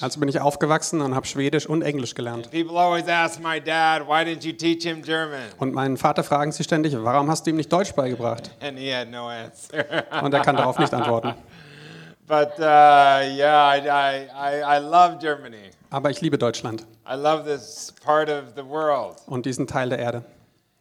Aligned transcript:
Also 0.00 0.20
bin 0.20 0.28
ich 0.28 0.40
aufgewachsen 0.40 1.00
und 1.00 1.14
habe 1.14 1.26
Schwedisch 1.26 1.66
und 1.66 1.82
Englisch 1.82 2.14
gelernt. 2.14 2.50
People 2.50 2.78
always 2.78 3.08
ask 3.08 3.40
my 3.40 3.60
dad, 3.60 4.06
why 4.06 4.22
didn't 4.24 4.44
you 4.44 4.52
teach 4.52 4.84
him 4.84 5.02
German? 5.02 5.42
Und 5.58 5.74
meinen 5.74 5.96
Vater 5.96 6.24
fragen 6.24 6.52
sie 6.52 6.64
ständig, 6.64 6.94
warum 6.96 7.30
hast 7.30 7.46
du 7.46 7.50
ihm 7.50 7.56
nicht 7.56 7.72
Deutsch 7.72 7.92
beigebracht? 7.92 8.50
And 8.60 8.78
he 8.78 8.94
had 8.94 9.10
no 9.10 9.28
answer. 9.28 9.84
Und 10.22 10.32
er 10.34 10.40
kann 10.40 10.56
darauf 10.56 10.78
nicht 10.78 10.92
antworten. 10.92 11.34
but 12.26 12.52
uh, 12.58 12.62
yeah, 12.62 13.74
I, 13.74 13.80
I, 13.88 14.28
I, 14.34 14.76
I 14.76 14.78
love 14.78 15.18
Germany. 15.20 15.70
Aber 15.90 16.10
ich 16.10 16.20
liebe 16.20 16.36
Deutschland 16.36 16.84
I 17.10 17.14
love 17.14 17.44
this 17.44 17.94
part 18.04 18.28
of 18.28 18.52
the 18.54 18.62
world. 18.62 19.16
und 19.26 19.46
diesen 19.46 19.66
Teil 19.66 19.88
der 19.88 19.98
Erde. 19.98 20.22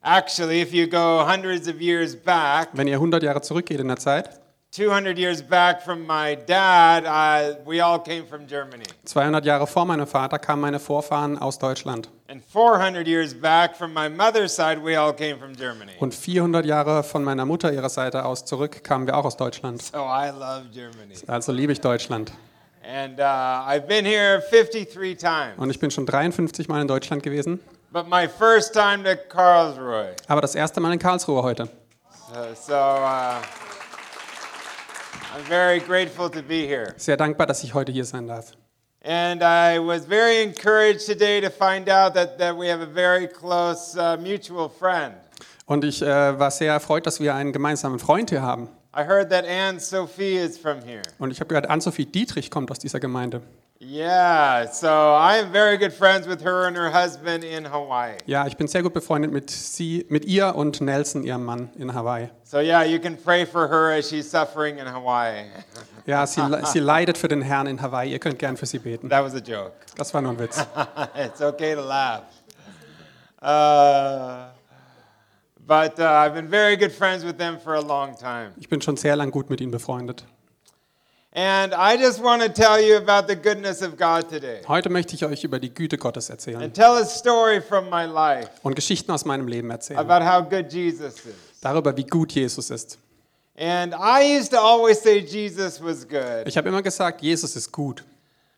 Actually, 0.04 0.62
if 0.62 0.74
you 0.74 0.88
go 0.88 1.26
hundreds 1.26 1.68
of 1.68 1.82
years 1.82 2.16
back, 2.16 2.70
Wenn 2.74 2.88
ihr 2.88 2.96
100 2.96 3.24
Jahre 3.24 3.42
zurückgeht 3.42 3.80
in 3.80 3.88
der 3.88 3.98
Zeit, 3.98 4.30
200 4.72 5.18
years 5.18 5.42
back 5.42 5.82
from 5.82 6.06
my 6.06 6.36
dad, 6.36 7.06
uh, 7.06 7.56
we 7.66 7.80
all 7.80 8.00
came 8.00 8.26
from 8.28 8.46
Germany. 8.48 8.84
200 9.06 9.46
Jahre 9.46 9.66
vor 9.66 9.86
meinem 9.86 10.06
Vater 10.06 10.38
kamen 10.38 10.62
meine 10.62 10.80
Vorfahren 10.80 11.38
aus 11.38 11.58
Deutschland. 11.58 12.10
And 12.28 12.44
400 12.44 13.08
years 13.08 13.34
back 13.34 13.76
from 13.76 13.94
my 13.94 14.10
mother's 14.10 14.54
side, 14.54 14.84
we 14.84 14.96
all 14.98 15.14
came 15.14 15.38
from 15.38 15.56
Germany. 15.56 15.94
Und 16.00 16.14
400 16.14 16.66
Jahre 16.66 17.04
von 17.04 17.24
meiner 17.24 17.46
Mutter 17.46 17.72
ihrer 17.72 17.90
Seite 17.90 18.26
aus 18.26 18.46
zurück 18.46 18.84
kamen 18.84 19.08
wir 19.08 19.16
auch 19.18 19.26
aus 19.26 19.38
Deutschland. 19.38 19.82
So 19.82 20.00
I 20.00 20.30
love 20.30 20.66
Germany. 20.74 21.16
Also 21.28 21.54
liebe 21.54 21.72
ich 21.72 21.82
Deutschland. 21.82 22.34
And 22.84 23.20
uh, 23.20 23.24
I've 23.24 23.88
been 23.88 24.06
here 24.06 24.44
53 24.50 25.18
times. 25.18 25.58
Und 25.58 25.70
ich 25.70 25.80
bin 25.80 25.92
schon 25.92 26.06
53 26.06 26.68
Mal 26.68 26.82
in 26.82 26.88
Deutschland 26.88 27.24
gewesen. 27.24 27.60
But 27.92 28.08
my 28.10 28.28
first 28.28 28.74
time 28.74 29.04
to 29.04 29.16
Karlsruhe. 29.30 30.14
Aber 30.28 30.42
das 30.42 30.56
erste 30.56 30.82
Mal 30.82 30.94
in 30.94 31.00
Karlsruhe 31.00 31.42
heute. 31.42 31.70
So, 32.28 32.54
so 32.54 32.74
uh, 32.74 33.42
I'm 33.42 33.42
very 33.42 33.42
grateful 33.42 33.42
to 33.42 33.86
be 34.96 35.27
here. 35.27 35.27
Sehr 36.98 37.18
dankbar, 37.18 37.48
dass 37.48 37.64
ich 37.64 37.74
heute 37.74 37.92
hier 37.92 38.06
sein 38.06 38.28
darf. 38.28 38.52
And 39.04 39.42
I 39.42 39.80
was 39.80 40.06
very 40.06 40.44
encouraged 40.44 41.06
today 41.06 41.40
to 41.40 41.50
find 41.50 41.90
out 41.90 42.14
that, 42.16 42.38
that 42.40 42.58
we 42.58 42.70
have 42.70 42.82
a 42.82 42.86
very 42.86 43.28
close 43.28 43.96
uh, 43.96 44.18
mutual 44.18 44.70
friend. 44.70 45.14
Und 45.66 45.86
ich 45.86 46.02
äh, 46.02 46.40
war 46.40 46.52
sehr 46.52 46.74
erfreut, 46.74 47.06
dass 47.06 47.20
wir 47.20 47.36
einen 47.36 47.52
gemeinsamen 47.52 48.00
Freund 48.00 48.30
hier 48.30 48.42
haben. 48.42 48.70
I 48.96 49.04
heard 49.04 49.30
that 49.30 49.46
Anne 49.46 49.80
Sophie 49.80 50.38
is 50.38 50.58
from 50.58 50.82
here. 50.82 51.04
Und 51.20 51.32
ich 51.32 51.40
habe 51.40 51.50
gehört, 51.50 51.70
Ann-Sophie 51.70 52.06
Dietrich 52.06 52.50
kommt 52.50 52.72
aus 52.72 52.80
dieser 52.80 53.00
Gemeinde. 53.00 53.42
Yeah, 53.80 54.66
so 54.72 54.88
I 54.88 55.38
am 55.38 55.52
very 55.52 55.78
good 55.78 55.94
friends 55.94 56.28
with 56.28 56.42
her 56.42 56.66
and 56.66 56.76
her 56.76 56.90
husband 56.90 57.44
in 57.44 57.66
Hawaii. 57.66 58.18
Ja, 58.26 58.48
ich 58.48 58.58
bin 58.58 58.68
sehr 58.68 58.82
gut 58.82 58.94
befreundet 58.94 59.32
mit, 59.32 59.52
sie, 59.52 60.04
mit 60.10 60.26
ihr 60.26 60.56
und 60.56 60.82
Nelson, 60.82 61.24
ihrem 61.24 61.46
Mann, 61.46 61.70
in 61.78 61.94
Hawaii. 61.94 62.30
So 62.44 62.60
yeah, 62.60 62.84
you 62.84 62.98
can 62.98 63.16
pray 63.16 63.46
for 63.46 63.68
her 63.68 63.92
as 63.92 64.10
she's 64.10 64.28
suffering 64.30 64.80
in 64.80 64.88
Hawaii. 64.88 65.46
Ja, 66.08 66.26
sie, 66.26 66.42
sie 66.64 66.80
leidet 66.80 67.18
für 67.18 67.28
den 67.28 67.42
Herrn 67.42 67.68
in 67.68 67.82
Hawaii. 67.82 68.10
Ihr 68.10 68.20
könnt 68.20 68.40
gern 68.40 68.56
für 68.56 68.66
sie 68.66 68.80
beten. 68.80 69.10
that 69.10 69.22
was 69.26 69.36
a 69.36 69.40
joke. 69.40 69.74
Das 69.98 70.14
war 70.14 70.22
nur 70.22 70.32
ein 70.32 70.40
Witz. 70.40 70.58
it's 71.16 71.42
okay 71.42 71.76
to 71.76 71.82
laugh. 71.82 72.24
Uh, 73.42 74.48
but 75.68 76.00
uh, 76.00 76.04
I've 76.04 76.34
been 76.34 76.48
very 76.50 76.78
good 76.78 76.94
friends 76.94 77.26
with 77.26 77.38
them 77.38 77.60
for 77.60 77.76
a 77.76 77.82
long 77.82 78.16
time. 78.18 78.54
Ich 78.58 78.70
bin 78.70 78.82
schon 78.82 78.96
sehr 78.96 79.18
lang 79.18 79.32
gut 79.32 79.50
mit 79.50 79.60
ihnen 79.60 79.72
befreundet. 79.72 80.24
Heute 84.68 84.90
möchte 84.90 85.14
ich 85.14 85.24
euch 85.24 85.44
über 85.44 85.60
die 85.60 85.72
Güte 85.72 86.00
Gottes 86.00 86.32
erzählen 86.32 86.64
and 86.64 86.74
tell 86.74 86.98
a 87.00 87.06
story 87.06 87.62
from 87.62 87.92
my 87.92 88.06
life 88.06 88.50
und 88.64 88.76
Geschichten 88.76 89.12
aus 89.12 89.24
meinem 89.24 89.48
Leben 89.48 89.70
erzählen. 89.70 90.00
about 90.00 90.26
how 90.26 90.42
good 90.42 90.74
Jesus 90.74 91.14
is. 91.18 91.36
Darüber, 91.62 91.96
wie 91.96 92.06
gut 92.06 92.32
Jesus 92.32 92.72
ist. 92.72 92.98
And 93.56 93.94
I 93.94 94.36
used 94.40 94.52
to 94.52 94.58
always 94.58 95.00
say 95.00 95.20
Jesus 95.20 95.80
was 95.80 96.08
good. 96.08 96.48
Ich 96.48 96.58
habe 96.58 96.70
immer 96.70 96.82
gesagt, 96.82 97.22
Jesus 97.22 97.56
ist 97.56 97.72
gut. 97.72 98.04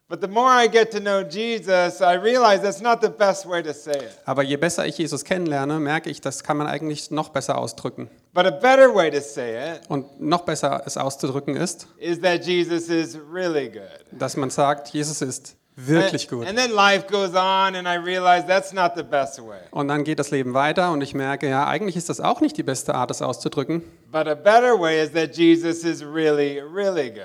But 0.07 0.21
the 0.21 0.27
more 0.27 0.49
I 0.49 0.69
get 0.69 0.91
to 0.91 0.99
know 0.99 1.19
Jesus, 1.21 1.99
I 1.99 2.15
realize 2.15 2.61
that's 2.61 2.81
not 2.81 3.01
the 3.01 3.09
best 3.09 3.45
way 3.45 3.61
to 3.61 3.73
say 3.73 3.91
it. 3.91 4.17
Aber 4.23 4.41
je 4.43 4.55
besser 4.55 4.85
ich 4.85 4.97
Jesus 4.97 5.25
kennenlerne, 5.25 5.79
merke 5.79 6.09
ich, 6.09 6.21
das 6.21 6.43
kann 6.43 6.55
man 6.55 6.67
eigentlich 6.67 7.11
noch 7.11 7.27
besser 7.29 7.57
ausdrücken. 7.57 8.09
But 8.33 8.45
a 8.45 8.51
better 8.51 8.93
way 8.93 9.09
to 9.09 9.21
say 9.21 9.73
it 9.75 9.81
Und 9.89 10.21
noch 10.21 10.41
besser 10.41 10.83
es 10.85 10.97
auszudrücken 10.97 11.55
ist, 11.55 11.87
is 11.97 12.21
that 12.21 12.45
Jesus 12.45 12.87
is 12.87 13.17
really 13.31 13.69
good. 13.69 13.81
dass 14.11 14.37
man 14.37 14.49
sagt, 14.51 14.89
Jesus 14.89 15.21
ist 15.23 15.55
wirklich 15.75 16.27
gut. 16.29 16.45
and 16.47 16.55
then 16.57 16.71
life 16.71 17.07
goes 17.09 17.31
on, 17.31 17.75
and 17.75 17.87
I 17.87 17.95
realize 17.95 18.45
that's 18.45 18.71
not 18.71 18.91
the 18.95 19.03
best 19.03 19.39
way. 19.39 19.57
Und 19.71 19.87
dann 19.87 20.03
geht 20.03 20.19
das 20.19 20.29
Leben 20.29 20.53
weiter 20.53 20.91
und 20.91 21.01
ich 21.01 21.13
merke, 21.15 21.49
ja, 21.49 21.65
eigentlich 21.67 21.95
ist 21.95 22.09
das 22.09 22.21
auch 22.21 22.39
nicht 22.39 22.55
die 22.57 22.63
beste 22.63 22.93
Art, 22.93 23.09
es 23.09 23.21
auszudrücken, 23.23 23.81
But 24.11 24.27
a 24.27 24.35
better 24.35 24.79
way 24.79 25.01
is 25.03 25.11
that 25.13 25.35
Jesus 25.35 25.83
is 25.83 26.03
really, 26.05 26.59
really 26.61 27.09
good. 27.09 27.23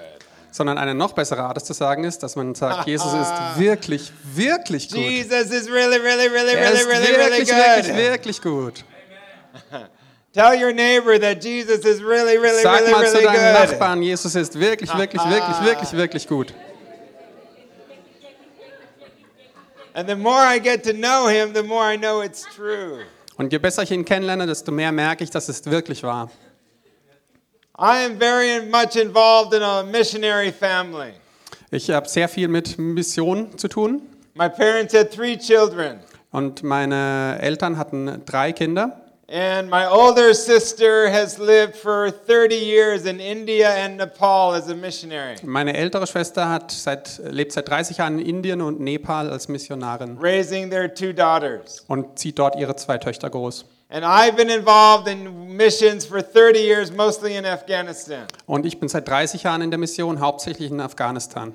sondern 0.53 0.79
eine 0.79 0.95
noch 0.95 1.13
bessere 1.13 1.43
Art, 1.43 1.57
es 1.59 1.65
zu 1.65 1.75
sagen 1.75 2.05
ist, 2.05 2.23
dass 2.23 2.35
man 2.37 2.55
sagt, 2.55 2.87
Jesus 2.87 3.13
ist 3.13 3.33
wirklich, 3.59 4.11
wirklich 4.35 4.89
gut. 4.89 4.99
Jesus 5.01 5.51
is 5.51 5.69
really, 5.69 5.97
really, 5.99 6.29
really, 6.29 6.55
Er 6.55 6.71
really, 6.71 6.81
ist 6.81 6.89
really, 6.89 7.07
really 7.13 7.31
wirklich, 7.47 7.49
wirklich, 7.49 7.87
good. 7.89 7.97
wirklich 7.97 8.43
gut. 8.43 8.85
Tell 10.35 10.53
your 10.53 10.73
neighbor 10.73 11.17
that 11.17 11.41
Jesus 11.41 11.85
is 11.85 12.03
really, 12.03 12.39
really, 12.39 12.61
Sag 12.61 12.81
really, 12.81 12.93
mal 12.93 13.07
zu 13.07 13.19
really 13.19 13.25
deinem 13.25 13.55
good. 13.55 13.71
Nachbarn, 13.71 14.03
Jesus 14.03 14.35
ist 14.35 14.59
wirklich, 14.59 14.93
wirklich, 14.93 15.23
wirklich, 15.23 15.61
wirklich, 15.63 15.93
wirklich 15.93 16.27
gut. 16.27 16.53
And 19.95 20.09
the 20.09 20.17
more 20.17 20.41
I 20.45 20.59
get 20.59 20.83
to 20.85 20.93
know 20.93 21.29
him, 21.29 21.55
the 21.55 21.63
more 21.63 21.85
I 21.85 21.97
know 21.97 22.21
it's 22.21 22.45
true. 22.57 23.05
Und 23.37 23.53
je 23.53 23.59
besser 23.59 23.85
ich 23.85 23.93
ihn 23.93 24.05
kennenlerne, 24.05 24.47
desto 24.47 24.73
mehr 24.73 24.91
merke 24.91 25.23
ich, 25.23 25.31
dass 25.31 25.49
es 25.49 25.65
wirklich 25.67 26.03
wahr. 26.03 26.29
I 27.79 28.05
am 28.05 28.19
very 28.19 28.61
much 28.61 28.97
involved 28.97 29.55
in 29.55 29.63
a 29.63 29.85
missionary 29.85 30.51
family. 30.51 31.13
Ich 31.71 31.91
habe 31.91 32.09
sehr 32.09 32.29
viel 32.29 32.49
mit 32.49 32.77
Mission 32.77 33.57
zu 33.57 33.69
tun 33.69 34.03
My 34.35 34.49
parents 34.49 34.93
had 34.93 35.13
three 35.13 35.37
children, 35.37 36.01
und 36.33 36.65
meine 36.65 37.39
Eltern 37.41 37.79
hatten 37.79 38.23
drei 38.27 38.53
Kinder. 38.53 39.04
And 39.35 39.69
my 39.69 39.85
older 39.85 40.33
sister 40.33 41.11
has 41.11 41.41
lived 41.41 41.75
for 41.75 42.09
30 42.13 42.55
years 42.55 43.05
in 43.05 43.19
India 43.19 43.69
and 43.69 43.97
Nepal 43.97 44.55
as 44.55 44.69
a 44.69 44.75
missionary, 44.77 45.35
Meine 45.43 45.75
ältere 45.75 46.07
Schwester 46.07 46.49
hat 46.49 46.71
seit, 46.71 47.21
lebt 47.25 47.51
seit 47.53 47.69
30 47.69 47.97
Jahren 47.99 48.21
in 48.21 48.27
Indien 48.27 48.61
und 48.61 48.79
Nepal 48.79 49.29
als 49.29 49.49
Missionarin 49.49 50.19
raising 50.21 50.71
their 50.71 50.93
two 50.95 51.13
daughters. 51.13 51.85
und 51.89 52.17
zieht 52.17 52.39
dort 52.39 52.55
ihre 52.57 52.77
zwei 52.77 52.97
Töchter 52.99 53.29
groß. 53.29 53.65
And 53.91 54.05
I've 54.05 54.37
been 54.37 54.49
involved 54.51 55.09
in 55.09 55.57
missions 55.57 56.07
for 56.07 56.21
30 56.23 56.59
years, 56.61 56.93
mostly 56.93 57.37
in 57.37 57.45
Afghanistan. 57.45 58.27
Und 58.47 58.67
ich 58.67 58.79
bin 58.79 58.89
seit 58.89 59.09
30 59.09 59.43
Jahren 59.43 59.63
in 59.63 59.71
der 59.71 59.79
Mission, 59.79 60.21
hauptsächlich 60.21 60.71
in 60.71 60.81
Afghanistan. 60.81 61.55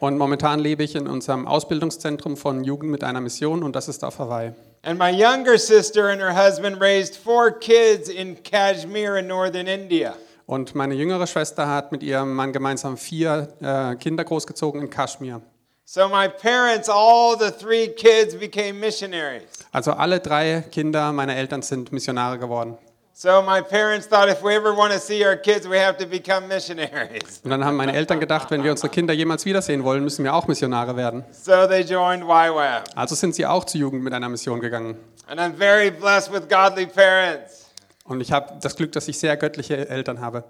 Und 0.00 0.18
momentan 0.18 0.60
lebe 0.60 0.84
ich 0.84 0.94
in 0.94 1.08
unserem 1.08 1.48
Ausbildungszentrum 1.48 2.36
von 2.36 2.62
Jugend 2.62 2.92
mit 2.92 3.02
einer 3.02 3.20
Mission 3.20 3.64
und 3.64 3.74
das 3.74 3.88
ist 3.88 4.04
auf 4.04 4.20
Hawaii. 4.20 4.52
And 4.82 4.96
my 4.96 5.10
younger 5.10 5.58
sister 5.58 6.08
and 6.08 6.20
her 6.20 6.32
husband 6.32 6.80
raised 6.80 7.16
four 7.16 7.50
kids 7.50 8.08
in 8.08 8.40
Kashmir 8.44 9.16
in 9.16 9.26
northern 9.26 9.66
India. 9.66 10.14
Und 10.46 10.76
meine 10.76 10.94
jüngere 10.94 11.26
Schwester 11.26 11.66
hat 11.68 11.90
mit 11.90 12.04
ihrem 12.04 12.32
Mann 12.32 12.52
gemeinsam 12.52 12.96
vier 12.96 13.48
äh, 13.60 13.96
Kinder 13.96 14.22
großgezogen 14.22 14.80
in 14.82 14.88
Kaschmir. 14.88 15.40
So 15.84 16.08
my 16.08 16.28
parents, 16.28 16.88
all 16.88 17.36
the 17.36 17.50
three 17.50 17.88
kids 17.88 18.36
became 18.36 18.74
missionaries. 18.74 19.42
Also 19.72 19.90
alle 19.90 20.20
drei 20.20 20.62
Kinder 20.70 21.12
meiner 21.12 21.34
Eltern 21.34 21.62
sind 21.62 21.90
Missionare 21.90 22.38
geworden. 22.38 22.78
So 23.22 23.42
my 23.42 23.60
parents 23.60 24.06
thought 24.06 24.30
if 24.30 24.42
we 24.42 24.54
ever 24.54 24.74
want 24.74 24.94
to 24.94 24.98
see 24.98 25.22
our 25.26 25.36
kids, 25.36 25.68
we 25.68 25.76
have 25.76 25.98
to 25.98 26.06
become 26.06 26.48
missionaries. 26.48 27.42
Und 27.44 27.50
dann 27.50 27.62
haben 27.62 27.76
meine 27.76 27.92
Eltern 27.92 28.18
gedacht, 28.18 28.50
wenn 28.50 28.64
wir 28.64 28.70
unsere 28.70 28.88
Kinder 28.88 29.12
jemals 29.12 29.44
wiedersehen 29.44 29.84
wollen, 29.84 30.02
müssen 30.02 30.24
wir 30.24 30.32
auch 30.32 30.48
Missionare 30.48 30.96
werden. 30.96 31.22
So 31.30 31.66
they 31.66 31.82
joined 31.82 32.24
YWAM. 32.24 32.82
Also 32.94 33.14
sind 33.14 33.34
sie 33.34 33.44
auch 33.44 33.64
zur 33.64 33.78
Jugend 33.78 34.02
mit 34.02 34.14
einer 34.14 34.30
Mission 34.30 34.58
gegangen. 34.58 34.96
And 35.26 35.38
I'm 35.38 35.52
very 35.54 35.90
blessed 35.90 36.32
with 36.32 36.48
godly 36.48 36.86
parents. 36.86 37.66
Und 38.04 38.22
ich 38.22 38.32
habe 38.32 38.54
das 38.58 38.74
Glück, 38.74 38.92
dass 38.92 39.06
ich 39.06 39.18
sehr 39.18 39.36
göttliche 39.36 39.86
Eltern 39.86 40.22
habe. 40.22 40.44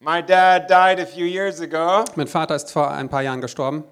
My 0.00 0.20
dad 0.20 0.68
died 0.68 0.98
a 0.98 1.06
few 1.06 1.26
years 1.26 1.60
ago, 1.60 2.04
Mein 2.16 2.26
Vater 2.26 2.56
ist 2.56 2.72
vor 2.72 2.90
ein 2.90 3.08
paar 3.08 3.22
Jahren 3.22 3.40
gestorben. 3.40 3.84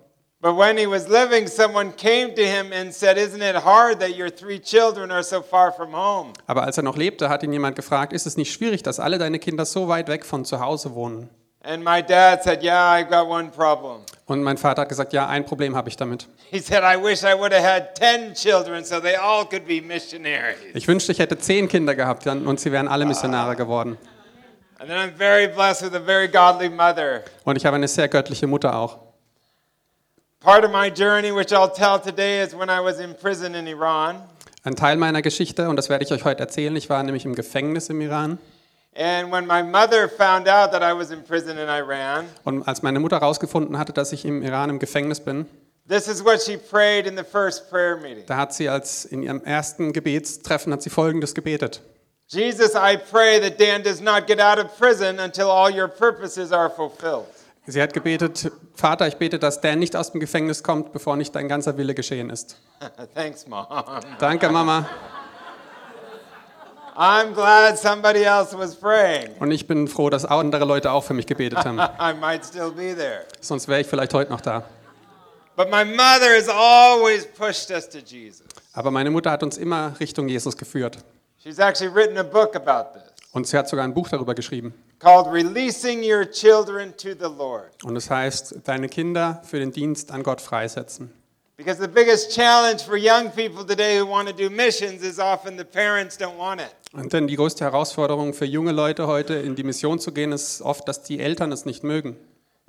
But 0.44 0.58
when 0.58 0.76
he 0.76 0.86
was 0.86 1.08
living, 1.08 1.48
someone 1.48 1.90
came 1.96 2.34
to 2.34 2.42
him 2.42 2.70
and 2.70 2.92
said, 2.92 3.16
Isn't 3.16 3.40
it 3.40 3.56
hard 3.56 3.98
that 4.00 4.14
your 4.14 4.28
three 4.28 4.58
children 4.58 5.10
are 5.10 5.22
so 5.22 5.40
far 5.40 5.72
from 5.72 5.94
home? 5.94 6.34
Aber 6.46 6.64
als 6.64 6.76
er 6.76 6.82
noch 6.82 6.98
lebte, 6.98 7.30
hat 7.30 7.42
ihn 7.42 7.50
jemand 7.50 7.76
gefragt, 7.76 8.12
ist 8.12 8.26
es 8.26 8.36
nicht 8.36 8.52
schwierig, 8.52 8.82
dass 8.82 9.00
alle 9.00 9.16
deine 9.16 9.38
Kinder 9.38 9.64
so 9.64 9.88
weit 9.88 10.06
weg 10.08 10.26
von 10.26 10.44
zu 10.44 10.60
Hause 10.60 10.94
wohnen? 10.94 11.30
And 11.62 11.82
my 11.82 12.02
dad 12.02 12.42
said, 12.44 12.62
Yeah, 12.62 12.92
I've 12.92 13.08
got 13.08 13.26
one 13.26 13.50
problem. 13.50 14.02
Und 14.26 14.42
mein 14.42 14.58
Vater 14.58 14.82
hat 14.82 14.90
gesagt, 14.90 15.14
ja, 15.14 15.26
ein 15.26 15.46
Problem 15.46 15.74
habe 15.74 15.88
ich 15.88 15.96
damit. 15.96 16.28
He 16.50 16.60
said, 16.60 16.82
I 16.82 17.02
wish 17.02 17.22
I 17.22 17.32
would 17.34 17.54
have 17.54 17.64
had 17.64 17.94
10 17.98 18.34
children 18.34 18.84
so 18.84 19.00
they 19.00 19.16
all 19.16 19.46
could 19.46 19.66
be 19.66 19.80
missionaries. 19.80 20.58
Ich 20.74 20.86
wünschte, 20.86 21.12
ich 21.12 21.20
hätte 21.20 21.38
zehn 21.38 21.68
Kinder 21.68 21.94
gehabt 21.94 22.26
dann- 22.26 22.46
und 22.46 22.60
sie 22.60 22.70
wären 22.70 22.86
alle 22.86 23.06
Missionare 23.06 23.56
geworden. 23.56 23.96
And 24.78 24.90
then 24.90 24.98
I'm 24.98 25.16
very 25.16 25.48
blessed 25.48 25.90
with 25.90 25.94
a 25.94 26.04
very 26.04 26.28
godly 26.28 26.68
mother. 26.68 27.22
Und 27.44 27.56
ich 27.56 27.64
habe 27.64 27.76
eine 27.76 27.88
sehr 27.88 28.08
göttliche 28.08 28.46
Mutter 28.46 28.76
auch. 28.76 29.13
Part 30.44 30.62
of 30.64 30.70
my 30.72 30.90
journey, 30.90 31.32
which 31.32 31.52
I'll 31.54 31.70
tell 31.70 31.98
today, 31.98 32.40
is 32.42 32.54
when 32.54 32.68
I 32.68 32.78
was 32.80 33.00
in 33.00 33.14
prison 33.14 33.54
in 33.54 33.66
Iran. 33.66 34.16
Ein 34.62 34.74
Teil 34.76 34.96
meiner 34.96 35.22
Geschichte, 35.22 35.68
und 35.70 35.76
das 35.76 35.88
werde 35.88 36.04
ich 36.04 36.12
euch 36.12 36.24
heute 36.24 36.40
erzählen, 36.40 36.76
ich 36.76 36.90
war 36.90 37.02
nämlich 37.02 37.24
im 37.24 37.34
Gefängnis 37.34 37.88
im 37.88 38.00
Iran. 38.02 38.38
And 38.94 39.32
when 39.32 39.46
my 39.46 39.62
mother 39.62 40.06
found 40.08 40.46
out 40.46 40.70
that 40.72 40.82
I 40.82 40.92
was 40.92 41.10
in 41.10 41.22
prison 41.24 41.56
in 41.56 41.68
Iran, 41.68 42.26
Und 42.44 42.68
als 42.68 42.82
meine 42.82 43.00
Mutter 43.00 43.20
herausgefunden 43.20 43.78
hatte, 43.78 43.94
dass 43.94 44.12
ich 44.12 44.26
im 44.26 44.42
Iran 44.42 44.68
im 44.68 44.78
Gefängnis 44.78 45.20
bin, 45.20 45.46
this 45.88 46.08
is 46.08 46.22
what 46.22 46.42
she 46.42 46.58
prayed 46.58 47.06
in 47.06 47.16
the 47.16 47.24
first 47.24 47.70
prayer 47.70 47.96
meeting. 47.96 48.24
da 48.26 48.36
hat 48.36 48.52
sie 48.52 48.68
als 48.68 49.06
in 49.06 49.22
ihrem 49.22 49.42
ersten 49.44 49.94
Gebetstreffen 49.94 50.72
hat 50.74 50.82
sie 50.82 50.90
folgendes 50.90 51.34
gebetet: 51.34 51.80
Jesus, 52.28 52.74
I 52.74 52.98
pray 53.10 53.40
that 53.40 53.58
Dan 53.58 53.82
does 53.82 54.00
not 54.02 54.26
get 54.26 54.40
out 54.40 54.58
of 54.58 54.76
prison 54.78 55.18
until 55.20 55.46
all 55.46 55.70
your 55.70 55.88
purposes 55.88 56.52
are 56.52 56.68
fulfilled. 56.70 57.24
Sie 57.66 57.80
hat 57.80 57.92
gebetet: 57.92 58.52
Vater, 58.74 59.06
ich 59.08 59.16
bete, 59.16 59.38
dass 59.38 59.60
Dan 59.60 59.78
nicht 59.78 59.96
aus 59.96 60.12
dem 60.12 60.20
Gefängnis 60.20 60.62
kommt, 60.62 60.92
bevor 60.92 61.16
nicht 61.16 61.34
dein 61.34 61.48
ganzer 61.48 61.76
Wille 61.78 61.94
geschehen 61.94 62.30
ist. 62.30 62.58
Thanks, 63.14 63.46
Mom. 63.46 63.66
Danke, 64.18 64.50
Mama. 64.50 64.86
I'm 66.96 67.34
glad 67.34 67.76
somebody 67.76 68.22
else 68.22 68.56
was 68.56 68.76
praying. 68.76 69.30
Und 69.40 69.50
ich 69.50 69.66
bin 69.66 69.88
froh, 69.88 70.10
dass 70.10 70.24
andere 70.24 70.64
Leute 70.64 70.92
auch 70.92 71.02
für 71.02 71.14
mich 71.14 71.26
gebetet 71.26 71.64
haben. 71.64 71.78
I 71.98 72.14
might 72.14 72.44
still 72.44 72.70
be 72.70 72.94
there. 72.94 73.24
Sonst 73.40 73.66
wäre 73.66 73.80
ich 73.80 73.86
vielleicht 73.86 74.14
heute 74.14 74.30
noch 74.30 74.40
da. 74.40 74.64
But 75.56 75.70
my 75.70 75.84
mother 75.84 76.36
has 76.36 76.48
always 76.48 77.26
pushed 77.26 77.70
us 77.70 77.88
to 77.88 77.98
Jesus. 77.98 78.46
Aber 78.74 78.90
meine 78.90 79.10
Mutter 79.10 79.30
hat 79.30 79.42
uns 79.42 79.56
immer 79.56 79.94
Richtung 79.98 80.28
Jesus 80.28 80.56
geführt. 80.56 80.98
She's 81.42 81.58
actually 81.58 81.92
written 81.92 82.18
a 82.18 82.22
book 82.22 82.54
about 82.54 82.92
this 82.92 83.02
Und 83.32 83.46
sie 83.46 83.56
hat 83.56 83.68
sogar 83.68 83.84
ein 83.84 83.94
Buch 83.94 84.08
darüber 84.08 84.34
geschrieben. 84.34 84.74
Called 85.04 85.30
Releasing 85.30 86.02
Your 86.02 86.24
Children 86.24 86.94
to 86.96 87.10
the 87.10 87.28
Lord. 87.28 87.70
Und 87.84 87.94
es 87.96 88.08
heißt, 88.08 88.56
deine 88.64 88.88
Kinder 88.88 89.42
für 89.44 89.58
den 89.58 89.70
Dienst 89.70 90.10
an 90.10 90.22
Gott 90.22 90.40
freisetzen. 90.40 91.12
Because 91.56 91.80
the 91.80 91.86
biggest 91.86 92.34
challenge 92.34 92.82
for 92.84 92.96
young 92.96 93.30
people 93.30 93.64
today 93.64 94.00
who 94.00 94.08
want 94.08 94.28
to 94.28 94.34
do 94.34 94.50
missions 94.50 95.02
is 95.02 95.20
often 95.20 95.56
the 95.56 95.64
parents 95.64 96.18
don't 96.18 96.38
want 96.38 96.60
it. 96.60 96.74
Und 96.92 97.12
denn 97.12 97.26
die 97.26 97.36
größte 97.36 97.64
Herausforderung 97.64 98.32
für 98.32 98.46
junge 98.46 98.72
Leute 98.72 99.06
heute 99.06 99.34
in 99.34 99.54
die 99.54 99.62
Mission 99.62 99.98
zu 99.98 100.10
gehen, 100.10 100.32
ist 100.32 100.62
oft, 100.62 100.88
dass 100.88 101.02
die 101.02 101.20
Eltern 101.20 101.52
es 101.52 101.64
nicht 101.64 101.84
mögen. 101.84 102.16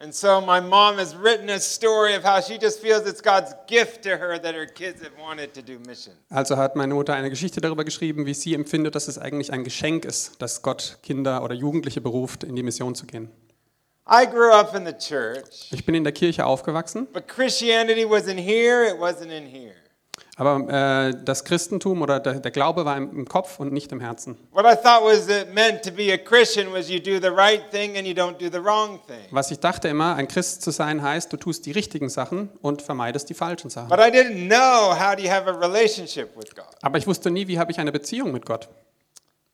And 0.06 0.14
so 0.14 0.40
my 0.40 0.60
mom 0.60 1.00
has 1.00 1.16
written 1.16 1.50
a 1.50 1.60
story 1.60 2.14
of 2.14 2.24
how 2.24 2.40
she 2.40 2.60
just 2.60 2.80
feels 2.80 3.08
it's 3.08 3.22
God's 3.22 3.56
gift 3.66 4.04
to 4.04 4.18
her 4.18 4.38
that 4.38 4.54
her 4.54 4.68
kids 4.68 5.02
have 5.02 5.14
wanted 5.20 5.52
to 5.56 5.64
do 5.64 5.80
missions. 5.80 6.16
Also 6.30 6.56
hat 6.56 6.76
meine 6.76 6.94
Mutter 6.94 7.16
eine 7.16 7.32
Geschichte 7.32 7.60
darüber 7.60 7.84
geschrieben, 7.84 8.28
wie 8.28 8.36
sie 8.36 8.54
empfindet, 8.54 8.94
dass 8.94 9.08
es 9.08 9.18
eigentlich 9.18 9.52
ein 9.52 9.64
Geschenk 9.64 10.06
ist, 10.06 10.40
dass 10.44 10.62
Gott 10.62 11.00
Kinder 11.02 11.44
oder 11.44 11.56
Jugendliche 11.56 12.02
beruft, 12.02 12.44
in 12.44 12.56
die 12.56 12.62
Mission 12.62 12.94
zu 12.94 13.08
gehen. 13.08 13.32
I 14.08 14.28
grew 14.28 14.52
up 14.52 14.76
in 14.76 14.86
the 14.86 14.94
church, 14.94 15.72
Ich 15.72 15.84
bin 15.84 15.96
in 15.96 16.04
der 16.04 16.14
Kirche 16.14 16.46
aufgewachsen, 16.46 17.08
but 17.12 17.28
Christianity 17.28 18.06
wasn't 18.06 18.40
here, 18.40 18.86
it 18.88 19.00
wasn't 19.00 19.32
in 19.32 19.48
here. 19.48 19.74
Aber 20.36 21.10
äh, 21.10 21.14
das 21.24 21.46
Christentum 21.46 22.02
oder 22.02 22.20
der, 22.20 22.40
der 22.42 22.52
Glaube 22.52 22.84
war 22.86 22.98
im, 22.98 23.10
im 23.12 23.28
Kopf 23.28 23.60
und 23.60 23.72
nicht 23.72 23.92
im 23.92 24.02
Herzen. 24.02 24.38
Was 29.32 29.52
ich 29.52 29.60
dachte 29.60 29.88
immer, 29.88 30.16
ein 30.16 30.28
Christ 30.28 30.62
zu 30.62 30.72
sein 30.72 31.02
heißt, 31.02 31.32
du 31.32 31.38
tust 31.38 31.66
die 31.66 31.72
richtigen 31.72 32.10
Sachen 32.10 32.50
und 32.62 32.82
vermeidest 32.82 33.30
die 33.30 33.34
falschen 33.34 33.70
Sachen. 33.70 33.92
Aber 33.92 34.08
ich 36.98 37.08
wusste 37.08 37.32
nie, 37.32 37.48
wie 37.48 37.58
habe 37.60 37.72
ich 37.72 37.80
eine 37.80 37.92
Beziehung 37.92 38.32
mit 38.34 38.46
Gott. 38.46 38.68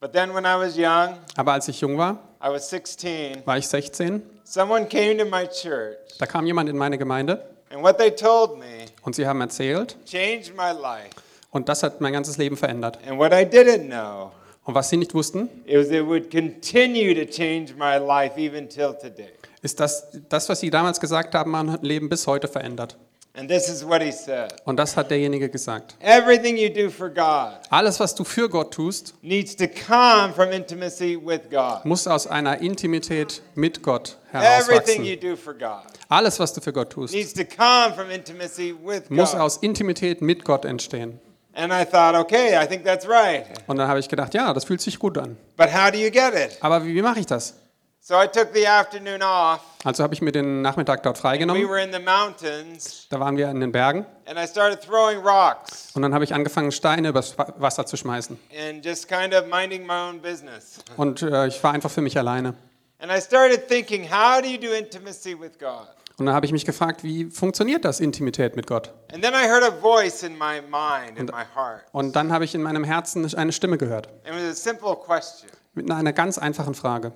But 0.02 0.14
then 0.14 0.34
when 0.34 0.46
I 0.46 0.58
was 0.58 0.76
young, 0.76 1.20
Aber 1.36 1.54
als 1.54 1.68
ich 1.68 1.80
jung 1.80 1.96
war, 1.96 2.14
I 2.44 2.48
was 2.48 2.72
16, 2.72 3.46
war 3.46 3.60
ich 3.60 3.68
16, 3.68 4.24
someone 4.44 4.88
came 4.88 5.16
to 5.18 5.26
my 5.26 5.48
church 5.48 5.96
da 6.18 6.26
kam 6.26 6.48
jemand 6.48 6.70
in 6.70 6.78
meine 6.78 6.98
Gemeinde 6.98 7.48
and 7.74 7.84
what 7.84 7.98
they 7.98 8.12
told 8.12 8.58
me 8.60 8.86
und 9.04 9.16
sie 9.16 9.26
haben 9.28 9.42
erzählt 9.42 9.98
changed 10.06 10.56
my 10.56 10.72
life. 10.72 11.10
und 11.52 11.70
das 11.70 11.84
hat 11.84 12.02
mein 12.02 12.14
ganzes 12.14 12.38
Leben 12.38 12.58
verändert. 12.58 13.00
And 13.08 13.18
what 13.20 13.32
I 13.32 13.44
didn't 13.46 13.88
know 13.88 14.32
Und 14.64 14.76
was 14.76 14.90
sie 14.90 14.98
nicht 14.98 15.14
wussten, 15.16 15.50
is 15.66 15.90
it 15.90 16.06
would 16.06 16.30
continue 16.32 17.16
to 17.16 17.26
change 17.32 17.74
my 17.78 17.98
life 17.98 18.40
even 18.40 18.70
till 18.70 18.94
today. 18.94 19.32
ist, 19.64 19.80
dass 19.80 20.08
das, 20.30 20.48
was 20.50 20.60
sie 20.60 20.70
damals 20.70 21.00
gesagt 21.00 21.34
haben, 21.34 21.52
mein 21.52 21.80
Leben 21.82 22.10
bis 22.10 22.28
heute 22.28 22.48
verändert. 22.48 22.96
And 23.34 23.50
this 23.50 23.70
is 23.70 23.86
what 23.86 24.02
he 24.02 24.12
said. 24.12 24.54
Und 24.66 24.76
das 24.78 24.98
hat 24.98 25.10
derjenige 25.10 25.50
gesagt. 25.50 25.96
Everything 26.02 26.58
you 26.58 26.68
do 26.70 26.90
for 26.90 27.10
God 27.10 27.60
Alles, 27.70 27.98
was 28.00 28.14
du 28.14 28.26
für 28.26 28.50
Gott 28.50 28.74
tust, 28.74 29.14
needs 29.22 29.56
to 29.56 29.68
come 29.68 30.34
from 30.34 30.52
intimacy 30.52 31.18
with 31.18 31.42
God. 31.50 31.86
muss 31.86 32.08
aus 32.08 32.28
einer 32.28 32.60
Intimität 32.60 33.42
mit 33.56 33.82
Gott 33.82 34.18
Everything 34.34 35.04
you 35.06 35.12
herauswachsen. 35.16 35.20
do 35.22 35.36
for 35.38 35.54
God 35.54 35.84
Alles, 36.10 36.40
was 36.40 36.52
du 36.52 36.60
für 36.60 36.74
Gott 36.74 36.90
tust, 36.90 37.14
needs 37.14 37.34
to 37.34 37.46
come 37.46 37.94
from 37.96 38.10
intimacy 38.12 38.76
with 38.84 39.10
muss 39.10 39.34
aus 39.34 39.58
Intimität 39.58 40.22
mit 40.22 40.44
Gott 40.44 40.66
entstehen. 40.66 41.20
And 41.54 41.72
I 41.72 41.86
thought, 41.86 42.16
okay, 42.16 42.56
I 42.62 42.66
think 42.68 42.84
that's 42.84 43.08
right. 43.08 43.46
Und 43.68 43.78
dann 43.78 43.88
habe 43.88 44.00
ich 44.00 44.08
gedacht, 44.10 44.34
ja, 44.34 44.54
das 44.54 44.66
fühlt 44.66 44.82
sich 44.82 45.00
gut 45.00 45.18
an. 45.18 45.38
But 45.58 45.68
how 45.74 45.90
do 45.92 45.98
you 45.98 46.10
get 46.12 46.34
it? 46.34 46.58
Aber 46.62 46.86
wie 46.86 47.02
mache 47.02 47.20
ich 47.22 47.26
das? 47.26 47.56
So 48.04 48.16
I 48.16 48.26
took 48.28 48.50
the 48.56 48.68
afternoon 48.68 49.22
off. 49.22 49.62
Also 49.84 50.02
habe 50.02 50.16
ich 50.16 50.22
mir 50.24 50.32
den 50.32 50.64
Nachmittag 50.64 51.04
dort 51.04 51.18
We 51.18 51.22
freigenommen. 51.22 51.70
were 51.70 51.80
in 51.84 51.94
the 51.94 52.00
mountains, 52.00 53.06
Da 53.12 53.20
waren 53.20 53.38
wir 53.38 53.48
in 53.50 53.60
den 53.60 53.72
Bergen. 53.72 54.08
and 54.26 54.40
I 54.40 54.48
started 54.48 54.82
throwing 54.82 55.20
rocks 55.20 55.92
Und 55.94 56.02
dann 56.02 56.12
habe 56.14 56.24
ich 56.24 56.34
angefangen, 56.34 56.72
Steine 56.72 57.10
übers 57.10 57.38
Wa- 57.38 57.54
Wasser 57.58 57.86
zu 57.86 57.98
schmeißen. 57.98 58.40
and 58.60 58.84
just 58.84 59.08
kind 59.08 59.36
of 59.36 59.46
minding 59.46 59.86
my 59.86 60.10
own 60.10 60.20
business. 60.20 60.80
Und 60.98 61.22
äh, 61.22 61.46
ich 61.46 61.64
war 61.64 61.74
einfach 61.74 61.92
für 61.92 62.02
mich 62.02 62.18
alleine. 62.18 62.56
And 62.98 63.12
I 63.12 63.22
started 63.22 63.68
thinking, 63.68 64.10
how 64.12 64.42
do 64.42 64.48
you 64.48 64.58
do 64.58 64.74
intimacy 64.74 65.40
with 65.40 65.60
God? 65.60 65.88
Und 66.18 66.26
dann 66.26 66.34
habe 66.34 66.48
ich 66.48 66.52
mich 66.52 66.66
gefragt, 66.66 67.04
wie 67.04 67.26
funktioniert 67.30 67.86
das, 67.86 68.00
Intimität 68.00 68.56
mit 68.56 68.66
Gott? 68.66 68.94
And 69.14 69.24
then 69.24 69.34
I 69.36 69.48
heard 69.48 69.64
a 69.64 69.72
voice 69.72 70.24
in 70.24 70.34
my 70.40 70.60
mind, 70.62 71.20
in 71.20 71.26
my 71.28 71.44
heart. 71.56 71.82
Und 71.92 72.16
dann 72.16 72.32
habe 72.34 72.46
ich 72.46 72.56
in 72.56 72.64
meinem 72.64 72.84
Herzen 72.84 73.32
eine 73.36 73.52
Stimme 73.52 73.78
gehört. 73.78 74.08
It 74.26 74.34
was 74.34 74.42
a 74.42 74.54
simple 74.54 74.96
question. 74.96 75.50
Mit 75.76 75.90
einer 75.92 76.14
ganz 76.14 76.40
einfachen 76.40 76.74
Frage. 76.74 77.12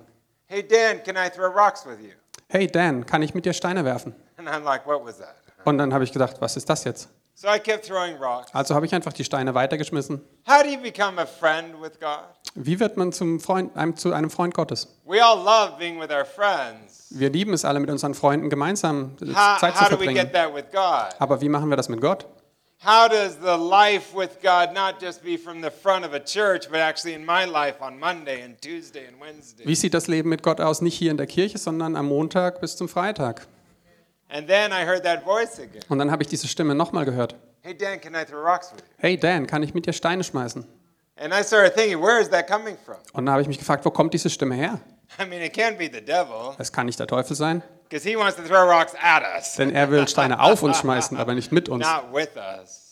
Hey, 0.48 0.62
Dan, 0.62 1.02
can 1.02 1.16
I 1.16 1.28
throw 1.28 1.48
rocks 1.52 1.84
with 1.84 2.00
you? 2.00 2.12
Hey 2.48 2.68
Dan, 2.68 3.04
kann 3.04 3.20
ich 3.22 3.34
mit 3.34 3.44
dir 3.44 3.52
Steine 3.52 3.84
werfen? 3.84 4.14
And 4.36 4.48
I'm 4.48 4.62
like, 4.62 4.86
what 4.86 5.04
was 5.04 5.18
that? 5.18 5.34
Und 5.64 5.78
dann 5.78 5.92
habe 5.92 6.04
ich 6.04 6.12
gedacht, 6.12 6.36
was 6.40 6.56
ist 6.56 6.70
das 6.70 6.84
jetzt? 6.84 7.08
So 7.34 7.48
I 7.48 7.58
kept 7.58 7.84
throwing 7.84 8.16
rocks. 8.16 8.54
Also 8.54 8.76
habe 8.76 8.86
ich 8.86 8.94
einfach 8.94 9.12
die 9.12 9.24
Steine 9.24 9.54
weitergeschmissen. 9.54 10.22
How 10.48 10.62
do 10.62 10.68
you 10.68 10.78
become 10.80 11.20
a 11.20 11.26
friend 11.26 11.74
with 11.82 11.98
God? 11.98 12.20
Wie 12.54 12.78
wird 12.78 12.96
man 12.96 13.12
zum 13.12 13.40
Freund, 13.40 13.76
einem, 13.76 13.96
zu 13.96 14.12
einem 14.12 14.30
Freund 14.30 14.54
Gottes? 14.54 14.86
We 15.04 15.20
all 15.20 15.36
love 15.36 15.76
being 15.78 16.00
with 16.00 16.10
our 16.10 16.24
friends. 16.24 17.08
Wir 17.10 17.30
lieben 17.30 17.52
es 17.52 17.64
alle, 17.64 17.80
mit 17.80 17.90
unseren 17.90 18.14
Freunden 18.14 18.48
gemeinsam 18.48 19.16
How, 19.20 19.58
Zeit 19.58 19.74
zu 19.76 19.80
how 19.80 19.88
do 19.88 19.94
we 19.98 20.04
verbringen. 20.04 20.14
get 20.14 20.32
that 20.32 20.54
with 20.54 20.66
God? 20.70 21.08
Aber 21.18 21.40
wie 21.40 21.48
machen 21.48 21.68
wir 21.68 21.76
das 21.76 21.88
mit 21.88 22.00
Gott? 22.00 22.26
How 22.84 23.08
does 23.08 23.36
the 23.38 23.56
life 23.56 24.14
with 24.14 24.40
God 24.42 24.72
not 24.74 25.00
just 25.00 25.24
be 25.24 25.36
from 25.36 25.60
the 25.62 25.70
front 25.70 26.04
of 26.04 26.12
a 26.12 26.20
church, 26.20 26.68
but 26.70 26.78
actually 26.80 27.14
in 27.14 27.24
my 27.24 27.44
life 27.44 27.80
on 27.80 27.98
Monday 27.98 28.42
and 28.42 28.60
Tuesday 28.60 29.06
and 29.06 29.20
Wednesday? 29.20 29.64
Wie 29.66 29.74
sieht 29.74 29.94
das 29.94 30.06
Leben 30.08 30.28
mit 30.28 30.42
Gott 30.42 30.60
aus? 30.60 30.82
Nicht 30.82 30.94
hier 30.96 31.10
in 31.10 31.16
der 31.16 31.26
Kirche, 31.26 31.58
sondern 31.58 31.96
am 31.96 32.06
Montag 32.06 32.60
bis 32.60 32.76
zum 32.76 32.88
Freitag. 32.88 33.46
And 34.28 34.46
then 34.46 34.72
I 34.72 34.84
heard 34.84 35.02
that 35.04 35.24
voice 35.24 35.58
again. 35.58 35.82
Und 35.88 35.98
dann 35.98 36.10
habe 36.10 36.22
ich 36.22 36.28
diese 36.28 36.48
Stimme 36.48 36.74
nochmal 36.74 37.04
gehört. 37.04 37.34
Hey, 37.62 37.74
Dan, 37.76 38.00
can 38.00 38.14
I 38.14 38.24
throw 38.24 38.40
rocks 38.44 38.70
with 38.72 38.80
you? 38.80 38.94
Hey 38.98 39.16
Dan, 39.16 39.46
kann 39.46 39.62
ich 39.62 39.72
mit 39.74 39.86
dir 39.86 39.92
Steine 39.92 40.22
schmeißen? 40.22 40.64
And 41.18 41.32
I 41.32 41.42
started 41.42 41.74
thinking, 41.74 42.00
where 42.00 42.20
is 42.20 42.28
that 42.28 42.46
coming 42.46 42.76
from? 42.84 42.96
Und 43.14 43.24
dann 43.24 43.30
habe 43.32 43.42
ich 43.42 43.48
mich 43.48 43.58
gefragt, 43.58 43.84
wo 43.84 43.90
kommt 43.90 44.12
diese 44.12 44.28
Stimme 44.28 44.54
her? 44.54 44.80
I 45.18 45.24
mean, 45.24 45.40
it 45.40 45.54
can't 45.54 45.78
be 45.78 45.88
the 45.90 46.04
devil, 46.04 46.54
Es 46.58 46.70
kann 46.70 46.86
nicht 46.86 47.00
der 47.00 47.06
Teufel 47.06 47.34
sein, 47.34 47.62
because 47.88 48.08
he 48.08 48.16
wants 48.16 48.36
to 48.36 48.42
throw 48.42 48.68
rocks 48.68 48.94
at 49.00 49.22
us, 49.36 49.54
denn 49.54 49.70
er 49.74 49.90
will 49.90 50.06
Steine 50.08 50.40
auf 50.40 50.62
uns 50.62 50.78
schmeißen, 50.78 51.16
aber 51.16 51.34
nicht 51.34 51.52
mit 51.52 51.68
uns. 51.68 51.84
not 51.86 52.12
with 52.12 52.30
us. 52.36 52.82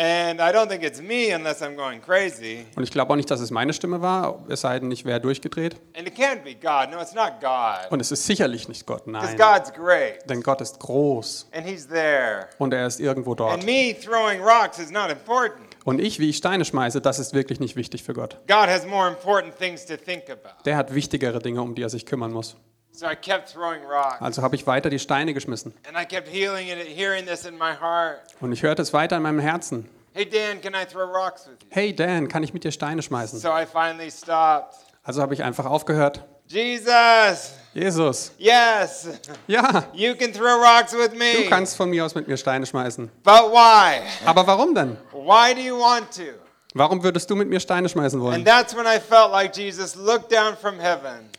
And 0.00 0.38
I 0.40 0.52
don't 0.52 0.68
think 0.68 0.84
it's 0.84 1.00
me 1.02 1.34
unless 1.34 1.60
I'm 1.60 1.74
going 1.74 2.00
crazy. 2.00 2.64
Und 2.76 2.84
ich 2.84 2.92
glaube 2.92 3.12
auch 3.12 3.16
nicht, 3.16 3.28
dass 3.32 3.40
es 3.40 3.50
meine 3.50 3.72
Stimme 3.72 4.00
war, 4.00 4.44
es 4.48 4.60
sei 4.60 4.78
denn, 4.78 4.92
ich 4.92 5.04
wäre 5.04 5.20
durchgedreht. 5.20 5.74
And 5.96 6.06
it 6.06 6.16
can't 6.16 6.44
be 6.44 6.54
God. 6.54 6.92
No, 6.92 7.02
it's 7.02 7.14
not 7.14 7.40
God. 7.40 7.90
Und 7.90 7.98
es 7.98 8.12
ist 8.12 8.24
sicherlich 8.24 8.68
nicht 8.68 8.86
Gott, 8.86 9.08
nein. 9.08 9.36
God's 9.36 9.72
great, 9.72 10.18
Denn 10.30 10.40
Gott 10.44 10.60
ist 10.60 10.78
groß 10.78 11.48
and 11.52 11.66
He's 11.66 11.88
there. 11.88 12.46
und 12.58 12.72
er 12.72 12.86
ist 12.86 13.00
irgendwo 13.00 13.32
And 13.32 13.40
dort. 13.40 13.64
me 13.64 13.92
throwing 14.00 14.40
rocks 14.40 14.78
is 14.78 14.92
not 14.92 15.10
important. 15.10 15.66
Und 15.84 16.00
ich, 16.00 16.20
wie 16.20 16.30
ich 16.30 16.36
Steine 16.36 16.64
schmeiße, 16.64 17.00
das 17.00 17.18
ist 17.18 17.34
wirklich 17.34 17.58
nicht 17.58 17.74
wichtig 17.74 18.04
für 18.04 18.12
Gott. 18.12 18.36
God 18.46 18.68
has 18.68 18.86
more 18.86 19.08
important 19.08 19.58
things 19.58 19.84
to 19.84 19.96
think 19.96 20.30
about. 20.30 20.62
Der 20.64 20.76
hat 20.76 20.94
wichtigere 20.94 21.40
Dinge, 21.40 21.60
um 21.60 21.74
die 21.74 21.82
er 21.82 21.88
sich 21.90 22.06
kümmern 22.06 22.30
muss. 22.30 22.54
So 22.98 23.06
I 23.06 23.14
kept 23.14 23.52
throwing 23.52 23.84
rocks. 23.84 24.20
Also 24.20 24.42
habe 24.42 24.56
ich 24.56 24.66
weiter 24.66 24.90
die 24.90 24.98
Steine 24.98 25.32
geschmissen. 25.32 25.72
And 25.86 25.96
I 25.96 26.04
kept 26.04 26.26
healing 26.26 26.66
it, 26.66 26.84
hearing 26.84 27.26
this 27.26 27.44
in 27.44 27.56
my 27.56 27.72
heart. 27.72 28.18
Und 28.40 28.50
ich 28.50 28.64
hörte 28.64 28.82
es 28.82 28.92
weiter 28.92 29.16
in 29.16 29.22
meinem 29.22 29.38
Herzen. 29.38 29.88
Hey, 30.14 30.28
Dan, 30.28 30.60
can 30.60 30.74
I 30.74 30.84
throw 30.84 31.08
rocks 31.08 31.46
with 31.46 31.58
you? 31.62 31.68
Hey 31.70 31.94
Dan, 31.94 32.26
kann 32.26 32.42
ich 32.42 32.52
mit 32.52 32.64
dir 32.64 32.72
Steine 32.72 33.00
schmeißen? 33.00 33.38
So 33.38 33.50
I 33.50 33.66
finally 33.66 34.10
stopped. 34.10 34.74
Also 35.04 35.22
habe 35.22 35.32
ich 35.32 35.44
einfach 35.44 35.66
aufgehört. 35.66 36.24
Jesus, 36.48 37.52
Jesus, 37.72 38.32
yes, 38.36 39.06
ja, 39.46 39.84
you 39.92 40.16
can 40.16 40.32
throw 40.32 40.60
rocks 40.60 40.92
with 40.92 41.12
du 41.12 41.18
me. 41.18 41.46
kannst 41.48 41.76
von 41.76 41.90
mir 41.90 42.04
aus 42.04 42.16
mit 42.16 42.26
mir 42.26 42.36
Steine 42.36 42.66
schmeißen. 42.66 43.12
But 43.22 43.52
why? 43.52 44.00
Aber 44.24 44.44
warum 44.44 44.74
denn? 44.74 44.96
Why 45.12 45.54
do 45.54 45.60
you 45.60 45.78
want 45.78 46.10
to? 46.16 46.47
Warum 46.74 47.02
würdest 47.02 47.30
du 47.30 47.36
mit 47.36 47.48
mir 47.48 47.60
Steine 47.60 47.88
schmeißen 47.88 48.20
wollen? 48.20 48.44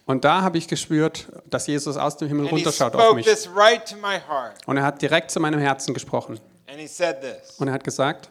Und 0.05 0.25
da 0.25 0.41
habe 0.41 0.57
ich 0.57 0.67
gespürt, 0.67 1.27
dass 1.45 1.67
Jesus 1.67 1.97
aus 1.97 2.17
dem 2.17 2.27
Himmel 2.27 2.47
runterschaut 2.47 2.95
auf 2.95 3.15
mich. 3.15 3.25
this 3.25 3.47
right 3.55 3.87
to 3.87 3.95
my 3.97 4.19
heart. 4.27 4.55
Und 4.65 4.77
er 4.77 4.83
hat 4.83 5.01
direkt 5.01 5.29
zu 5.31 5.39
meinem 5.39 5.59
Herzen 5.59 5.93
gesprochen. 5.93 6.39
And 6.67 6.79
he 6.79 6.87
said 6.87 7.21
this 7.21 7.59
Und 7.59 7.67
er 7.67 7.73
hat 7.73 7.83
gesagt, 7.83 8.29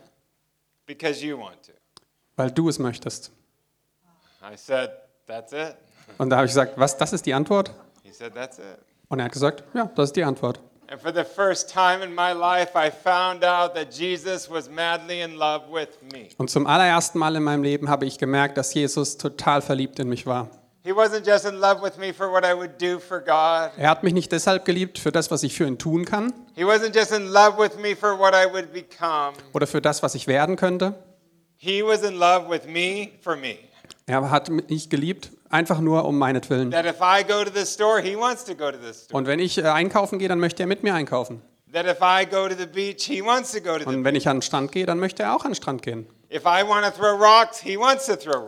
because 0.86 1.24
you 1.24 1.38
want 1.38 1.62
to. 1.66 1.72
weil 2.36 2.50
du 2.50 2.68
es 2.68 2.78
möchtest. 2.78 3.30
I 4.42 4.56
said, 4.56 4.90
That's 5.26 5.52
it. 5.52 5.76
Und 6.16 6.30
da 6.30 6.36
habe 6.36 6.46
ich 6.46 6.50
gesagt, 6.50 6.72
was, 6.76 6.96
das 6.96 7.12
ist 7.12 7.26
die 7.26 7.34
Antwort? 7.34 7.70
He 8.02 8.12
said, 8.12 8.34
That's 8.34 8.58
it. 8.58 8.64
Und 9.08 9.18
er 9.20 9.26
hat 9.26 9.32
gesagt, 9.32 9.62
ja, 9.74 9.90
das 9.94 10.10
ist 10.10 10.16
die 10.16 10.24
Antwort. 10.24 10.60
And 10.90 10.98
for 10.98 11.12
the 11.12 11.24
first 11.24 11.68
time 11.68 12.02
in 12.02 12.14
my 12.14 12.32
life, 12.32 12.70
I 12.74 12.90
found 12.90 13.44
out 13.44 13.74
that 13.74 13.90
Jesus 13.92 14.48
was 14.48 14.70
madly 14.70 15.20
in 15.20 15.36
love 15.36 15.70
with 15.70 15.88
me. 16.12 16.28
Und 16.38 16.48
zum 16.48 16.66
allerersten 16.66 17.18
Mal 17.18 17.36
in 17.36 17.42
meinem 17.42 17.62
Leben 17.62 17.90
habe 17.90 18.06
ich 18.06 18.16
gemerkt, 18.16 18.56
dass 18.56 18.72
Jesus 18.72 19.18
total 19.18 19.60
verliebt 19.60 19.98
in 19.98 20.08
mich 20.08 20.24
war. 20.26 20.48
He 20.84 20.92
wasn't 20.94 21.26
just 21.26 21.44
in 21.44 21.56
love 21.60 21.82
with 21.82 21.98
me 21.98 22.14
for 22.14 22.32
what 22.32 22.42
I 22.42 22.54
would 22.56 22.80
do 22.80 22.98
for 22.98 23.20
God. 23.20 23.72
Er 23.76 23.90
hat 23.90 24.02
mich 24.02 24.14
nicht 24.14 24.32
deshalb 24.32 24.64
geliebt 24.64 24.98
für 24.98 25.12
das, 25.12 25.30
was 25.30 25.42
ich 25.42 25.54
für 25.54 25.66
ihn 25.66 25.76
tun 25.76 26.06
kann 26.06 26.32
He 26.54 26.64
wasn't 26.64 26.96
just 26.96 27.12
in 27.12 27.28
love 27.30 27.58
with 27.58 27.76
me 27.78 27.94
for 27.94 28.18
what 28.18 28.32
I 28.32 28.50
would 28.50 28.72
become. 28.72 29.34
oder 29.52 29.66
für 29.66 29.82
das, 29.82 30.02
was 30.02 30.14
ich 30.14 30.26
werden 30.26 30.56
könnte. 30.56 30.94
He 31.58 31.82
was 31.82 32.02
in 32.02 32.14
love 32.14 32.48
with 32.48 32.64
me 32.66 33.10
for 33.20 33.36
me. 33.36 33.58
Er 34.06 34.30
hat 34.30 34.48
mich 34.48 34.88
geliebt, 34.88 35.32
einfach 35.50 35.80
nur 35.80 36.04
um 36.04 36.18
meinetwillen. 36.18 36.72
Und 39.12 39.26
wenn 39.26 39.38
ich 39.38 39.58
äh, 39.58 39.62
einkaufen 39.62 40.18
gehe, 40.18 40.28
dann 40.28 40.40
möchte 40.40 40.62
er 40.62 40.66
mit 40.66 40.82
mir 40.82 40.94
einkaufen. 40.94 41.42
Und 43.86 44.04
wenn 44.04 44.14
ich 44.14 44.28
an 44.28 44.36
den 44.36 44.42
Strand 44.42 44.72
gehe, 44.72 44.86
dann 44.86 44.98
möchte 44.98 45.22
er 45.22 45.36
auch 45.36 45.44
an 45.44 45.50
den 45.50 45.54
Strand 45.56 45.82
gehen. 45.82 46.06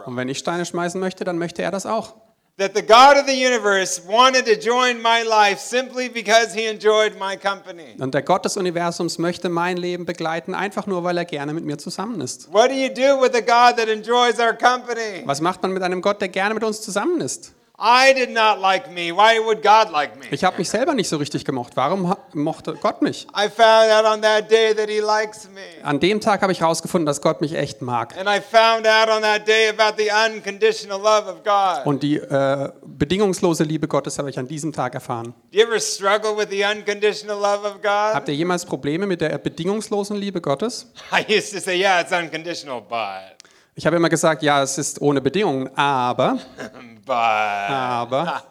Und 0.07 0.17
wenn 0.17 0.29
ich 0.29 0.39
Steine 0.39 0.65
schmeißen 0.65 1.01
möchte, 1.01 1.25
dann 1.25 1.39
möchte 1.39 1.63
er 1.63 1.71
das 1.71 1.87
auch. 1.87 2.15
That 2.59 2.75
the 2.75 2.83
God 2.83 3.17
of 3.17 3.27
the 3.27 3.33
universe 3.33 4.03
wanted 4.07 4.45
to 4.45 4.55
join 4.55 5.01
my 5.01 5.23
life 5.23 5.59
simply 5.61 6.11
because 6.11 6.55
he 6.55 6.67
enjoyed 6.67 7.19
my 7.19 7.37
company. 7.37 7.97
Und 7.99 8.13
der 8.13 8.23
Gott 8.23 8.45
des 8.45 8.59
Universums 8.59 9.19
möchte 9.19 9.49
mein 9.49 9.79
Leben 9.79 10.05
begleiten, 10.05 10.55
einfach 10.55 10.87
nur, 10.87 11.03
weil 11.03 11.17
er 11.17 11.25
gerne 11.25 11.55
mit 11.55 11.65
mir 11.65 11.79
zusammen 11.79 12.21
ist. 12.21 12.53
What 12.53 12.71
do 12.71 12.75
you 12.75 12.89
do 12.89 13.21
with 13.23 13.35
a 13.35 13.41
God 13.41 13.79
that 13.79 13.89
enjoys 13.89 14.39
our 14.39 14.53
company? 14.53 15.23
Was 15.25 15.41
macht 15.41 15.63
man 15.63 15.73
mit 15.73 15.83
einem 15.83 16.03
Gott, 16.03 16.21
der 16.21 16.29
gerne 16.29 16.53
mit 16.55 16.63
uns 16.63 16.83
zusammen 16.83 17.23
ist? 17.23 17.55
I 17.83 18.13
did 18.13 18.29
not 18.29 18.61
like 18.61 18.91
me. 18.91 19.11
Why 19.11 19.39
would 19.43 19.63
God 19.63 19.91
like 19.91 20.15
me? 20.19 20.27
Ich 20.31 20.45
habe 20.45 20.59
mich 20.59 20.69
selber 20.69 20.93
nicht 20.93 21.09
so 21.09 21.17
richtig 21.17 21.47
gemocht. 21.47 21.77
Warum 21.77 22.15
mochte 22.35 22.75
Gott 22.75 23.01
mich? 23.01 23.27
I 23.35 23.49
found 23.49 23.91
out 23.91 24.05
on 24.05 24.21
that 24.21 24.51
day 24.51 24.75
that 24.75 24.91
he 24.91 25.01
likes 25.01 25.49
me. 25.49 25.83
An 25.83 25.99
dem 25.99 26.21
Tag 26.21 26.43
habe 26.43 26.53
ich 26.53 26.61
herausgefunden, 26.61 27.07
dass 27.07 27.23
Gott 27.23 27.41
mich 27.41 27.55
echt 27.55 27.81
mag. 27.81 28.15
And 28.19 28.29
I 28.29 28.39
found 28.43 28.87
out 28.87 29.09
on 29.09 29.23
that 29.23 29.49
day 29.49 29.71
about 29.71 29.97
the 29.97 30.11
unconditional 30.11 30.99
love 30.99 31.27
of 31.27 31.43
God. 31.43 31.87
Und 31.87 32.03
die 32.03 32.17
äh, 32.17 32.69
bedingungslose 32.85 33.65
Liebe 33.65 33.89
Gottes 33.89 34.19
habe 34.19 34.29
ich 34.29 34.39
an 34.39 34.47
diesem 34.47 34.75
Tag 34.75 34.93
erfahren. 34.95 35.33
Do 35.51 35.59
you 35.59 35.67
ever 35.67 35.81
struggle 35.81 36.37
with 36.37 36.49
the 36.51 36.63
unconditional 36.63 37.37
love 37.39 37.67
of 37.67 37.81
God? 37.81 38.15
Habt 38.15 38.29
ihr 38.29 38.35
jemals 38.35 38.67
Probleme 38.67 39.07
mit 39.07 39.23
der 39.23 39.39
bedingungslosen 39.39 40.19
Liebe 40.19 40.43
Gottes? 40.43 40.93
I 41.11 41.25
used 41.35 41.55
to 41.55 41.61
say, 41.61 41.81
yeah, 41.81 42.03
it's 42.03 42.13
unconditional, 42.13 42.83
but, 42.83 43.40
Ich 43.81 43.87
habe 43.87 43.97
immer 43.97 44.11
gesagt, 44.11 44.43
ja, 44.43 44.63
es 44.63 44.77
ist 44.77 45.01
ohne 45.01 45.23
Bedingungen, 45.23 45.71
aber, 45.75 46.39
but, 47.07 47.17
aber, 47.17 48.43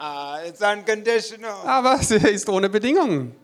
it's 0.48 0.60
unconditional. 0.60 1.54
aber 1.68 1.98
es 2.02 2.10
ist 2.10 2.50
ohne 2.50 2.68
Bedingungen. 2.68 3.36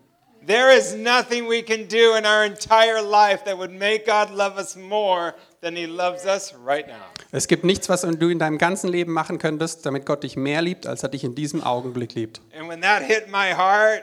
There 0.48 0.76
is 0.76 0.96
nothing 0.96 1.48
we 1.48 1.62
can 1.62 1.88
do 1.88 2.16
in 2.18 2.26
our 2.26 2.44
entire 2.44 3.04
life 3.04 3.44
that 3.46 3.60
would 3.60 3.70
make 3.70 4.08
God 4.08 4.32
love 4.32 4.58
us 4.58 4.76
more 4.76 5.36
than 5.62 5.76
he 5.76 5.86
loves 5.86 6.26
us 6.26 6.56
right 6.66 6.88
now. 6.88 7.06
Es 7.32 7.48
gibt 7.48 7.64
nichts, 7.64 7.88
was 7.88 8.02
du 8.02 8.30
in 8.30 8.40
deinem 8.40 8.58
ganzen 8.58 8.88
Leben 8.88 9.14
machen 9.14 9.38
könntest, 9.38 9.86
damit 9.86 10.08
Gott 10.08 10.24
dich 10.24 10.36
mehr 10.36 10.64
liebt, 10.64 10.88
als 10.88 11.04
er 11.04 11.10
dich 11.10 11.24
in 11.24 11.36
diesem 11.36 11.64
Augenblick 11.64 12.16
liebt. 12.16 12.42
And 12.60 12.68
when 12.68 12.82
that 12.82 13.04
hit 13.04 13.28
my 13.28 13.54
heart, 13.54 14.02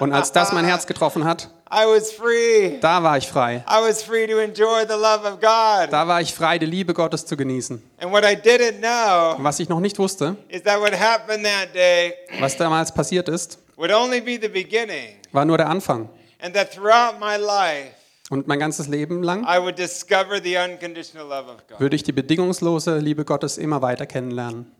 Und 0.00 0.12
als 0.12 0.32
das 0.32 0.52
mein 0.52 0.64
Herz 0.64 0.86
getroffen 0.86 1.24
hat, 1.24 1.48
I 1.70 1.84
was 1.86 2.12
free. 2.12 2.78
da 2.80 3.02
war 3.02 3.16
ich 3.16 3.28
frei. 3.28 3.64
I 3.68 3.80
was 3.88 4.02
free 4.02 4.26
to 4.26 4.38
enjoy 4.38 4.82
the 4.86 4.94
love 4.94 5.24
of 5.26 5.40
God. 5.40 5.90
Da 5.92 6.06
war 6.06 6.20
ich 6.20 6.34
frei, 6.34 6.58
die 6.58 6.66
Liebe 6.66 6.92
Gottes 6.94 7.24
zu 7.26 7.36
genießen. 7.36 7.82
And 7.98 8.12
what 8.12 8.24
I 8.24 8.34
didn't 8.36 8.80
know 8.80 9.36
Und 9.38 9.44
was 9.44 9.58
ich 9.60 9.68
noch 9.68 9.80
nicht 9.80 9.98
wusste, 9.98 10.36
is 10.48 10.62
that 10.64 10.80
what 10.80 10.92
happened 10.98 11.44
that 11.44 11.74
day 11.74 12.14
was 12.40 12.56
damals 12.56 12.92
passiert 12.92 13.28
ist, 13.28 13.58
would 13.76 13.90
only 13.92 14.20
be 14.20 14.38
the 14.40 14.48
beginning, 14.48 15.16
war 15.32 15.44
nur 15.44 15.56
der 15.56 15.68
Anfang. 15.68 16.08
and 16.40 16.54
that 16.54 16.72
throughout 16.72 17.18
my 17.18 17.36
life, 17.36 17.92
Und 18.30 18.46
mein 18.48 18.58
ganzes 18.58 18.88
Leben 18.88 19.22
lang 19.22 19.42
I 19.44 19.58
would 19.58 19.78
discover 19.78 20.40
the 20.42 20.56
unconditional 20.58 21.26
love 21.26 21.48
of 21.50 21.66
God. 21.68 21.80
würde 21.80 21.96
ich 21.96 22.02
die 22.02 22.12
bedingungslose 22.12 22.98
Liebe 22.98 23.24
Gottes 23.24 23.56
immer 23.58 23.80
weiter 23.80 24.04
kennenlernen. 24.06 24.70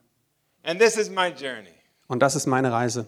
And 0.62 0.78
this 0.78 0.96
is 0.96 1.08
my 1.10 1.28
journey. 1.28 1.72
Und 2.08 2.20
das 2.20 2.36
ist 2.36 2.46
meine 2.46 2.70
Reise. 2.70 3.06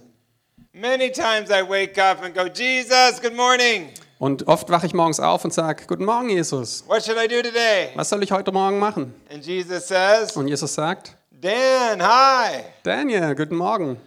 Many 0.77 1.11
times 1.11 1.51
I 1.53 1.63
wake 1.63 1.99
up 1.99 2.23
and 2.25 2.35
go, 2.35 2.49
Jesus, 2.49 3.21
good 3.21 3.35
morning. 3.37 3.91
Und 4.19 4.49
oft 4.49 4.69
wache 4.71 4.87
ich 4.87 4.93
morgens 4.93 5.21
auf 5.21 5.45
und 5.45 5.53
sage, 5.53 5.85
Guten 5.87 6.05
Morgen, 6.05 6.29
Jesus. 6.29 6.83
What 6.89 7.05
should 7.05 7.17
I 7.17 7.29
do 7.29 7.43
today? 7.43 7.91
Was 7.95 8.09
soll 8.09 8.23
ich 8.23 8.33
heute 8.33 8.51
Morgen 8.51 8.79
machen? 8.81 9.15
And 9.33 9.45
Jesus 9.45 9.87
says, 9.87 10.37
Und 10.37 10.49
Jesus 10.49 10.75
sagt, 10.75 11.17
Dan, 11.31 12.03
hi. 12.03 12.65
Daniel, 12.83 13.35
guten 13.37 13.57
Morgen. 13.57 13.99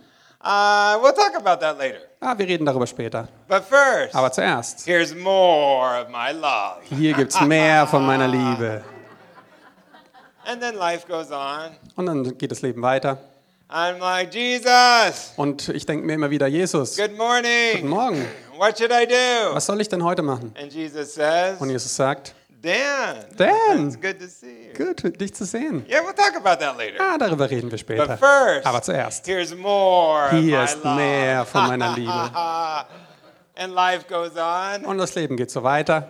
Uh, 0.42 0.98
we'll 1.02 1.14
talk 1.14 1.36
about 1.36 1.60
that 1.62 1.78
later. 1.78 2.00
Ah, 2.20 2.38
wir 2.38 2.46
reden 2.48 2.66
darüber 2.66 2.86
später. 2.88 3.28
But 3.48 3.64
first, 3.64 4.14
Aber 4.14 4.32
zuerst, 4.32 4.86
here's 4.86 5.16
more 5.16 6.02
of 6.02 6.10
my 6.10 6.32
love. 6.32 6.82
hier 6.90 7.14
gibt 7.14 7.34
es 7.34 7.40
mehr 7.42 7.88
von 7.88 8.06
meiner 8.06 8.28
Liebe. 8.28 8.84
And 10.46 10.62
then 10.62 10.76
life 10.76 11.06
goes 11.08 11.32
on. 11.32 11.72
Und 11.96 12.06
dann 12.08 12.38
geht 12.38 12.52
das 12.52 12.62
Leben 12.62 12.82
weiter. 12.82 13.18
I'm 13.70 14.00
like, 14.00 14.34
Jesus, 14.34 15.34
Und 15.36 15.68
ich 15.70 15.86
denke 15.86 16.06
mir 16.06 16.14
immer 16.14 16.30
wieder, 16.30 16.48
Jesus, 16.48 16.96
good 16.96 17.08
guten 17.10 17.18
morning. 17.18 17.88
Morgen. 17.90 18.26
What 18.58 18.78
should 18.78 18.92
I 18.92 19.06
do? 19.06 19.54
Was 19.54 19.66
soll 19.66 19.82
ich 19.82 19.90
denn 19.90 20.04
heute 20.04 20.22
machen? 20.22 20.54
And 20.60 20.72
Jesus 20.72 21.14
says, 21.14 21.60
Und 21.60 21.70
Jesus 21.70 21.94
sagt, 21.94 22.34
Dan, 22.62 23.26
Dan. 23.36 23.88
it's 23.88 24.00
good 24.00 24.20
to 24.20 24.28
see 24.28 24.70
you. 24.74 24.86
gut, 24.86 25.20
dich 25.20 25.34
zu 25.34 25.46
sehen. 25.46 25.86
Yeah, 25.90 26.00
we'll 26.02 26.14
talk 26.16 26.36
about 26.38 26.64
that 26.64 26.78
later. 26.78 26.96
Ah, 27.00 27.18
darüber 27.18 27.50
reden 27.50 27.64
wir 27.70 27.72
But 27.72 27.80
später. 27.82 28.18
first, 28.18 28.66
Aber 28.66 28.82
zuerst, 28.82 29.28
here's 29.28 29.54
more 29.54 30.26
of 30.28 30.32
Hier 30.32 30.58
my 30.60 30.64
ist 30.64 30.84
love. 30.84 30.96
mehr 30.96 31.46
von 31.46 31.68
meiner 31.68 31.94
Liebe. 31.94 32.12
and 33.58 33.74
life 33.74 34.06
goes 34.08 34.32
on. 34.38 34.86
und 34.86 34.98
das 34.98 35.14
Leben 35.16 35.36
geht 35.36 35.52
so 35.52 35.62
weiter. 35.62 36.08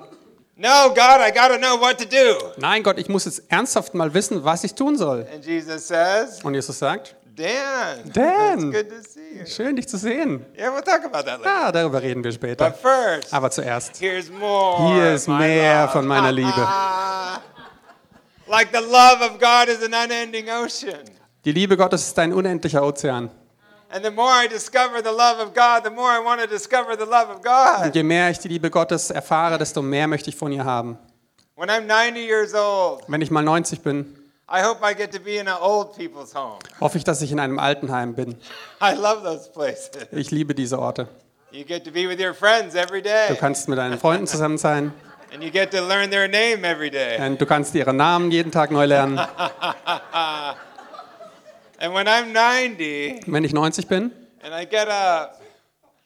No, 0.56 0.90
God, 0.90 1.22
I 1.22 1.32
got 1.32 1.50
to 1.50 1.58
know 1.58 1.80
what 1.80 1.98
to 1.98 2.06
do. 2.06 2.52
Nein, 2.58 2.82
Gott, 2.84 2.98
ich 3.00 3.10
muss 3.10 3.26
jetzt 3.26 3.44
ernsthaft 3.50 3.94
mal 3.96 4.14
wissen, 4.14 4.44
was 4.44 4.64
ich 4.64 4.74
tun 4.76 4.96
soll. 4.98 5.28
And 5.34 5.44
Jesus 5.46 5.88
says, 5.88 6.40
Und 6.44 6.54
Jesus 6.54 6.80
sagt, 6.80 7.16
Dan, 7.38 8.12
Dan. 8.13 8.60
it's 8.60 8.63
good 8.72 8.89
to 8.89 9.03
see 9.08 9.39
you. 9.39 9.46
schön, 9.46 9.75
dich 9.75 9.88
zu 9.88 9.98
sehen. 9.98 10.44
Yeah, 10.58 10.72
we'll 10.74 10.82
talk 10.82 11.06
about 11.06 11.24
that 11.25 11.39
later. 11.39 11.46
Ah, 11.46 11.72
darüber 11.72 12.01
reden 12.01 12.24
wir 12.24 12.32
But 12.32 12.36
später. 12.36 12.72
first, 12.74 13.32
Aber 13.32 13.51
zuerst, 13.51 14.00
here's 14.00 14.32
more. 14.32 14.91
Hier 14.94 15.13
ist 15.13 15.27
mehr 15.27 15.84
love. 15.84 15.91
von 15.94 16.08
meiner 16.08 16.32
Liebe. 16.41 16.67
like 18.48 18.70
the 18.74 18.82
love 18.82 19.22
of 19.22 19.39
God 19.39 19.67
is 19.70 19.84
an 19.84 19.94
unending 19.94 20.50
ocean. 20.50 21.03
die 21.46 21.51
Liebe 21.51 21.77
Gottes 21.77 22.08
ist 22.08 22.17
ein 22.20 22.34
unendlicher 22.34 22.82
Ozean. 22.84 23.29
And 23.89 24.03
the 24.03 24.12
more 24.12 24.32
I 24.44 24.48
discover 24.48 25.01
the 25.03 25.12
love 25.12 25.39
of 25.39 25.53
God, 25.53 25.84
the 25.86 25.89
more 25.91 26.10
I 26.12 26.20
want 26.20 26.41
to 26.41 26.48
discover 26.48 26.98
the 26.98 27.06
love 27.06 27.29
of 27.29 27.41
Und 27.86 27.96
je 27.96 28.03
mehr 28.03 28.29
ich 28.32 28.39
die 28.39 28.48
Liebe 28.50 28.70
Gottes 28.70 29.12
erfahre, 29.12 29.58
desto 29.58 29.82
mehr 29.82 30.08
möchte 30.08 30.29
ich 30.29 30.36
von 30.36 30.51
ihr 30.51 30.65
haben. 30.65 30.98
When 31.56 31.70
I'm 31.70 31.86
90 31.86 32.17
years 32.27 32.53
old, 32.53 33.03
Wenn 33.08 33.22
ich 33.22 33.32
mal 33.32 33.44
90 33.44 33.82
bin, 33.82 34.16
I 34.50 34.62
hope 34.63 34.80
I 34.82 34.94
get 34.94 35.12
to 35.12 35.20
be 35.20 35.38
in 35.38 35.48
an 35.48 35.58
old 35.62 35.96
people's 35.98 36.34
home. 36.34 36.60
hoffe 36.80 36.98
ich, 36.98 37.04
dass 37.04 37.22
ich 37.22 37.32
in 37.32 37.39
einem 37.39 37.60
Altenheim 37.60 38.13
bin. 38.16 38.36
I 38.82 38.94
love 38.96 39.22
those 39.24 39.50
places. 39.51 39.89
Ich 40.12 40.32
liebe 40.32 40.56
diese 40.56 40.80
Orte. 40.80 41.08
You 41.51 41.63
get 41.66 41.84
to 41.86 41.92
be 41.92 42.08
with 42.08 42.20
your 42.20 42.34
friends 42.34 42.75
every 42.75 43.01
Du 43.01 43.10
day, 43.10 43.36
kannst 43.39 43.68
mit 43.68 43.77
deinen 43.77 44.00
Freunden 44.00 44.27
zusammen 44.27 44.58
sein 44.58 44.94
and 45.34 45.44
you 45.44 45.50
get 45.51 45.72
to 45.72 45.82
learn 45.86 46.10
their 46.10 46.27
name 46.30 46.63
every 46.66 46.89
day. 46.89 47.18
und 47.25 47.39
du 47.42 47.46
kannst 47.46 47.75
ihre 47.75 47.94
Namen 47.94 48.32
jeden 48.32 48.51
Tag 48.51 48.72
neu 48.72 48.86
lernen. 48.86 49.20
And 51.80 51.94
when 51.94 52.08
I'm 52.08 52.32
90 52.34 53.22
Wenn 53.27 53.44
ich 53.44 53.54
90 53.54 53.88
bin 53.88 54.12
and 54.42 54.54
I 54.54 54.66
get 54.66 54.88
up, 54.88 55.39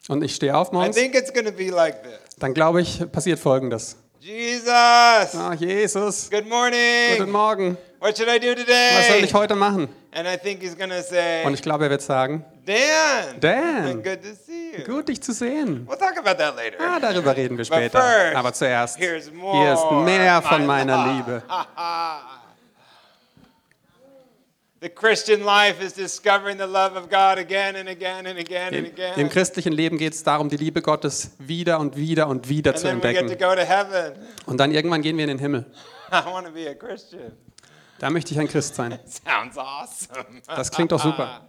und 0.10 0.24
ich 0.24 0.33
stehe 0.36 0.55
auf 0.57 0.69
I 0.71 0.74
morgens, 0.74 0.95
think 0.95 1.13
it's 1.15 1.31
going 1.31 1.45
to 1.45 1.51
be 1.51 1.69
like 1.69 2.01
this 2.03 2.19
dann 2.39 2.53
glaube 2.55 2.81
ich, 2.81 3.03
passiert 3.12 3.39
Folgendes. 3.39 3.98
Jesus, 4.19 4.67
Ah, 4.74 5.53
Jesus, 5.57 6.29
good 6.29 6.39
guten 6.43 6.50
morning. 6.50 7.31
Morgen. 7.31 7.77
What 8.01 8.17
should 8.17 8.27
I 8.29 8.39
do 8.39 8.48
Was 8.48 8.58
soll 8.58 8.65
today? 8.65 9.24
ich 9.25 9.34
heute 9.36 9.55
machen? 9.55 9.88
And 10.12 10.27
I 10.27 10.36
think 10.36 10.62
he's 10.63 10.75
to 10.89 11.01
say, 11.03 11.46
Und 11.46 11.53
ich 11.53 11.62
glaube, 11.62 11.84
er 11.84 11.91
wird 11.91 12.01
sagen, 12.01 12.43
Dan, 12.65 13.39
Dan. 13.39 14.01
good 14.01 14.24
to 14.24 14.29
see 14.34 14.75
you. 14.75 14.84
gut, 14.84 15.08
dich 15.08 15.22
zu 15.22 15.31
sehen. 15.34 15.88
We'll 15.88 16.00
talk 16.00 16.17
about 16.17 16.39
that 16.41 16.55
later. 16.55 16.77
Ah, 16.79 17.00
darüber 17.00 17.38
reden 17.38 17.60
wir 17.60 17.63
später. 17.65 18.01
first, 18.01 18.36
Aber 18.36 18.53
zuerst, 18.53 18.98
here's 18.98 19.31
more 19.31 19.55
hier 19.55 19.74
ist 19.74 19.91
mehr 20.05 20.41
von 20.41 20.65
meiner 20.65 20.98
love. 20.98 21.13
Liebe. 21.15 21.43
The 24.81 24.89
Christian 24.89 25.43
life 25.43 25.79
is 25.79 25.93
discovering 25.93 26.58
the 26.58 26.65
love 26.65 26.96
of 26.98 27.08
God 27.08 27.38
again 27.38 27.75
and 27.75 27.88
again 27.88 28.25
and 28.25 28.39
again 28.39 28.74
and 28.74 29.17
Im, 29.17 29.29
christlichen 29.29 29.74
Leben 29.74 30.00
geht 30.00 30.13
es 30.13 30.24
darum, 30.24 30.50
die 30.50 30.58
Liebe 30.58 30.81
Gottes 30.81 31.36
wieder 31.38 31.79
und 31.79 31.96
wieder 31.96 32.25
und 32.27 32.50
wieder 32.50 32.72
and 32.72 32.79
zu 32.79 32.88
to 32.88 32.93
entdecken. 32.93 33.27
go 33.38 33.53
to 33.53 33.62
heaven. 33.62 34.13
Und 34.48 34.60
dann 34.60 34.72
irgendwann 34.72 35.03
gehen 35.03 35.17
wir 35.17 35.25
in 35.25 35.29
den 35.29 35.38
Himmel. 35.39 35.65
I 36.12 36.25
want 36.25 36.48
to 36.48 36.51
be 36.51 36.67
a 36.67 36.74
Christian. 36.74 37.31
Da 38.01 38.10
möchte 38.10 38.34
ich 38.34 38.39
ein 38.39 38.48
Christ 38.48 38.74
sein. 38.74 38.98
Sounds 39.05 39.60
awesome. 39.60 40.41
Das 40.48 40.72
klingt 40.72 40.91
doch 40.91 41.00
super. 41.00 41.41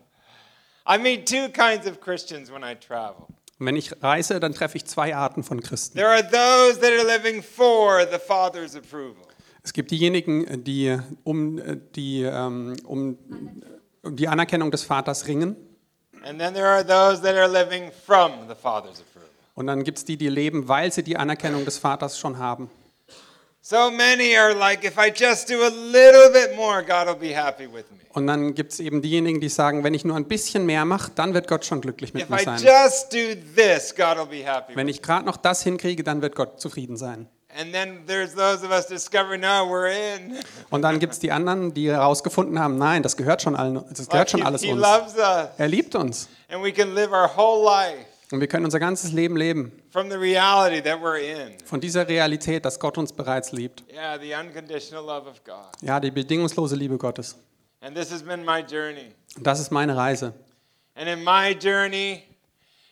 I 0.86 0.98
meet 0.98 1.26
two 1.26 1.48
kinds 1.48 1.86
of 1.86 1.98
Christians 1.98 2.52
when 2.52 2.62
I 2.62 2.74
travel. 2.74 3.26
Und 3.58 3.66
wenn 3.66 3.76
ich 3.76 4.02
reise, 4.02 4.38
dann 4.38 4.52
treffe 4.52 4.76
ich 4.76 4.84
zwei 4.84 5.16
Arten 5.16 5.44
von 5.44 5.62
Christen. 5.62 5.96
There 5.96 6.10
are 6.10 6.22
those 6.22 6.78
that 6.78 6.90
are 6.90 7.06
living 7.06 7.42
for 7.42 8.00
the 8.00 8.18
Father's 8.18 8.76
approval. 8.76 9.24
Es 9.62 9.72
gibt 9.72 9.92
diejenigen, 9.92 10.62
die 10.62 10.98
um 11.24 11.58
die, 11.94 12.24
ähm, 12.24 12.76
um 12.84 13.16
die 14.04 14.28
Anerkennung 14.28 14.70
des 14.70 14.82
Vaters 14.82 15.26
ringen. 15.28 15.56
And 16.22 16.38
then 16.38 16.52
there 16.52 16.66
are 16.66 16.86
those 16.86 17.22
that 17.22 17.34
are 17.34 17.48
living 17.48 17.90
from 18.04 18.46
the 18.46 18.54
Father's 18.54 19.00
approval. 19.00 19.30
Und 19.54 19.68
dann 19.68 19.84
gibt 19.84 19.96
es 19.96 20.04
die, 20.04 20.18
die 20.18 20.28
leben, 20.28 20.68
weil 20.68 20.92
sie 20.92 21.02
die 21.02 21.16
Anerkennung 21.16 21.64
des 21.64 21.78
Vaters 21.78 22.18
schon 22.18 22.36
haben. 22.36 22.68
So 23.64 23.92
many 23.92 24.36
are 24.36 24.54
like, 24.54 24.82
if 24.84 24.98
I 24.98 25.12
just 25.14 25.48
do 25.48 25.62
a 25.62 25.70
little 25.70 26.32
bit 26.32 26.56
more, 26.56 26.82
God 26.82 27.06
will 27.06 27.14
be 27.14 27.32
happy 27.32 27.72
with 27.72 27.84
me. 27.92 27.98
Und 28.12 28.26
dann 28.26 28.54
gibt 28.56 28.72
es 28.72 28.80
eben 28.80 29.02
diejenigen, 29.02 29.40
die 29.40 29.48
sagen, 29.48 29.84
wenn 29.84 29.94
ich 29.94 30.04
nur 30.04 30.16
ein 30.16 30.24
bisschen 30.26 30.66
mehr 30.66 30.84
mache, 30.84 31.12
dann 31.14 31.32
wird 31.32 31.46
Gott 31.46 31.64
schon 31.64 31.80
glücklich 31.80 32.12
mit 32.12 32.24
If 32.24 32.28
mir 32.28 32.40
I 32.40 32.44
sein. 32.44 32.60
just 32.60 33.12
do 33.12 33.36
this, 33.54 33.94
God 33.94 34.18
will 34.18 34.26
be 34.26 34.44
happy. 34.44 34.74
Wenn 34.74 34.88
With 34.88 34.96
ich 34.96 35.00
gerade 35.02 35.24
noch 35.24 35.36
das 35.36 35.62
hinkriege, 35.62 36.02
dann 36.02 36.22
wird 36.22 36.34
Gott 36.34 36.60
zufrieden 36.60 36.96
sein. 36.96 37.20
me. 37.20 37.60
And 37.60 37.72
then 37.72 38.00
there's 38.06 38.34
those 38.34 38.64
of 38.64 38.72
us 38.72 38.88
discovering, 38.88 39.42
no, 39.42 39.68
we're 39.68 39.92
in. 39.92 40.38
Und 40.70 40.82
dann 40.82 40.98
gibt 40.98 41.12
es 41.12 41.20
die 41.20 41.30
anderen, 41.30 41.72
die 41.72 41.88
herausgefunden 41.88 42.58
haben, 42.58 42.78
nein, 42.78 43.04
das 43.04 43.16
gehört 43.16 43.42
schon, 43.42 43.54
allen, 43.54 43.84
das 43.90 44.08
gehört 44.08 44.30
schon 44.30 44.40
he, 44.40 44.46
alles 44.46 44.62
he 44.62 44.72
uns. 44.72 44.80
loves 44.80 45.14
us. 45.16 45.48
Er 45.56 45.68
liebt 45.68 45.94
uns. 45.94 46.28
And 46.50 46.64
we 46.64 46.72
can 46.72 46.94
live 46.94 47.12
our 47.12 47.30
whole 47.36 47.64
life 47.64 48.06
Und 48.32 48.40
wir 48.40 48.48
können 48.48 48.64
unser 48.64 48.80
ganzes 48.80 49.12
Leben 49.12 49.36
leben 49.36 49.72
from 49.90 50.10
the 50.10 50.16
reality 50.16 50.82
that 50.82 51.00
we're 51.00 51.18
in. 51.18 51.56
von 51.66 51.80
dieser 51.80 52.08
Realität, 52.08 52.64
dass 52.64 52.80
Gott 52.80 52.96
uns 52.96 53.12
bereits 53.12 53.52
liebt. 53.52 53.84
Yeah, 53.92 54.18
the 54.18 54.32
unconditional 54.34 55.04
love 55.04 55.28
of 55.28 55.44
God. 55.44 55.66
Ja, 55.82 56.00
die 56.00 56.10
bedingungslose 56.10 56.74
Liebe 56.74 56.96
Gottes. 56.96 57.36
And 57.82 57.94
this 57.94 58.10
has 58.10 58.22
been 58.22 58.44
my 58.44 58.60
journey. 58.60 59.12
Und 59.36 59.46
das 59.46 59.60
ist 59.60 59.70
meine 59.70 59.96
Reise. 59.96 60.32
And 60.94 61.08
in 61.08 61.22
my 61.22 61.52
journey, 61.52 62.22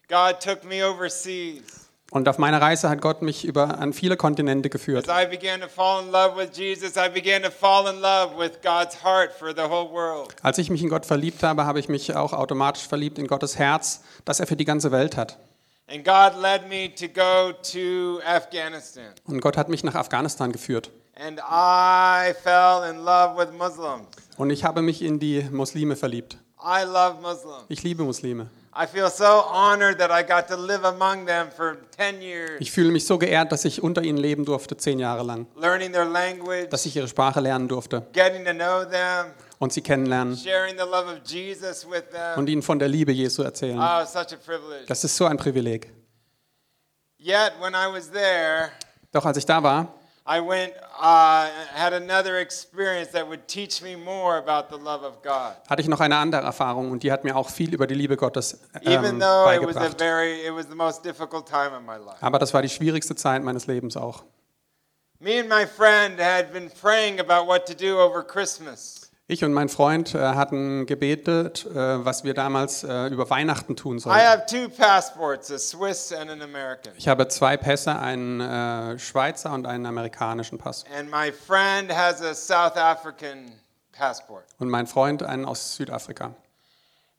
God 0.08 0.40
took 0.40 0.64
me 0.64 0.84
overseas. 0.84 1.79
Und 2.10 2.28
auf 2.28 2.38
meiner 2.38 2.60
Reise 2.60 2.88
hat 2.90 3.00
Gott 3.00 3.22
mich 3.22 3.44
über 3.44 3.78
an 3.78 3.92
viele 3.92 4.16
Kontinente 4.16 4.68
As 4.68 4.72
geführt. 4.72 5.06
I 5.08 5.26
began 5.26 5.60
to 5.60 5.68
fall 5.68 6.04
in 6.04 6.10
love 6.10 6.36
with 6.36 6.50
Jesus, 6.56 6.96
I 6.96 7.08
began 7.08 7.42
to 7.42 7.50
fall 7.50 7.86
in 7.86 8.00
love 8.00 8.36
with 8.36 8.60
God's 8.62 9.02
heart 9.04 9.32
for 9.32 9.54
the 9.54 9.62
whole 9.62 9.90
world. 9.92 10.34
Als 10.42 10.58
ich 10.58 10.70
mich 10.70 10.82
in 10.82 10.88
Gott 10.88 11.06
verliebt 11.06 11.44
habe, 11.44 11.64
habe 11.66 11.78
ich 11.78 11.88
mich 11.88 12.16
auch 12.16 12.32
automatisch 12.32 12.86
verliebt 12.86 13.18
in 13.18 13.28
Gottes 13.28 13.58
Herz, 13.58 14.02
das 14.24 14.40
er 14.40 14.48
für 14.48 14.56
die 14.56 14.64
ganze 14.64 14.90
Welt 14.90 15.16
hat. 15.16 15.38
And 15.86 16.04
God 16.04 16.40
led 16.40 16.68
me 16.68 16.92
to 16.94 17.06
go 17.08 17.52
to 17.72 18.20
Afghanistan. 18.26 19.12
Und 19.24 19.40
Gott 19.40 19.56
hat 19.56 19.68
mich 19.68 19.84
nach 19.84 19.94
Afghanistan 19.94 20.50
geführt. 20.50 20.90
And 21.14 21.38
I 21.38 22.32
fell 22.42 22.90
in 22.90 23.04
love 23.04 23.36
with 23.36 23.52
Muslims. 23.56 24.06
Und 24.36 24.50
ich 24.50 24.64
habe 24.64 24.82
mich 24.82 25.02
in 25.02 25.20
die 25.20 25.46
Muslime 25.50 25.94
verliebt. 25.94 26.38
I 26.62 26.84
love 26.84 27.20
Muslims. 27.20 27.64
Ich 27.68 27.82
liebe 27.82 28.02
Muslime. 28.04 28.50
I 28.72 28.86
feel 28.86 29.10
so 29.10 29.24
honored 29.24 29.98
that 29.98 30.10
I 30.12 30.22
got 30.26 30.46
to 30.48 30.56
live 30.56 30.84
among 30.84 31.26
them 31.26 31.48
for 31.50 31.76
10 31.96 32.22
years, 32.22 32.60
Ich 32.60 32.70
fühle 32.70 32.92
mich 32.92 33.04
so 33.04 33.18
geehrt, 33.18 33.50
dass 33.50 33.64
ich 33.64 33.82
unter 33.82 34.02
ihnen 34.02 34.18
leben 34.18 34.44
durfte, 34.44 34.76
zehn 34.76 34.98
Jahre 35.00 35.24
lang. 35.24 35.46
learning 35.56 35.92
their 35.92 36.04
language, 36.04 36.68
Dass 36.70 36.86
ich 36.86 36.94
ihre 36.94 37.08
Sprache 37.08 37.40
lernen 37.40 37.66
durfte 37.66 38.06
getting 38.12 38.44
to 38.44 38.52
know 38.52 38.84
them, 38.84 39.32
und 39.58 39.72
sie 39.72 39.80
kennenlernen 39.80 40.36
sharing 40.36 40.76
the 40.78 40.84
love 40.84 41.06
of 41.10 41.18
Jesus 41.26 41.84
with 41.90 42.04
them. 42.12 42.38
und 42.38 42.48
ihnen 42.48 42.62
von 42.62 42.78
der 42.78 42.86
Liebe 42.88 43.10
Jesu 43.10 43.42
erzählen. 43.42 43.76
Oh, 43.78 44.04
such 44.06 44.32
a 44.32 44.36
privilege. 44.36 44.84
Das 44.86 45.02
ist 45.02 45.16
so 45.16 45.24
ein 45.26 45.36
Privileg. 45.36 45.90
Yet, 47.18 47.52
when 47.60 47.74
I 47.74 47.92
was 47.92 48.10
there, 48.10 48.70
Doch 49.12 49.24
als 49.26 49.36
ich 49.36 49.44
da 49.44 49.60
war, 49.62 49.92
I 50.30 50.40
went, 50.40 50.74
uh, 50.96 51.48
had 51.74 51.92
another 51.92 52.38
experience 52.38 53.10
that 53.12 53.28
would 53.28 53.48
teach 53.48 53.82
me 53.82 53.96
more 53.96 54.38
about 54.38 54.68
the 54.70 54.76
love 54.76 55.02
of 55.02 55.22
God. 55.22 55.56
hatte 55.68 55.82
ich 55.82 55.88
noch 55.88 55.98
eine 55.98 56.16
andere 56.16 56.42
Erfahrung 56.42 56.92
und 56.92 57.02
die 57.02 57.10
hat 57.10 57.24
mir 57.24 57.34
auch 57.34 57.50
viel 57.50 57.74
über 57.74 57.88
die 57.88 57.94
Liebe 57.94 58.16
Gottes 58.16 58.60
Even 58.82 59.14
ähm, 59.14 59.18
though 59.18 59.50
it 59.50 59.66
was 59.66 59.76
a 59.76 59.90
very, 59.98 60.46
it 60.46 60.54
was 60.54 60.66
the 60.68 60.76
most 60.76 61.04
difficult 61.04 61.46
time 61.46 61.76
in 61.76 61.84
my 61.84 61.96
life. 61.96 62.18
Aber 62.20 62.38
das 62.38 62.54
war 62.54 62.62
die 62.62 62.68
schwierigste 62.68 63.16
Zeit 63.16 63.42
meines 63.42 63.66
Lebens 63.66 63.96
auch. 63.96 64.22
Me 65.18 65.40
and 65.40 65.48
my 65.48 65.66
friend 65.66 66.20
had 66.20 66.52
been 66.52 66.70
praying 66.80 67.18
about 67.18 67.48
what 67.48 67.66
to 67.66 67.74
do 67.74 67.98
over 67.98 68.22
Christmas. 68.22 68.99
Ich 69.30 69.44
und 69.44 69.52
mein 69.52 69.68
Freund 69.68 70.12
äh, 70.12 70.18
hatten 70.18 70.86
gebetet, 70.86 71.64
äh, 71.64 72.04
was 72.04 72.24
wir 72.24 72.34
damals 72.34 72.82
äh, 72.82 73.06
über 73.06 73.30
Weihnachten 73.30 73.76
tun 73.76 73.98
I 73.98 74.00
sollten. 74.00 74.18
have 74.18 74.46
two 74.46 74.68
passports, 74.68 75.52
a 75.52 75.58
Swiss 75.58 76.12
and 76.12 76.28
an 76.30 76.42
American. 76.42 76.92
Ich 76.96 77.06
habe 77.06 77.28
zwei 77.28 77.56
Pässe, 77.56 77.96
einen 77.96 78.40
äh, 78.40 78.98
Schweizer 78.98 79.52
und 79.52 79.68
einen 79.68 79.86
amerikanischen 79.86 80.58
Pass. 80.58 80.84
And 80.98 81.08
my 81.12 81.30
friend 81.30 81.96
has 81.96 82.20
a 82.20 82.34
South 82.34 82.76
African 82.76 83.52
passport. 83.92 84.46
Und 84.58 84.68
mein 84.68 84.88
Freund 84.88 85.22
einen 85.22 85.44
aus 85.44 85.76
Südafrika. 85.76 86.34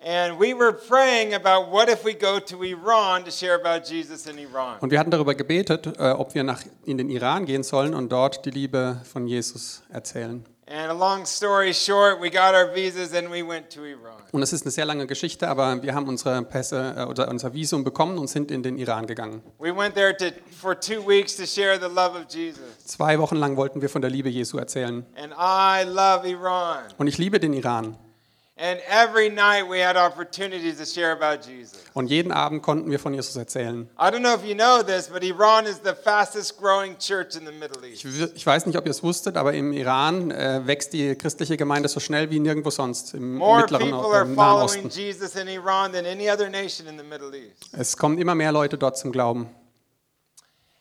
And 0.04 0.40
we 0.40 0.56
were 0.56 0.74
praying 0.74 1.36
about 1.36 1.72
what 1.72 1.88
if 1.88 2.04
we 2.04 2.14
go 2.14 2.40
to 2.40 2.64
Iran 2.64 3.24
to 3.24 3.30
share 3.30 3.54
about 3.54 3.88
Jesus 3.88 4.26
in 4.26 4.40
Iran. 4.40 4.80
Und 4.80 4.90
wir 4.90 4.98
hatten 4.98 5.12
darüber 5.12 5.36
gebetet, 5.36 5.86
äh, 6.00 6.12
ob 6.12 6.34
wir 6.34 6.44
nach, 6.44 6.64
in 6.86 6.98
den 6.98 7.10
Iran 7.10 7.46
gehen 7.46 7.62
sollen 7.62 7.94
und 7.94 8.12
dort 8.12 8.44
die 8.46 8.50
Liebe 8.50 9.00
von 9.04 9.28
Jesus 9.28 9.84
erzählen. 9.90 10.44
And 10.66 10.90
a 10.90 10.94
long 10.94 11.26
story 11.26 11.74
short, 11.74 12.20
we 12.20 12.32
got 12.32 12.56
our 12.56 12.74
visas 12.74 13.14
and 13.14 13.30
we 13.30 13.46
went 13.48 13.70
to 13.72 13.82
Iran. 13.86 14.24
Und 14.32 14.42
es 14.42 14.54
ist 14.54 14.64
eine 14.64 14.72
sehr 14.72 14.86
lange 14.86 15.06
Geschichte, 15.06 15.48
aber 15.48 15.84
wir 15.84 15.94
haben 15.94 16.08
unsere 16.08 16.42
Pässe 16.44 16.96
äh, 16.98 17.04
oder 17.04 17.28
unser 17.28 17.54
Visum 17.54 17.84
bekommen 17.84 18.18
und 18.18 18.28
sind 18.28 18.50
in 18.50 18.64
den 18.64 18.80
Iran 18.80 19.06
gegangen. 19.06 19.44
We 19.60 19.76
went 19.76 19.94
there 19.94 20.18
to, 20.18 20.26
for 20.60 20.80
two 20.80 21.06
weeks 21.06 21.36
to 21.36 21.46
share 21.46 21.78
the 21.78 21.94
love 21.94 22.18
of 22.18 22.26
Jesus. 22.28 22.64
Zwei 22.86 23.20
Wochen 23.20 23.36
lang 23.36 23.56
wollten 23.56 23.82
wir 23.82 23.90
von 23.90 24.02
der 24.02 24.10
Liebe 24.10 24.30
Jesu 24.30 24.58
erzählen. 24.58 25.06
And 25.16 25.34
I 25.34 25.88
love 25.88 26.28
Iran. 26.28 26.86
Und 26.98 27.06
ich 27.06 27.20
liebe 27.20 27.40
den 27.40 27.54
Iran. 27.54 27.98
Und 31.94 32.08
jeden 32.08 32.32
Abend 32.32 32.62
konnten 32.62 32.92
wir 32.92 33.00
von 33.00 33.14
Jesus 33.14 33.36
erzählen. 33.36 33.90
I 33.98 34.04
don't 34.04 34.20
know 34.20 34.36
if 34.36 34.46
you 34.46 34.54
know 34.54 34.84
this, 34.84 35.08
but 35.08 35.24
Iran 35.24 35.66
is 35.66 35.82
the 35.84 35.94
fastest 35.94 36.60
growing 36.60 36.96
church 37.00 37.36
in 37.36 37.48
the 37.48 37.52
Middle 37.52 37.84
East. 37.88 38.06
Ich, 38.36 38.46
weiß 38.46 38.68
nicht, 38.68 38.78
ob 38.78 38.86
ihr 38.86 38.92
es 38.92 39.02
wusstet, 39.02 39.36
aber 39.36 39.54
im 39.54 39.74
Iran 39.74 40.30
äh, 40.30 40.62
wächst 40.66 40.94
die 40.94 41.16
christliche 41.16 41.58
Gemeinde 41.58 41.90
so 41.90 42.00
schnell 42.00 42.30
wie 42.30 42.40
nirgendwo 42.40 42.70
sonst 42.70 43.16
im 43.16 43.38
More 43.38 43.62
mittleren 43.62 43.94
are 43.94 44.22
im 44.22 44.36
Nahen 44.36 44.64
Osten. 44.64 44.90
Es 47.72 47.98
kommen 47.98 48.18
immer 48.20 48.36
mehr 48.36 48.52
Leute 48.52 48.78
dort 48.78 48.98
zum 48.98 49.12
Glauben. 49.12 49.50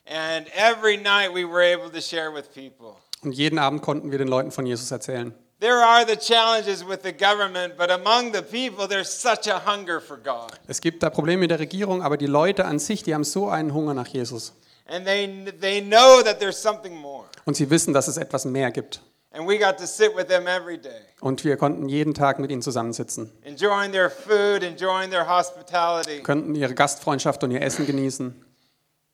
And 0.06 0.48
every 0.54 0.98
night 0.98 1.32
we 1.32 1.44
were 1.44 1.62
able 1.62 1.90
to 1.90 2.00
share 2.00 2.30
with 2.30 2.48
people. 2.52 2.96
Und 3.22 3.32
jeden 3.32 3.58
Abend 3.58 3.80
konnten 3.80 4.10
wir 4.10 4.18
den 4.18 4.28
Leuten 4.28 4.50
von 4.50 4.66
Jesus 4.66 4.90
erzählen. 4.90 5.34
There 5.60 5.84
are 5.84 6.06
the 6.06 6.16
challenges 6.16 6.82
with 6.82 7.02
the 7.02 7.12
government, 7.12 7.76
but 7.76 7.90
among 7.90 8.32
the 8.32 8.40
people, 8.40 8.88
there's 8.88 9.10
such 9.10 9.46
a 9.46 9.58
hunger 9.66 10.00
for 10.00 10.16
God. 10.16 10.52
Es 10.66 10.80
gibt 10.80 11.02
da 11.02 11.10
Probleme 11.10 11.40
mit 11.40 11.50
der 11.50 11.58
Regierung, 11.58 12.02
aber 12.02 12.16
die 12.16 12.26
Leute 12.26 12.64
an 12.64 12.78
sich, 12.78 13.02
die 13.02 13.12
haben 13.14 13.24
so 13.24 13.48
einen 13.50 13.74
Hunger 13.74 13.92
nach 13.92 14.06
Jesus. 14.06 14.54
And 14.86 15.04
they, 15.04 15.44
they 15.60 15.82
know 15.82 16.22
that 16.22 16.40
there's 16.40 16.60
something 16.60 16.96
more. 16.96 17.26
Und 17.44 17.56
sie 17.56 17.68
wissen, 17.68 17.92
dass 17.92 18.08
es 18.08 18.16
etwas 18.16 18.46
mehr 18.46 18.70
gibt. 18.70 19.02
And 19.32 19.46
we 19.46 19.58
got 19.58 19.76
to 19.78 19.86
sit 19.86 20.16
with 20.16 20.26
them 20.28 20.46
every 20.48 20.78
day, 20.78 21.02
Und 21.20 21.44
wir 21.44 21.56
konnten 21.56 21.88
jeden 21.88 22.14
Tag 22.14 22.38
mit 22.40 22.50
ihnen 22.50 22.62
zusammensitzen, 22.62 23.30
enjoying 23.44 23.92
their 23.92 24.10
food, 24.10 24.62
enjoying 24.64 25.10
their 25.10 25.28
hospitality. 25.28 26.22
könnten 26.22 26.54
ihre 26.54 26.74
Gastfreundschaft 26.74 27.44
und 27.44 27.50
ihr 27.52 27.60
Essen 27.62 27.86
genießen. 27.86 28.44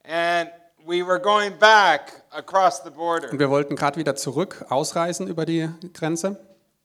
And 0.04 0.48
we 0.86 1.02
were 1.06 1.18
going 1.20 1.52
back 1.58 2.22
across 2.30 2.82
the 2.84 2.90
border 2.90 3.30
Und 3.30 3.38
wir 3.38 3.50
wollten 3.50 3.76
gerade 3.76 3.96
wieder 3.98 4.14
zurück, 4.16 4.64
ausreisen 4.68 5.26
über 5.28 5.44
die 5.46 5.68
Grenze, 5.94 6.36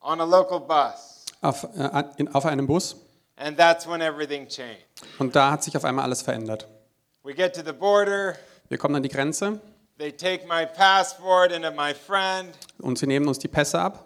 on 0.01 0.19
a 0.19 0.25
local 0.25 0.59
bus. 0.59 1.25
auf, 1.41 1.63
äh, 1.77 2.03
in, 2.17 2.33
auf 2.33 2.45
einem 2.45 2.67
Bus. 2.67 2.95
And 3.37 3.57
that's 3.57 3.87
when 3.87 4.01
everything 4.01 4.47
changed. 4.47 4.85
Und 5.19 5.35
da 5.35 5.51
hat 5.51 5.63
sich 5.63 5.75
auf 5.75 5.83
einmal 5.85 6.05
alles 6.05 6.21
verändert. 6.21 6.67
We 7.23 7.33
get 7.33 7.53
to 7.55 7.61
the 7.65 7.73
border, 7.73 8.35
Wir 8.69 8.77
kommen 8.77 8.95
an 8.95 9.03
die 9.03 9.09
Grenze 9.09 9.59
they 9.97 10.11
take 10.11 10.47
my 10.47 10.65
passport 10.65 11.51
and 11.53 11.63
my 11.75 11.93
friend, 11.93 12.55
und 12.79 12.97
sie 12.97 13.05
nehmen 13.05 13.27
uns 13.27 13.37
die 13.37 13.47
Pässe 13.47 13.79
ab. 13.79 14.05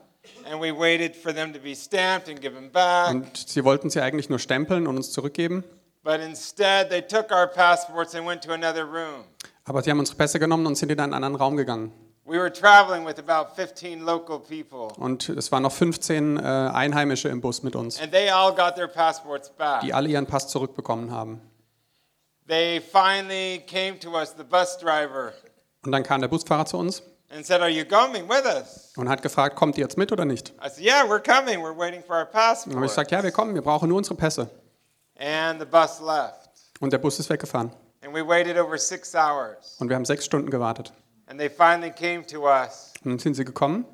and 0.49 0.59
we 0.61 0.71
waited 0.77 1.15
for 1.15 1.33
them 1.33 1.53
to 1.53 1.59
be 1.59 1.73
stamped 1.73 2.27
and 2.27 2.41
given 2.41 2.69
back. 2.71 3.09
Und 3.11 3.37
sie 3.47 3.63
wollten 3.63 3.89
sie 3.89 4.01
eigentlich 4.01 4.27
nur 4.29 4.39
stempeln 4.39 4.87
und 4.87 4.97
uns 4.97 5.11
zurückgeben. 5.13 5.63
But 6.03 6.19
instead, 6.19 6.89
they 6.89 7.01
took 7.01 7.31
our 7.31 7.47
passports 7.47 8.13
and 8.13 8.27
went 8.27 8.43
to 8.43 8.51
another 8.51 8.83
room. 8.83 9.23
Aber 9.65 9.81
sie 9.81 9.89
haben 9.91 9.99
unsere 9.99 10.17
Pässe 10.17 10.39
genommen 10.39 10.65
und 10.67 10.75
sind 10.77 10.91
in 10.91 10.99
einen 10.99 11.13
anderen 11.13 11.35
Raum 11.35 11.57
gegangen. 11.57 11.91
We 12.27 12.39
were 12.39 12.51
traveling 12.51 13.05
with 13.05 13.17
about 13.19 13.53
15 13.55 14.01
local 14.01 14.39
people, 14.39 14.87
Und 14.97 15.29
es 15.29 15.51
waren 15.51 15.61
noch 15.61 15.71
15 15.71 16.37
äh, 16.37 16.41
Einheimische 16.41 17.29
im 17.29 17.39
Bus 17.39 17.61
mit 17.61 17.75
uns, 17.75 18.01
and 18.01 18.11
they 18.11 18.29
all 18.31 18.51
got 18.53 18.75
their 18.75 18.87
passports 18.87 19.49
back. 19.51 19.81
die 19.81 19.93
alle 19.93 20.09
ihren 20.09 20.25
Pass 20.25 20.47
zurückbekommen 20.47 21.11
haben. 21.11 21.39
They 22.47 22.79
finally 22.81 23.63
came 23.67 23.99
to 23.99 24.11
us, 24.15 24.33
the 24.37 24.43
bus 24.43 24.77
driver, 24.77 25.33
Und 25.83 25.91
dann 25.91 26.01
kam 26.03 26.21
der 26.21 26.27
Busfahrer 26.27 26.65
zu 26.65 26.77
uns 26.77 27.03
and 27.29 27.45
said, 27.45 27.61
Are 27.61 27.69
you 27.69 27.85
coming 27.85 28.27
with 28.27 28.43
us? 28.45 28.91
und 28.97 29.07
hat 29.07 29.21
gefragt, 29.21 29.55
kommt 29.55 29.77
ihr 29.77 29.83
jetzt 29.83 29.97
mit 29.97 30.11
oder 30.11 30.25
nicht? 30.25 30.49
I 30.63 30.69
said, 30.69 30.83
Yeah, 30.83 31.03
we're 31.03 31.19
coming. 31.21 31.59
We're 31.59 31.77
waiting 31.77 32.03
for 32.03 32.15
our 32.15 32.23
Und 32.25 32.33
dann 32.33 32.41
habe 32.41 32.53
ich 32.55 32.63
passport. 32.65 32.81
gesagt, 32.89 33.11
ja, 33.11 33.23
wir 33.23 33.31
kommen, 33.31 33.53
wir 33.53 33.61
brauchen 33.61 33.89
nur 33.89 33.99
unsere 33.99 34.15
Pässe. 34.15 34.49
And 35.19 35.59
the 35.59 35.65
bus 35.65 35.99
left. 36.01 36.49
Und 36.79 36.91
der 36.91 36.97
Bus 36.97 37.19
ist 37.19 37.29
weggefahren. 37.29 37.71
And 38.05 38.13
we 38.13 38.21
waited 38.21 38.57
over 38.57 38.77
six 38.77 39.15
hours. 39.15 39.77
Und 39.79 39.89
wir 39.89 39.95
haben 39.95 40.05
sechs 40.05 40.25
Stunden 40.25 40.51
gewartet. 40.51 40.93
And 41.27 41.39
they 41.39 41.49
finally 41.49 41.89
came 41.89 42.23
to 42.27 42.45
us 42.47 42.93
Und 43.03 43.11
dann 43.11 43.19
sind 43.19 43.33
sie 43.33 43.43
gekommen 43.43 43.85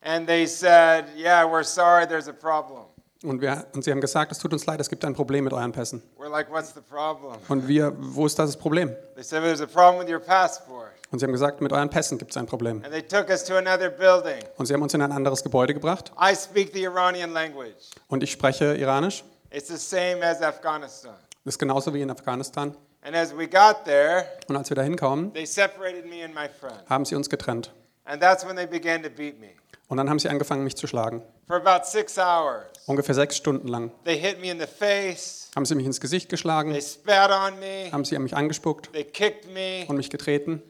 and 0.00 0.28
they 0.28 0.46
said, 0.46 1.06
Yeah, 1.16 1.44
we're 1.44 1.64
sorry, 1.64 2.06
there's 2.06 2.28
a 2.28 2.32
problem. 2.32 2.84
und, 3.24 3.40
wir, 3.40 3.66
und 3.74 3.82
sie 3.82 3.90
haben 3.90 4.00
gesagt, 4.00 4.30
es 4.30 4.38
tut 4.38 4.52
uns 4.52 4.64
leid, 4.66 4.80
es 4.80 4.88
gibt 4.88 5.04
ein 5.04 5.12
Problem 5.12 5.42
mit 5.42 5.52
euren 5.52 5.72
Pässen. 5.72 6.02
We're 6.16 6.30
like, 6.30 6.48
What's 6.52 6.72
the 6.72 6.80
problem? 6.80 7.34
Und 7.48 7.66
wir, 7.66 7.92
wo 7.98 8.26
ist 8.26 8.38
das 8.38 8.56
Problem? 8.56 8.94
They 9.16 9.24
said, 9.24 9.42
There's 9.42 9.60
a 9.60 9.66
problem 9.66 10.06
with 10.06 10.12
your 10.12 10.20
passport. 10.20 10.92
Und 11.10 11.18
sie 11.18 11.24
haben 11.24 11.32
gesagt, 11.32 11.60
mit 11.60 11.72
euren 11.72 11.90
Pässen 11.90 12.16
gibt 12.16 12.30
es 12.30 12.36
ein 12.36 12.46
Problem. 12.46 12.84
And 12.84 12.92
they 12.92 13.02
took 13.02 13.28
us 13.28 13.42
to 13.42 13.56
another 13.56 13.90
building. 13.90 14.44
Und 14.56 14.66
sie 14.66 14.74
haben 14.74 14.82
uns 14.82 14.94
in 14.94 15.02
ein 15.02 15.10
anderes 15.10 15.42
Gebäude 15.42 15.74
gebracht. 15.74 16.12
I 16.20 16.36
speak 16.36 16.72
the 16.74 16.84
Iranian 16.84 17.32
language. 17.32 17.90
Und 18.06 18.22
ich 18.22 18.30
spreche 18.30 18.76
Iranisch. 18.76 19.24
It's 19.50 19.66
the 19.66 19.78
same 19.78 20.24
as 20.24 20.42
Afghanistan. 20.42 21.14
Das 21.44 21.54
ist 21.54 21.58
genauso 21.58 21.92
wie 21.92 22.02
in 22.02 22.10
Afghanistan. 22.10 22.76
And 23.02 23.14
as 23.14 23.36
we 23.36 23.46
got 23.46 23.84
there, 23.84 24.26
Und 24.48 24.56
als 24.56 24.70
wir 24.70 24.74
da 24.74 24.82
hinkamen, 24.82 25.32
they 25.32 25.46
separated 25.46 26.06
me 26.06 26.24
and 26.24 26.34
my 26.34 26.48
friend. 26.48 26.82
haben 26.88 27.04
sie 27.04 27.14
uns 27.14 27.28
getrennt. 27.30 27.72
And 28.04 28.20
that's 28.20 28.44
when 28.46 28.56
they 28.56 28.66
began 28.66 29.02
to 29.02 29.10
beat 29.10 29.38
me. 29.40 29.50
Und 29.88 29.96
dann 29.96 30.10
haben 30.10 30.18
sie 30.18 30.28
angefangen, 30.28 30.64
mich 30.64 30.76
zu 30.76 30.86
schlagen. 30.86 31.22
For 31.46 31.56
about 31.56 31.86
six 31.86 32.18
hours. 32.18 32.66
Ungefähr 32.86 33.14
sechs 33.14 33.36
Stunden 33.36 33.68
lang. 33.68 33.90
They 34.04 34.18
hit 34.18 34.40
me 34.40 34.50
in 34.50 34.58
the 34.60 34.66
face. 34.66 35.50
Haben 35.56 35.64
sie 35.64 35.74
mich 35.74 35.86
ins 35.86 36.00
Gesicht 36.00 36.28
geschlagen, 36.28 36.72
They 36.72 36.82
spat 36.82 37.30
on 37.30 37.58
me. 37.60 37.90
haben 37.92 38.04
sie 38.04 38.16
an 38.16 38.22
mich 38.22 38.36
angespuckt 38.36 38.92
They 38.92 39.04
kicked 39.04 39.46
me. 39.52 39.84
und 39.88 39.96
mich 39.96 40.10
getreten. 40.10 40.62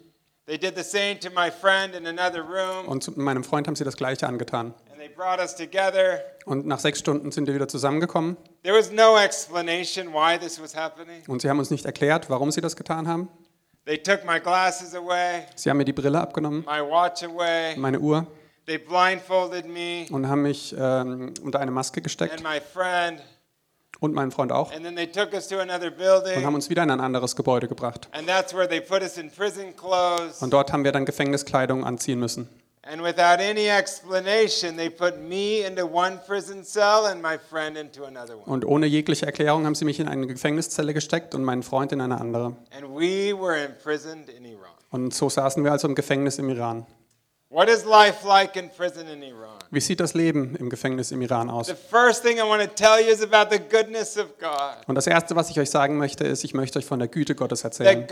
They 0.46 0.56
did 0.58 0.76
the 0.76 0.82
same 0.84 1.18
to 1.20 1.28
my 1.30 1.50
friend 1.50 1.94
in 1.94 2.06
another 2.06 2.40
room. 2.42 2.86
Und 2.88 3.02
zu 3.02 3.12
meinem 3.16 3.42
Freund 3.44 3.66
haben 3.66 3.74
sie 3.76 3.84
das 3.84 3.96
Gleiche 3.96 4.26
angetan. 4.26 4.72
Und 6.46 6.66
nach 6.66 6.78
sechs 6.78 6.98
Stunden 6.98 7.30
sind 7.32 7.46
wir 7.46 7.54
wieder 7.54 7.68
zusammengekommen. 7.68 8.36
There 8.62 8.76
was 8.76 8.90
no 8.92 9.16
explanation 9.18 10.12
why 10.12 10.38
this 10.38 10.60
was 10.60 10.74
happening. 10.74 11.22
Und 11.28 11.42
sie 11.42 11.48
haben 11.50 11.58
uns 11.58 11.70
nicht 11.70 11.84
erklärt, 11.86 12.28
warum 12.30 12.50
sie 12.50 12.60
das 12.60 12.76
getan 12.76 13.06
haben. 13.08 13.28
They 13.84 13.96
took 13.98 14.24
my 14.26 14.38
glasses 14.38 14.94
away, 14.94 15.44
Sie 15.56 15.70
haben 15.70 15.78
mir 15.78 15.84
die 15.86 15.94
Brille 15.94 16.20
abgenommen, 16.20 16.60
my 16.66 16.80
watch 16.82 17.22
away. 17.22 17.74
meine 17.78 17.98
Uhr, 17.98 18.26
They 18.66 18.76
blindfolded 18.76 19.66
me 19.66 20.04
und 20.10 20.28
haben 20.28 20.42
mich 20.42 20.76
ähm, 20.78 21.32
unter 21.42 21.58
eine 21.60 21.70
Maske 21.70 21.98
and 22.00 22.04
gesteckt 22.04 22.42
my 22.42 22.60
friend. 22.60 23.22
und 24.00 24.12
meinen 24.12 24.30
Freund 24.30 24.52
auch. 24.52 24.70
And 24.74 24.84
then 24.84 24.94
they 24.94 25.06
took 25.06 25.32
us 25.32 25.48
to 25.48 25.58
another 25.58 25.86
Und 25.86 25.98
haben 26.04 26.22
building. 26.24 26.54
uns 26.54 26.68
wieder 26.68 26.82
in 26.82 26.90
ein 26.90 27.00
anderes 27.00 27.34
Gebäude 27.34 27.66
gebracht. 27.66 28.08
And 28.12 28.28
that's 28.28 28.54
where 28.54 28.68
they 28.68 28.82
put 28.82 29.00
us 29.00 29.16
in 29.16 29.30
prison 29.30 29.74
clothes. 29.74 30.42
Und 30.42 30.52
dort 30.52 30.70
haben 30.70 30.84
wir 30.84 30.92
dann 30.92 31.06
Gefängniskleidung 31.06 31.82
anziehen 31.86 32.20
müssen. 32.20 32.46
And 32.90 33.02
without 33.02 33.38
any 33.38 33.68
explanation, 33.68 34.78
they 34.78 34.88
put 34.88 35.20
me 35.20 35.62
into 35.62 35.84
one 35.84 36.20
prison 36.26 36.64
cell 36.64 37.04
and 37.04 37.20
my 37.20 37.36
friend 37.36 37.76
into 37.76 38.06
another 38.06 38.38
one. 38.38 38.46
Und 38.46 38.64
ohne 38.64 38.86
jegliche 38.86 39.26
Erklärung 39.26 39.66
haben 39.66 39.74
sie 39.74 39.84
mich 39.84 40.00
in 40.00 40.08
eine 40.08 40.26
Gefängniszelle 40.26 40.94
gesteckt 40.94 41.34
und 41.34 41.44
meinen 41.44 41.62
Freund 41.62 41.92
in 41.92 42.00
eine 42.00 42.18
andere. 42.18 42.56
And 42.70 42.88
we 42.88 43.34
were 43.38 43.62
imprisoned 43.62 44.30
in 44.30 44.46
Iran. 44.46 44.72
Und 44.90 45.12
so 45.12 45.28
saßen 45.28 45.64
wir 45.64 45.72
also 45.72 45.86
im 45.86 45.94
Gefängnis 45.94 46.38
im 46.38 46.48
Iran. 46.48 46.86
Wie 49.70 49.80
sieht 49.80 50.00
das 50.00 50.12
Leben 50.12 50.54
im 50.56 50.68
Gefängnis 50.68 51.12
im 51.12 51.22
Iran 51.22 51.48
aus? 51.48 51.68
The 51.68 51.74
first 51.90 52.22
thing 52.22 52.36
I 52.36 52.42
want 52.42 52.62
to 52.62 52.68
tell 52.68 53.02
you 53.02 53.10
is 53.10 53.22
about 53.22 53.50
the 53.50 53.58
goodness 53.58 54.18
of 54.18 54.38
God. 54.38 54.86
Und 54.86 54.96
das 54.96 55.06
Erste, 55.06 55.34
was 55.34 55.48
ich 55.48 55.58
euch 55.58 55.70
sagen 55.70 55.96
möchte, 55.96 56.24
ist, 56.24 56.44
ich 56.44 56.52
möchte 56.52 56.78
euch 56.78 56.84
von 56.84 56.98
der 56.98 57.08
Güte 57.08 57.34
Gottes 57.34 57.64
erzählen. 57.64 58.06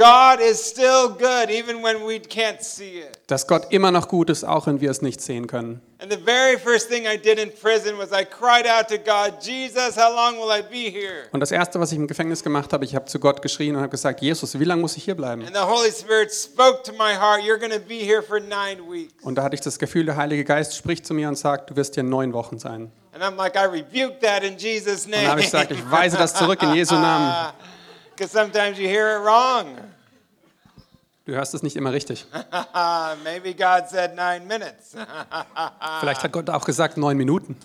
Dass 3.26 3.46
Gott 3.46 3.66
immer 3.70 3.90
noch 3.90 4.08
gut 4.08 4.30
ist, 4.30 4.44
auch 4.44 4.66
wenn 4.66 4.80
wir 4.80 4.90
es 4.90 5.02
nicht 5.02 5.20
sehen 5.20 5.46
können. 5.46 5.82
And 5.98 6.12
the 6.12 6.18
very 6.18 6.58
first 6.58 6.90
thing 6.90 7.06
I 7.06 7.16
did 7.16 7.38
in 7.38 7.50
prison 7.50 7.96
was 7.96 8.12
I 8.12 8.22
cried 8.22 8.66
out 8.66 8.88
to 8.88 8.98
God, 8.98 9.40
Jesus, 9.40 9.96
how 9.96 10.12
long 10.14 10.36
will 10.36 10.50
I 10.50 10.60
be 10.60 10.90
here? 10.90 11.24
Und 11.32 11.40
das 11.40 11.50
Erste, 11.50 11.80
was 11.80 11.90
ich 11.90 11.96
im 11.96 12.06
Gefängnis 12.06 12.42
gemacht 12.42 12.74
habe, 12.74 12.84
ich 12.84 12.94
habe 12.94 13.06
zu 13.06 13.18
Gott 13.18 13.40
geschrien 13.40 13.74
und 13.74 13.80
habe 13.80 13.92
gesagt, 13.92 14.20
Jesus, 14.20 14.60
wie 14.60 14.64
lange 14.64 14.82
muss 14.82 14.98
ich 14.98 15.04
hier 15.04 15.14
bleiben? 15.14 15.42
And 15.46 15.56
the 15.56 15.62
Holy 15.62 15.90
Spirit 15.90 16.30
spoke 16.30 16.82
to 16.82 16.92
my 16.92 17.14
heart, 17.14 17.40
You're 17.42 17.58
going 17.58 17.72
to 17.72 17.80
be 17.80 17.94
here 17.94 18.22
for 18.22 18.38
nine 18.38 18.86
weeks. 18.86 19.14
Und 19.26 19.34
da 19.34 19.42
hatte 19.42 19.56
ich 19.56 19.60
das 19.60 19.80
Gefühl, 19.80 20.06
der 20.06 20.14
Heilige 20.14 20.44
Geist 20.44 20.76
spricht 20.76 21.04
zu 21.04 21.12
mir 21.12 21.26
und 21.26 21.34
sagt, 21.36 21.68
du 21.68 21.74
wirst 21.74 21.94
hier 21.94 22.04
neun 22.04 22.32
Wochen 22.32 22.60
sein. 22.60 22.92
Und 23.12 23.20
dann 23.20 23.36
habe 23.36 23.50
ich 25.40 25.46
gesagt, 25.46 25.72
ich 25.72 25.90
weise 25.90 26.16
das 26.16 26.32
zurück 26.34 26.62
in 26.62 26.72
Jesu 26.74 26.94
Namen. 26.94 27.52
Because 28.16 28.32
sometimes 28.32 28.78
you 28.78 28.86
hear 28.86 29.16
it 29.16 29.24
wrong. 29.24 29.78
Du 31.24 31.32
hörst 31.32 31.54
es 31.54 31.64
nicht 31.64 31.74
immer 31.74 31.92
richtig. 31.92 32.24
Maybe 33.24 33.52
God 33.52 33.90
said 33.90 34.14
nine 34.14 34.46
minutes. 34.46 34.94
Vielleicht 36.00 36.22
hat 36.22 36.30
Gott 36.30 36.48
auch 36.48 36.64
gesagt, 36.64 36.96
neun 36.96 37.16
Minuten. 37.16 37.56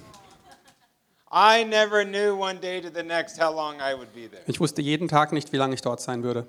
Ich 4.48 4.60
wusste 4.60 4.82
jeden 4.82 5.08
Tag 5.08 5.32
nicht, 5.32 5.54
wie 5.54 5.58
lange 5.58 5.76
ich 5.76 5.82
dort 5.84 6.02
sein 6.02 6.24
würde. 6.24 6.48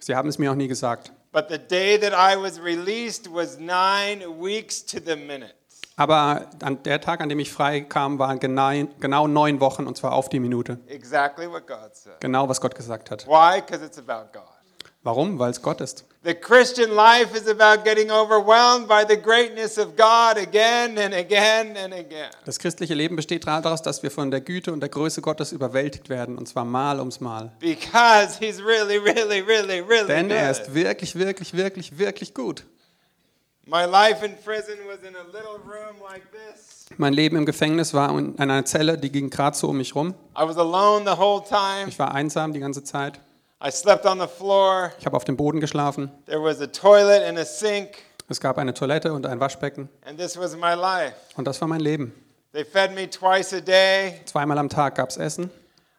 Sie 0.00 0.16
haben 0.16 0.28
es 0.28 0.38
mir 0.38 0.50
auch 0.50 0.56
nie 0.56 0.66
gesagt. 0.66 1.12
But 1.36 1.50
the 1.50 1.58
day 1.58 1.98
that 1.98 2.14
I 2.14 2.34
was 2.34 2.58
released 2.58 3.30
was 3.30 3.58
nine 3.58 4.38
weeks 4.38 4.82
to 4.86 4.98
the 4.98 5.16
minute. 5.16 5.52
Aber 5.96 6.48
an 6.62 6.82
der 6.82 6.98
Tag, 6.98 7.20
an 7.20 7.28
dem 7.28 7.38
ich 7.40 7.52
frei 7.52 7.82
kam, 7.82 8.18
waren 8.18 8.38
genau, 8.38 8.70
genau 9.00 9.26
neun 9.26 9.60
Wochen 9.60 9.86
und 9.86 9.98
zwar 9.98 10.14
auf 10.14 10.30
die 10.30 10.40
Minute. 10.40 10.78
Exactly 10.86 11.46
what 11.46 11.66
God 11.66 11.94
said. 11.94 12.18
Genau, 12.20 12.48
was 12.48 12.58
Gott 12.58 12.74
gesagt 12.74 13.10
hat. 13.10 13.26
Why? 13.26 13.60
Because 13.60 13.84
it's 13.84 13.98
about 13.98 14.32
God. 14.32 14.55
Warum? 15.06 15.38
Weil 15.38 15.52
es 15.52 15.62
Gott 15.62 15.80
ist. 15.80 16.04
The 16.24 16.34
Christian 16.34 16.90
life 16.90 17.32
is 17.38 17.46
about 17.46 17.84
getting 17.84 18.10
overwhelmed 18.10 18.88
by 18.88 19.04
the 19.08 19.16
greatness 19.16 19.78
of 19.78 19.94
God 19.94 20.36
again 20.36 20.98
and 20.98 21.14
again 21.14 21.76
and 21.76 21.94
again. 21.94 22.32
Das 22.44 22.58
christliche 22.58 22.92
Leben 22.94 23.14
besteht 23.14 23.46
daraus, 23.46 23.82
dass 23.82 24.02
wir 24.02 24.10
von 24.10 24.32
der 24.32 24.40
Güte 24.40 24.72
und 24.72 24.80
der 24.80 24.88
Größe 24.88 25.20
Gottes 25.20 25.52
überwältigt 25.52 26.08
werden 26.08 26.36
und 26.36 26.48
zwar 26.48 26.64
Mal 26.64 26.98
ums 26.98 27.20
Mal. 27.20 27.52
Because 27.60 28.36
He's 28.40 28.60
really, 28.60 28.96
really, 28.96 29.42
really, 29.42 29.78
really 29.78 30.08
Denn 30.08 30.28
er 30.28 30.50
ist 30.50 30.74
wirklich, 30.74 31.14
wirklich, 31.14 31.54
wirklich, 31.54 31.96
wirklich 31.96 32.34
gut. 32.34 32.64
My 33.64 33.84
life 33.84 34.26
in 34.26 34.34
prison 34.44 34.74
was 34.88 35.08
in 35.08 35.14
a 35.14 35.22
little 35.26 35.60
room 35.64 36.02
like 36.02 36.24
this. 36.32 36.86
Mein 36.96 37.12
Leben 37.12 37.36
im 37.36 37.46
Gefängnis 37.46 37.94
war 37.94 38.10
in 38.10 38.36
einer 38.40 38.64
Zelle, 38.64 38.98
die 38.98 39.12
ging 39.12 39.30
gerade 39.30 39.56
so 39.56 39.68
um 39.68 39.76
mich 39.76 39.94
rum. 39.94 40.16
I 40.36 40.42
was 40.42 40.56
alone 40.56 41.08
the 41.08 41.16
whole 41.16 41.44
time. 41.44 41.88
Ich 41.88 41.96
war 42.00 42.12
einsam 42.12 42.52
die 42.52 42.58
ganze 42.58 42.82
Zeit. 42.82 43.20
I 43.64 43.70
slept 43.70 44.04
on 44.04 44.20
the 44.20 44.26
floor. 44.26 44.92
Ich 44.98 45.06
habe 45.06 45.16
auf 45.16 45.24
dem 45.24 45.36
Boden 45.36 45.60
geschlafen. 45.60 46.10
There 46.26 46.42
was 46.42 46.60
a 46.60 46.66
toilet 46.66 47.22
and 47.26 47.38
a 47.38 47.44
sink, 47.44 48.02
Es 48.28 48.40
gab 48.40 48.58
eine 48.58 48.74
Toilette 48.74 49.12
und 49.12 49.24
ein 49.26 49.40
Waschbecken. 49.40 49.88
and 50.04 50.18
this 50.18 50.36
was 50.38 50.54
my 50.54 50.74
life. 50.74 51.14
Und 51.36 51.46
das 51.46 51.60
war 51.60 51.68
mein 51.68 51.80
Leben. 51.80 52.12
They 52.52 52.64
fed 52.64 52.94
me 52.94 53.08
twice 53.08 53.52
a 53.54 53.60
day. 53.60 54.20
Zweimal 54.26 54.58
am 54.58 54.68
Tag 54.68 54.94
gab 54.96 55.08
es 55.10 55.16
Essen. 55.16 55.50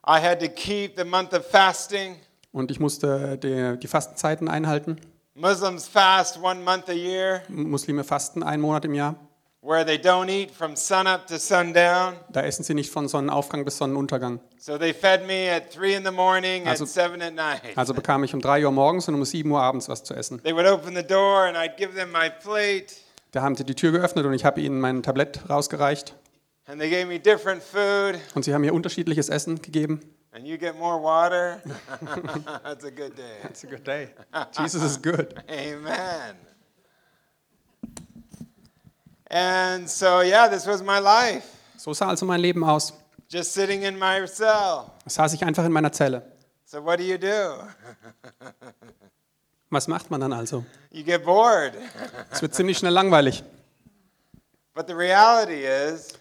I 0.08 0.20
had 0.22 0.40
to 0.40 0.48
keep 0.48 0.98
the 0.98 1.04
month 1.04 1.34
of 1.34 1.46
fasting. 1.46 2.18
Und 2.52 2.72
ich 2.72 2.80
musste 2.80 3.38
die, 3.38 3.78
die 3.80 3.88
Fastenzeiten 3.88 4.48
einhalten. 4.50 5.00
Muslims 5.36 5.88
fast 5.88 6.42
one 6.42 6.62
month 6.62 6.90
a 6.90 6.94
year, 6.94 7.42
Muslime 7.48 8.04
fasten 8.04 8.42
einen 8.42 8.62
Monat 8.62 8.86
im 8.86 8.94
Jahr. 8.96 9.16
Where 9.68 9.84
they 9.86 9.98
don't 9.98 10.30
eat 10.30 10.50
from 10.52 10.76
sunup 10.78 11.28
to 11.28 11.38
sundown. 11.38 12.14
Da 12.32 12.42
essen 12.42 12.64
sie 12.64 12.74
nicht 12.74 12.90
von 12.92 13.08
Sonnenaufgang 13.10 13.66
bis 13.66 13.78
Sonnenuntergang. 13.78 14.40
So 14.58 14.78
they 14.78 14.94
fed 14.94 15.28
me 15.28 15.52
at 15.54 15.72
three 15.72 15.94
in 15.94 16.06
the 16.06 16.12
morning, 16.12 16.66
Also- 16.68 16.86
at 16.86 16.90
seven 16.90 17.22
at 17.22 17.34
night. 17.34 17.62
Also 17.78 17.94
bekam 17.94 18.24
ich 18.24 18.34
um 18.34 18.40
3 18.42 18.64
Uhr 18.66 18.72
morgens 18.72 19.08
und 19.10 19.16
um 19.16 19.26
7 19.26 19.52
Uhr 19.52 19.62
abends 19.62 19.90
was 19.90 20.04
zu 20.04 20.14
essen. 20.14 20.42
They 20.44 20.54
would 20.56 20.66
open 20.66 20.96
the 20.96 21.04
door, 21.04 21.44
and 21.48 21.58
I'd 21.58 21.76
give 21.78 21.94
them 21.96 22.12
my 22.12 22.30
plate, 22.30 22.96
Da 23.32 23.42
haben 23.42 23.56
sie 23.56 23.66
die 23.66 23.76
Tür 23.76 23.92
geöffnet 23.92 24.26
und 24.26 24.34
ich 24.34 24.46
habe 24.46 24.62
ihnen 24.62 24.80
mein 24.80 25.04
Tablett 25.04 25.42
rausgereicht. 25.50 26.16
and 26.68 26.80
they 26.80 26.90
gave 26.90 27.06
me 27.06 27.20
different 27.20 27.62
food. 27.62 28.20
Und 28.36 28.44
sie 28.46 28.54
haben 28.54 28.62
mir 28.62 28.74
unterschiedliches 28.74 29.28
Essen 29.30 29.62
gegeben. 29.62 30.00
And 30.34 30.46
you 30.46 30.58
get 30.58 30.78
more 30.78 31.02
water. 31.02 31.62
That's 32.64 32.86
a 32.86 32.90
good 32.90 33.18
day. 33.18 33.38
It's 33.50 33.64
a 33.64 33.68
good 33.68 33.86
day. 33.86 34.10
Jesus 34.58 34.82
is 34.84 35.02
good. 35.02 35.34
Amen. 35.50 36.36
And 39.30 39.90
so, 39.90 40.22
yeah, 40.22 40.50
this 40.50 40.66
was 40.66 40.82
my 40.82 41.00
life. 41.00 41.44
So 41.78 41.94
sah 41.94 42.08
also 42.08 42.26
mein 42.26 42.40
Leben 42.40 42.64
aus. 42.64 42.94
Just 43.30 43.54
sitting 43.54 43.84
in 43.84 44.00
my 44.00 44.26
cell. 44.26 44.90
Saß 45.06 45.34
ich 45.34 45.44
einfach 45.44 45.66
in 45.66 45.72
meiner 45.72 45.92
Zelle. 45.92 46.24
So, 46.66 46.84
what 46.84 47.00
do 47.00 47.04
you 47.04 47.18
do? 47.18 47.28
Was 49.70 49.88
macht 49.88 50.10
man 50.10 50.22
dann 50.22 50.32
also? 50.32 50.64
You 50.92 51.04
get 51.04 51.26
bored. 51.26 51.74
Es 52.32 52.42
wird 52.42 52.56
ziemlich 52.56 52.78
schnell 52.78 52.94
langweilig. 52.94 53.44
But 54.74 54.88
the 54.88 54.94
reality 54.94 55.66
is, 55.66 56.14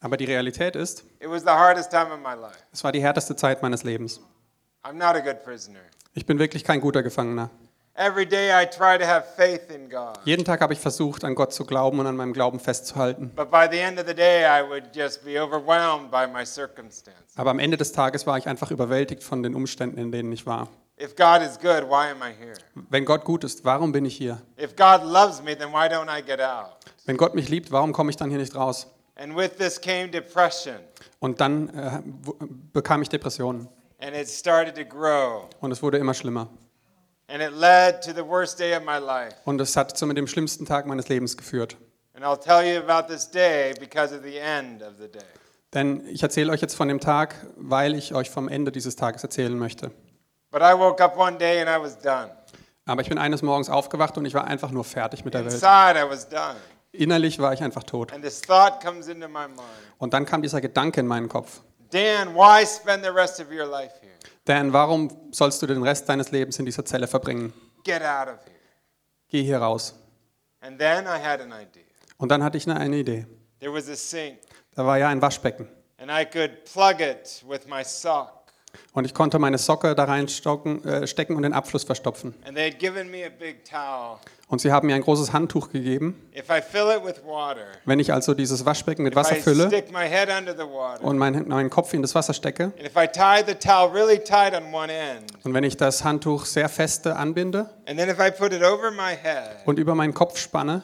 Aber 0.00 0.16
die 0.16 0.26
Realität 0.26 0.76
ist, 0.76 1.02
it 1.20 1.28
was 1.28 1.42
the 1.42 1.48
hardest 1.50 1.90
time 1.90 2.12
of 2.12 2.20
my 2.20 2.34
life. 2.34 2.58
es 2.72 2.84
war 2.84 2.92
die 2.92 3.02
härteste 3.02 3.34
Zeit 3.34 3.62
meines 3.62 3.82
Lebens. 3.82 4.20
I'm 4.84 4.92
not 4.94 5.16
a 5.16 5.20
good 5.20 5.42
prisoner. 5.44 5.80
Ich 6.14 6.24
bin 6.26 6.38
wirklich 6.38 6.62
kein 6.64 6.80
guter 6.80 7.02
Gefangener. 7.02 7.50
Every 7.94 8.24
day 8.24 8.50
I 8.50 8.64
try 8.64 8.96
to 8.96 9.04
have 9.06 9.26
faith 9.36 9.70
in 9.70 9.90
God. 9.90 10.18
Jeden 10.24 10.46
Tag 10.46 10.62
habe 10.62 10.72
ich 10.72 10.80
versucht, 10.80 11.24
an 11.24 11.34
Gott 11.34 11.52
zu 11.52 11.66
glauben 11.66 11.98
und 12.00 12.06
an 12.06 12.16
meinem 12.16 12.32
Glauben 12.32 12.58
festzuhalten. 12.58 13.30
But 13.36 13.50
by 13.50 13.66
the 13.70 13.78
end 13.78 14.00
of 14.00 14.06
the 14.06 14.14
day, 14.14 14.44
I 14.46 14.62
would 14.66 14.84
just 14.96 15.22
be 15.24 15.38
overwhelmed 15.38 16.10
by 16.10 16.26
my 16.26 16.46
circumstances. 16.46 17.36
Aber 17.36 17.50
am 17.50 17.58
Ende 17.58 17.76
des 17.76 17.92
Tages 17.92 18.26
war 18.26 18.38
ich 18.38 18.46
einfach 18.48 18.70
überwältigt 18.70 19.22
von 19.22 19.42
den 19.42 19.54
Umständen, 19.54 19.98
in 19.98 20.10
denen 20.10 20.32
ich 20.32 20.46
war. 20.46 20.68
If 20.98 21.14
God 21.16 21.42
is 21.42 21.58
good, 21.58 21.88
why 21.88 22.10
am 22.10 22.22
I 22.22 22.32
here? 22.32 22.54
Wenn 22.88 23.04
Gott 23.04 23.24
gut 23.24 23.44
ist, 23.44 23.62
warum 23.64 23.92
bin 23.92 24.06
ich 24.06 24.16
hier? 24.16 24.40
If 24.58 24.74
God 24.74 25.02
loves 25.04 25.42
me, 25.42 25.54
then 25.56 25.68
why 25.70 25.86
don't 25.86 26.08
I 26.08 26.22
get 26.22 26.40
out? 26.40 26.76
Wenn 27.04 27.18
Gott 27.18 27.34
mich 27.34 27.50
liebt, 27.50 27.72
warum 27.72 27.92
komme 27.92 28.08
ich 28.10 28.16
dann 28.16 28.30
hier 28.30 28.38
nicht 28.38 28.54
raus? 28.54 28.86
And 29.16 29.36
with 29.36 29.56
this 29.58 29.78
came 29.78 30.08
depression, 30.08 30.76
Und 31.18 31.42
dann 31.42 31.68
äh, 31.68 32.00
bekam 32.72 33.02
ich 33.02 33.10
Depressionen 33.10 33.68
and 34.00 34.16
it 34.16 34.28
started 34.28 34.74
to 34.76 34.84
grow. 34.84 35.48
und 35.60 35.70
es 35.72 35.82
wurde 35.82 35.98
immer 35.98 36.14
schlimmer. 36.14 36.48
Und 39.44 39.60
es 39.60 39.76
hat 39.76 39.96
zu 39.96 40.12
dem 40.12 40.26
schlimmsten 40.26 40.66
Tag 40.66 40.86
meines 40.86 41.08
Lebens 41.08 41.36
geführt. 41.36 41.76
And 42.14 42.24
I'll 42.24 42.38
tell 42.38 42.62
you 42.62 42.78
about 42.78 43.12
this 43.12 43.30
day 43.30 43.72
because 43.80 44.14
of 44.14 44.22
the 44.22 44.36
end 44.36 44.82
of 44.82 44.92
the 44.98 45.08
day. 45.08 45.24
Denn 45.72 46.06
ich 46.06 46.22
erzähle 46.22 46.52
euch 46.52 46.60
jetzt 46.60 46.74
von 46.74 46.88
dem 46.88 47.00
Tag, 47.00 47.34
weil 47.56 47.94
ich 47.94 48.14
euch 48.14 48.30
vom 48.30 48.48
Ende 48.48 48.70
dieses 48.70 48.96
Tages 48.96 49.22
erzählen 49.22 49.58
möchte. 49.58 49.90
But 50.50 50.60
I 50.60 50.78
woke 50.78 51.02
up 51.02 51.16
one 51.16 51.38
day 51.38 51.62
and 51.62 51.70
I 51.70 51.82
was 51.82 51.98
done. 51.98 52.30
Aber 52.84 53.00
ich 53.00 53.08
bin 53.08 53.16
eines 53.16 53.40
Morgens 53.40 53.70
aufgewacht 53.70 54.18
und 54.18 54.26
ich 54.26 54.34
war 54.34 54.44
einfach 54.44 54.70
nur 54.70 54.84
fertig 54.84 55.24
mit 55.24 55.32
der 55.32 55.44
Welt. 55.46 55.54
Inside, 55.54 55.98
I 55.98 56.08
was 56.08 56.28
done. 56.28 56.56
Innerlich 56.92 57.38
war 57.38 57.54
ich 57.54 57.62
einfach 57.62 57.84
tot. 57.84 58.12
And 58.12 58.22
this 58.22 58.42
thought 58.42 58.84
comes 58.84 59.08
into 59.08 59.26
my 59.28 59.46
mind 59.48 59.62
Und 59.98 60.12
dann 60.12 60.26
kam 60.26 60.42
dieser 60.42 60.60
Gedanke 60.60 61.00
in 61.00 61.06
meinen 61.06 61.30
Kopf. 61.30 61.62
Dan, 61.90 62.34
why 62.34 62.66
spend 62.66 63.02
the 63.02 63.10
rest 63.10 63.40
of 63.40 63.46
your 63.50 63.66
life 63.66 63.94
here? 64.00 64.12
Dan, 64.44 64.72
warum 64.72 65.08
sollst 65.30 65.62
du 65.62 65.66
den 65.66 65.82
Rest 65.82 66.08
deines 66.08 66.30
Lebens 66.32 66.58
in 66.58 66.64
dieser 66.66 66.84
Zelle 66.84 67.06
verbringen? 67.06 67.52
Get 67.84 68.02
out 68.02 68.28
of 68.28 68.44
here. 68.44 68.58
Geh 69.28 69.42
hier 69.42 69.58
raus. 69.58 69.94
And 70.60 70.78
then 70.78 71.04
I 71.04 71.18
had 71.22 71.40
an 71.40 71.48
idea. 71.52 71.82
Und 72.18 72.28
dann 72.30 72.42
hatte 72.42 72.56
ich 72.56 72.68
eine, 72.68 72.78
eine 72.78 72.96
Idee. 72.96 73.26
There 73.60 73.72
was 73.72 73.88
a 73.88 73.94
sink, 73.94 74.38
Da 74.74 74.84
war 74.84 74.98
ja 74.98 75.08
ein 75.08 75.22
Waschbecken. 75.22 75.68
and 75.98 76.10
I 76.10 76.24
could 76.24 76.64
plug 76.64 77.00
it 77.00 77.44
with 77.48 77.66
my 77.68 77.84
sock. 77.84 78.30
Und 78.92 79.04
ich 79.04 79.14
konnte 79.14 79.38
meine 79.38 79.58
Socke 79.58 79.94
da 79.94 80.04
reinstecken 80.04 80.84
äh, 80.84 81.06
stecken 81.06 81.36
und 81.36 81.42
den 81.42 81.52
Abfluss 81.52 81.84
verstopfen. 81.84 82.34
And 82.44 82.56
they 82.56 82.70
had 82.70 82.78
given 82.80 83.10
me 83.10 83.24
a 83.24 83.28
big 83.28 83.64
towel. 83.64 84.18
Und 84.52 84.60
sie 84.60 84.70
haben 84.70 84.86
mir 84.86 84.94
ein 84.94 85.00
großes 85.00 85.32
Handtuch 85.32 85.70
gegeben. 85.70 86.28
Wenn 87.86 87.98
ich 87.98 88.12
also 88.12 88.34
dieses 88.34 88.66
Waschbecken 88.66 89.02
mit 89.02 89.16
Wasser 89.16 89.36
fülle 89.36 89.70
und 91.00 91.16
meinen, 91.16 91.48
meinen 91.48 91.70
Kopf 91.70 91.94
in 91.94 92.02
das 92.02 92.14
Wasser 92.14 92.34
stecke 92.34 92.70
und 95.42 95.54
wenn 95.54 95.64
ich 95.64 95.78
das 95.78 96.04
Handtuch 96.04 96.44
sehr 96.44 96.68
feste 96.68 97.16
anbinde 97.16 97.70
und 99.64 99.78
über 99.78 99.94
meinen 99.94 100.12
Kopf 100.12 100.36
spanne 100.36 100.82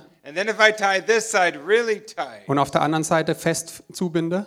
und 2.47 2.59
auf 2.59 2.71
der 2.71 2.81
anderen 2.81 3.05
Seite 3.05 3.35
fest 3.35 3.83
zubinde, 3.93 4.47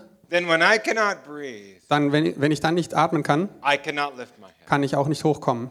dann, 1.90 2.12
wenn, 2.12 2.42
wenn 2.42 2.52
ich 2.52 2.60
dann 2.60 2.74
nicht 2.74 2.96
atmen 2.96 3.22
kann, 3.22 3.50
kann 4.66 4.82
ich 4.82 4.96
auch 4.96 5.08
nicht 5.08 5.24
hochkommen. 5.24 5.70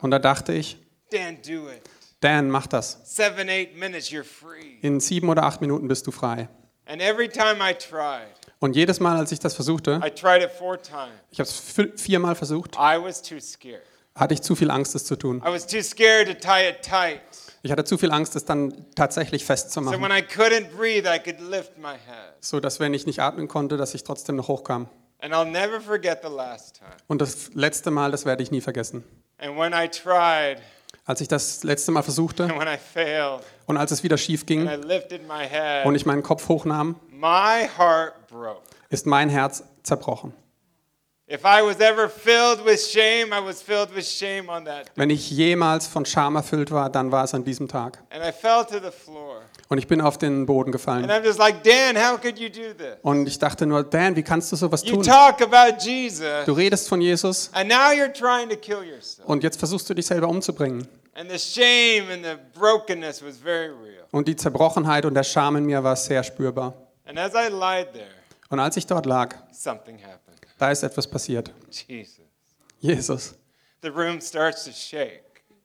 Und 0.00 0.10
da 0.10 0.18
dachte 0.18 0.52
ich, 0.52 0.83
Dan, 1.14 1.38
do 1.46 1.68
it. 1.68 1.82
Dan, 2.20 2.50
mach 2.50 2.66
das. 2.66 2.98
Seven, 3.04 3.48
eight 3.48 3.76
minutes, 3.78 4.10
you're 4.10 4.24
free. 4.24 4.78
In 4.82 4.98
sieben 5.00 5.28
oder 5.28 5.44
acht 5.44 5.60
Minuten 5.60 5.88
bist 5.88 6.06
du 6.06 6.10
frei. 6.10 6.48
And 6.86 7.00
every 7.00 7.28
time 7.28 7.58
I 7.60 7.72
tried, 7.74 8.26
Und 8.60 8.76
jedes 8.76 9.00
Mal, 9.00 9.16
als 9.16 9.32
ich 9.32 9.38
das 9.38 9.54
versuchte, 9.54 10.00
I 10.04 10.10
tried 10.10 10.42
it 10.42 10.50
four 10.50 10.80
times. 10.80 11.12
ich 11.30 11.38
habe 11.40 11.48
es 11.48 12.00
viermal 12.02 12.34
versucht, 12.34 12.74
I 12.76 12.98
was 13.00 13.22
too 13.22 13.40
scared. 13.40 13.82
hatte 14.14 14.34
ich 14.34 14.42
zu 14.42 14.54
viel 14.54 14.70
Angst, 14.70 14.94
es 14.94 15.04
zu 15.04 15.16
tun. 15.16 15.38
I 15.46 15.50
was 15.50 15.66
too 15.66 15.82
scared 15.82 16.26
to 16.28 16.34
tie 16.34 16.68
it 16.68 16.82
tight. 16.82 17.20
Ich 17.62 17.70
hatte 17.72 17.84
zu 17.84 17.96
viel 17.96 18.12
Angst, 18.12 18.36
es 18.36 18.44
dann 18.44 18.84
tatsächlich 18.94 19.42
So 19.42 19.46
festzumachen, 19.46 20.02
couldn't 20.02 20.70
breathe, 20.76 21.06
I 21.08 21.18
could 21.18 21.40
lift 21.40 21.78
my 21.78 21.92
head. 21.94 22.34
so 22.40 22.60
dass 22.60 22.80
wenn 22.80 22.92
ich 22.92 23.06
nicht 23.06 23.20
atmen 23.20 23.48
konnte, 23.48 23.76
dass 23.76 23.94
ich 23.94 24.04
trotzdem 24.04 24.36
noch 24.36 24.48
hochkam. 24.48 24.88
And 25.20 25.32
I'll 25.32 25.46
never 25.50 25.80
forget 25.80 26.20
the 26.22 26.28
last 26.28 26.76
time. 26.76 26.90
Und 27.06 27.22
das 27.22 27.54
letzte 27.54 27.90
Mal, 27.90 28.10
das 28.10 28.26
werde 28.26 28.42
ich 28.42 28.50
nie 28.50 28.60
vergessen. 28.60 29.04
And 29.38 29.56
when 29.58 29.72
I 29.72 29.88
tried, 29.88 30.58
Als 31.06 31.20
ich 31.20 31.28
das 31.28 31.64
letzte 31.64 31.92
Mal 31.92 32.02
versuchte 32.02 32.48
failed, 32.92 33.42
und 33.66 33.76
als 33.76 33.90
es 33.90 34.02
wieder 34.02 34.16
schief 34.16 34.46
ging 34.46 34.66
head, 34.66 35.84
und 35.84 35.94
ich 35.94 36.06
meinen 36.06 36.22
Kopf 36.22 36.48
hochnahm, 36.48 36.96
my 37.10 37.68
heart 37.76 38.26
broke. 38.28 38.62
ist 38.88 39.06
mein 39.06 39.28
Herz 39.28 39.64
zerbrochen. 39.82 40.32
If 41.26 41.40
I 41.42 41.62
was 41.62 41.80
ever 41.80 42.08
filled 42.08 42.64
with 42.66 42.86
shame, 42.90 43.32
I 43.32 43.40
was 43.40 43.62
filled 43.62 43.94
with 43.94 44.06
shame 44.06 44.50
on 44.50 44.66
that. 44.66 44.90
Wenn 44.94 45.08
ich 45.08 45.30
jemals 45.30 45.86
von 45.86 46.04
Scham 46.04 46.36
erfüllt 46.36 46.70
war, 46.70 46.90
dann 46.90 47.12
war 47.12 47.24
es 47.24 47.32
an 47.32 47.44
diesem 47.44 47.66
Tag. 47.66 48.02
And 48.10 48.22
I 48.22 48.30
fell 48.30 48.64
to 48.64 48.78
the 48.78 48.90
floor. 48.90 49.40
Und 49.68 49.78
ich 49.78 49.86
bin 49.86 50.00
auf 50.00 50.18
den 50.18 50.44
Boden 50.46 50.68
And 50.68 50.72
gefallen. 50.72 51.04
Like, 51.38 51.62
Dan, 51.64 51.96
how 51.96 52.20
could 52.20 52.38
you 52.38 52.48
do 52.48 52.74
this? 52.76 52.96
Und 53.02 53.26
ich 53.26 53.38
dachte 53.38 53.64
nur, 53.66 53.82
Dan, 53.82 54.14
wie 54.14 54.22
kannst 54.22 54.52
du 54.52 54.56
sowas 54.56 54.84
You 54.84 55.02
tun? 55.02 55.04
Jesus, 55.80 56.44
Du 56.44 56.52
redest 56.52 56.88
von 56.88 57.00
Jesus 57.00 57.50
and 57.54 57.68
now 57.70 57.90
you're 57.90 58.12
trying 58.12 58.48
to 58.50 58.56
kill 58.56 58.82
yourself. 58.84 59.26
und 59.28 59.42
jetzt 59.42 59.58
versuchst 59.58 59.88
du 59.88 59.94
dich 59.94 60.06
selber 60.06 60.28
umzubringen. 60.28 60.86
And 61.14 61.30
the 61.30 61.38
shame 61.38 62.10
and 62.12 62.24
the 62.24 62.36
brokenness 62.58 63.22
was 63.24 63.36
very 63.38 63.68
real. 63.68 64.04
Und 64.10 64.28
die 64.28 64.36
Zerbrochenheit 64.36 65.04
und 65.06 65.14
der 65.14 65.22
Scham 65.24 65.56
in 65.56 65.64
mir 65.64 65.82
war 65.82 65.96
sehr 65.96 66.22
spürbar. 66.22 66.74
And 67.06 67.18
as 67.18 67.32
I 67.34 67.48
lied 67.50 67.92
there, 67.92 68.06
Und 68.50 68.60
als 68.60 68.76
ich 68.76 68.86
dort 68.86 69.06
lag, 69.06 69.34
something 69.52 69.96
happened. 69.98 70.40
da 70.58 70.70
ist 70.70 70.82
etwas 70.82 71.06
passiert. 71.06 71.50
Jesus. 71.88 72.20
Jesus. 72.80 73.34
The 73.82 73.88
room 73.88 74.20
starts 74.20 74.64
to 74.64 74.72
shake. 74.72 75.22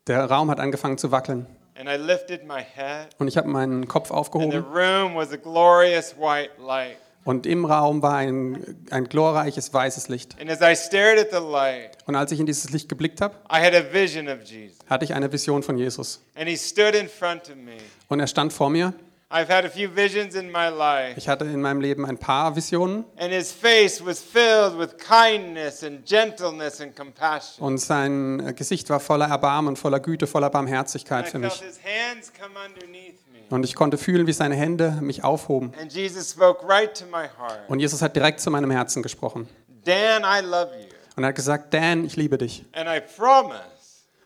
Der 0.07 0.25
Raum 0.25 0.49
hat 0.49 0.59
angefangen 0.59 0.97
zu 0.97 1.12
wackeln. 1.12 1.45
And 1.79 1.87
I 1.87 1.95
lifted 1.95 2.43
my 2.45 2.61
head, 2.61 3.07
Und 3.19 3.29
ich 3.29 3.37
habe 3.37 3.47
meinen 3.47 3.87
Kopf 3.87 4.11
and 4.11 4.17
the 4.17 4.19
aufgehoben. 4.19 4.63
room 4.73 5.15
was 5.15 5.31
a 5.31 5.37
glorious 5.37 6.13
white 6.17 6.51
light. 6.59 6.97
Und 7.23 7.45
im 7.45 7.63
Raum 7.65 8.01
war 8.01 8.15
ein, 8.15 8.85
ein 8.91 9.05
glorreiches 9.05 9.73
weißes 9.73 10.09
Licht. 10.09 10.35
And 10.41 10.49
as 10.49 10.59
I 10.61 10.75
stared 10.75 11.19
at 11.19 11.29
the 11.31 11.37
light, 11.45 11.91
Und 12.05 12.15
als 12.15 12.31
ich 12.33 12.39
in 12.39 12.45
dieses 12.45 12.69
Licht 12.71 12.89
geblickt 12.89 13.21
habe, 13.21 13.35
I 13.51 13.63
had 13.63 13.73
a 13.73 13.83
vision 13.93 14.27
of 14.27 14.41
Jesus. 14.43 14.77
hatte 14.89 15.05
ich 15.05 15.13
eine 15.13 15.31
Vision 15.31 15.63
von 15.63 15.77
Jesus. 15.77 16.21
And 16.35 16.49
he 16.49 16.57
stood 16.57 16.95
in 16.95 17.07
front 17.07 17.43
of 17.49 17.55
me. 17.55 17.77
Und 18.09 18.19
er 18.19 18.27
stand 18.27 18.51
vor 18.51 18.69
mir. 18.69 18.93
I've 19.31 19.47
had 19.47 19.63
a 19.63 19.69
few 19.69 19.87
visions 19.95 20.33
in 20.33 20.47
my 20.51 20.69
life. 20.69 21.13
Ich 21.15 21.29
hatte 21.29 21.45
in 21.45 21.61
meinem 21.61 21.81
Leben 21.81 22.03
ein 22.03 22.17
paar 22.17 22.55
Visionen. 22.55 23.05
And 23.15 23.31
his 23.31 23.51
face 23.51 24.03
was 24.03 24.19
filled 24.19 24.79
with 24.79 24.97
kindness 24.97 25.83
and 25.83 26.03
gentleness 26.03 26.81
and 26.81 26.95
compassion. 26.95 27.63
Und 27.63 27.77
sein 27.77 28.39
äh, 28.39 28.53
Gesicht 28.53 28.89
war 28.89 28.99
voller 28.99 29.27
Erbarmen, 29.27 29.75
voller 29.75 29.99
Güte, 29.99 30.25
voller 30.25 30.47
And 30.47 30.53
Barmherzigkeit 30.53 31.27
für 31.27 31.37
mich. 31.37 31.53
his 31.61 31.79
hands 31.83 32.31
come 32.33 32.55
underneath 32.65 33.19
me. 33.31 33.39
Und 33.51 33.63
ich 33.65 33.75
konnte 33.75 33.99
fühlen, 33.99 34.25
wie 34.25 34.33
seine 34.33 34.55
Hände 34.55 34.97
mich 35.01 35.23
aufhoben. 35.23 35.73
And 35.79 35.93
Jesus 35.93 36.31
spoke 36.31 36.67
right 36.67 36.91
to 36.97 37.05
my 37.05 37.27
heart. 37.37 37.69
Und 37.69 37.79
Jesus 37.79 38.01
hat 38.01 38.15
direkt 38.15 38.39
zu 38.39 38.49
meinem 38.49 38.71
Herzen 38.71 39.03
gesprochen. 39.03 39.47
Dan, 39.83 40.23
I 40.23 40.43
love 40.43 40.71
you. 40.75 40.87
Und 41.15 41.23
er 41.23 41.27
hat 41.29 41.35
gesagt, 41.35 41.71
Dan, 41.73 42.03
ich 42.03 42.15
liebe 42.15 42.39
dich. 42.39 42.65
And 42.73 42.89
I 42.89 42.99
promise 42.99 43.59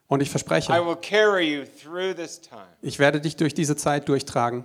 Und 0.07 0.21
ich 0.21 0.29
I 0.29 0.31
verspreche, 0.31 0.71
will 0.85 0.95
carry 0.95 1.55
you 1.57 1.63
through 1.65 2.15
this 2.15 2.39
time. 2.39 2.61
ich 2.81 2.99
werde 2.99 3.19
dich 3.19 3.35
durch 3.35 3.53
diese 3.53 3.75
Zeit 3.75 4.07
durchtragen. 4.07 4.63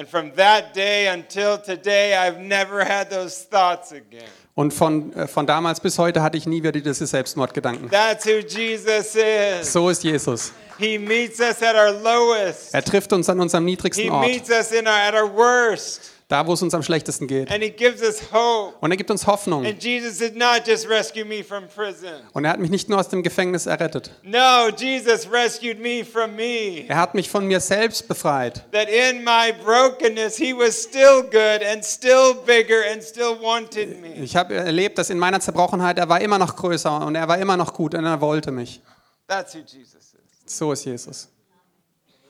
And 0.00 0.08
from 0.08 0.32
that 0.36 0.72
day 0.72 1.08
until 1.08 1.58
today, 1.58 2.16
I've 2.16 2.38
never 2.38 2.82
had 2.82 3.10
those 3.10 3.46
thoughts 3.46 3.92
again. 3.92 4.24
Und 4.54 4.72
von, 4.72 5.12
äh, 5.12 5.28
von 5.28 5.46
damals 5.46 5.78
bis 5.78 5.98
heute 5.98 6.22
hatte 6.22 6.38
ich 6.38 6.46
nie 6.46 6.62
wieder 6.62 6.72
diese 6.72 7.06
Selbstmordgedanken. 7.06 7.90
That's 7.90 8.24
who 8.24 8.38
Jesus 8.38 9.14
is. 9.14 9.70
So 9.70 9.90
ist 9.90 10.02
Jesus. 10.02 10.54
He 10.78 10.96
meets 10.96 11.38
us 11.38 11.62
at 11.62 11.74
our 11.74 11.92
lowest. 11.92 12.72
Er 12.72 12.82
trifft 12.82 13.12
uns 13.12 13.28
an 13.28 13.40
unserem 13.40 13.66
He 13.66 13.72
niedrigsten 13.72 14.08
Ort, 14.08 14.26
meets 14.26 14.48
us 14.48 14.72
in 14.72 14.86
our, 14.86 14.94
at 14.94 15.12
our 15.12 15.30
worst. 15.30 16.12
Da 16.30 16.46
wo 16.46 16.52
es 16.52 16.62
uns 16.62 16.72
am 16.74 16.82
schlechtesten 16.82 17.26
geht. 17.26 17.50
And 17.50 17.62
he 17.62 17.70
gives 17.70 18.00
us 18.02 18.22
hope. 18.32 18.76
Und 18.80 18.92
er 18.92 18.96
gibt 18.96 19.10
uns 19.10 19.26
Hoffnung. 19.26 19.66
And 19.66 19.82
Jesus 19.82 20.18
did 20.18 20.36
not 20.36 20.62
just 20.64 20.88
rescue 20.88 21.24
me 21.24 21.42
from 21.42 21.64
prison. 21.66 22.20
Und 22.32 22.44
er 22.44 22.52
hat 22.52 22.60
mich 22.60 22.70
nicht 22.70 22.88
nur 22.88 23.00
aus 23.00 23.08
dem 23.08 23.24
Gefängnis 23.24 23.66
errettet. 23.66 24.12
No, 24.22 24.68
Jesus 24.76 25.28
rescued 25.30 25.80
me 25.80 26.04
from 26.04 26.36
me. 26.36 26.86
Er 26.88 26.96
hat 26.98 27.14
mich 27.14 27.28
von 27.28 27.46
mir 27.46 27.58
selbst 27.58 28.06
befreit. 28.06 28.64
That 28.70 28.88
in 28.88 29.24
my 29.24 29.52
brokenness, 29.64 30.36
he 30.36 30.54
was 30.54 30.80
still 30.80 31.22
good 31.22 31.64
and 31.68 31.84
still 31.84 32.34
bigger 32.46 32.82
and 32.92 33.02
still 33.02 33.36
wanted 33.42 34.00
me. 34.00 34.14
Ich 34.22 34.36
habe 34.36 34.54
erlebt, 34.54 34.98
dass 34.98 35.10
in 35.10 35.18
meiner 35.18 35.40
Zerbrochenheit 35.40 35.98
er 35.98 36.08
war 36.08 36.20
immer 36.20 36.38
noch 36.38 36.54
größer 36.54 37.04
und 37.04 37.16
er 37.16 37.26
war 37.26 37.38
immer 37.38 37.56
noch 37.56 37.74
gut 37.74 37.94
und 37.94 38.04
er 38.04 38.20
wollte 38.20 38.52
mich. 38.52 38.80
That's 39.26 39.52
who 39.54 39.58
Jesus 39.60 40.14
is. 40.14 40.56
So 40.58 40.70
ist 40.70 40.84
Jesus. 40.84 41.28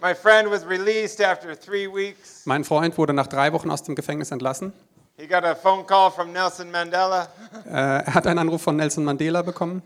My 0.02 0.14
friend 0.14 0.50
was 0.50 0.66
released 0.66 1.20
after 1.20 1.54
three 1.54 1.86
weeks. 1.86 2.46
Mein 2.46 2.64
Freund 2.64 2.96
wurde 2.96 3.12
nach 3.12 3.26
drei 3.26 3.52
Wochen 3.52 3.70
aus 3.70 3.82
dem 3.82 3.94
Gefängnis 3.94 4.30
entlassen. 4.30 4.72
He 5.18 5.26
got 5.26 5.44
a 5.44 5.54
phone 5.54 5.86
call 5.86 6.10
from 6.10 6.32
Nelson 6.32 6.70
Mandela. 6.70 7.28
Äh, 7.66 8.04
er 8.06 8.14
hat 8.14 8.26
einen 8.26 8.38
Anruf 8.38 8.62
von 8.62 8.76
Nelson 8.76 9.04
Mandela 9.04 9.42
bekommen. 9.42 9.82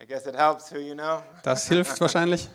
I 0.00 0.06
guess 0.06 0.26
it 0.26 0.36
helps 0.36 0.70
who 0.70 0.78
you 0.78 0.94
know. 0.94 1.20
Das 1.42 1.66
hilft 1.66 2.00
wahrscheinlich. 2.00 2.48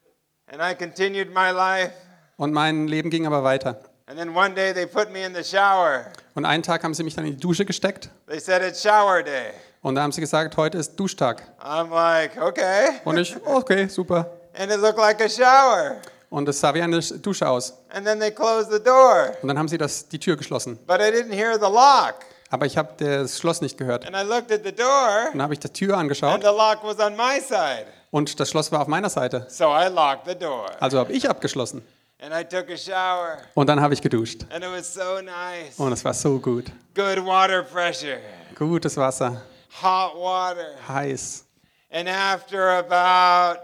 And 0.46 0.62
I 0.62 0.74
continued 0.74 1.28
my 1.34 1.50
life. 1.50 1.92
Und 2.38 2.54
mein 2.54 2.88
Leben 2.88 3.10
ging 3.10 3.26
aber 3.26 3.44
weiter. 3.44 3.80
And 4.06 4.18
then 4.18 4.34
one 4.34 4.54
day 4.54 4.72
they 4.72 4.86
put 4.86 5.12
me 5.12 5.22
in 5.22 5.34
the 5.34 5.44
shower. 5.44 6.06
Und 6.34 6.46
einen 6.46 6.62
Tag 6.62 6.82
haben 6.82 6.94
sie 6.94 7.02
mich 7.02 7.14
dann 7.14 7.26
in 7.26 7.32
die 7.32 7.40
Dusche 7.40 7.66
gesteckt. 7.66 8.08
They 8.26 8.40
said 8.40 8.62
it's 8.62 8.80
shower 8.82 9.22
day. 9.22 9.50
Und 9.82 9.96
da 9.96 10.02
haben 10.02 10.12
sie 10.12 10.22
gesagt, 10.22 10.56
heute 10.56 10.78
ist 10.78 10.96
Duschtag. 10.96 11.42
I'm 11.62 11.90
like, 11.90 12.40
okay. 12.40 13.00
Und 13.04 13.18
ich, 13.18 13.36
okay, 13.44 13.86
super. 13.88 14.30
And 14.58 14.72
it 14.72 14.80
looked 14.80 14.98
like 14.98 15.20
a 15.20 15.28
shower. 15.28 15.96
Und 16.34 16.48
es 16.48 16.58
sah 16.58 16.74
wie 16.74 16.82
eine 16.82 16.98
Dusche 16.98 17.48
aus. 17.48 17.74
And 17.90 18.04
then 18.04 18.18
they 18.18 18.32
closed 18.32 18.72
the 18.72 18.82
door. 18.82 19.36
Und 19.40 19.46
dann 19.46 19.56
haben 19.56 19.68
sie 19.68 19.78
das, 19.78 20.08
die 20.08 20.18
Tür 20.18 20.36
geschlossen. 20.36 20.78
But 20.84 20.98
I 20.98 21.04
didn't 21.12 21.32
hear 21.32 21.54
the 21.54 21.60
lock. 21.70 22.16
Aber 22.50 22.66
ich 22.66 22.76
habe 22.76 22.92
das 22.98 23.38
Schloss 23.38 23.60
nicht 23.60 23.78
gehört. 23.78 24.04
And 24.04 24.16
I 24.16 24.22
looked 24.28 24.50
at 24.50 24.62
the 24.64 24.72
door. 24.72 25.28
Dann 25.30 25.40
habe 25.40 25.52
ich 25.54 25.60
die 25.60 25.68
Tür 25.68 25.94
And 25.94 26.00
angeschaut 26.02 26.40
the 26.42 26.48
lock 26.48 26.80
was 26.82 26.98
on 26.98 27.14
my 27.16 27.38
side. 27.40 27.86
und 28.10 28.40
das 28.40 28.50
Schloss 28.50 28.72
war 28.72 28.80
auf 28.80 28.88
meiner 28.88 29.10
Seite. 29.10 29.46
So 29.48 29.66
I 29.66 29.86
locked 29.88 30.26
the 30.26 30.34
door. 30.34 30.66
Also 30.80 30.98
habe 30.98 31.12
ich 31.12 31.30
abgeschlossen. 31.30 31.82
And 32.20 32.34
I 32.34 32.42
took 32.42 32.68
a 32.68 32.76
shower. 32.76 33.38
Und 33.54 33.68
dann 33.68 33.80
habe 33.80 33.94
ich 33.94 34.02
geduscht. 34.02 34.44
And 34.52 34.64
it 34.64 34.70
was 34.76 34.92
so 34.92 35.20
nice. 35.20 35.78
Und 35.78 35.92
es 35.92 36.04
war 36.04 36.14
so 36.14 36.40
gut. 36.40 36.64
Good 36.96 37.24
water 37.24 37.62
pressure. 37.62 38.18
Gutes 38.58 38.96
Wasser, 38.96 39.40
Hot 39.82 40.16
water. 40.16 40.66
heiß. 40.88 41.44
And 41.92 42.08
after 42.08 42.78
about 42.78 43.60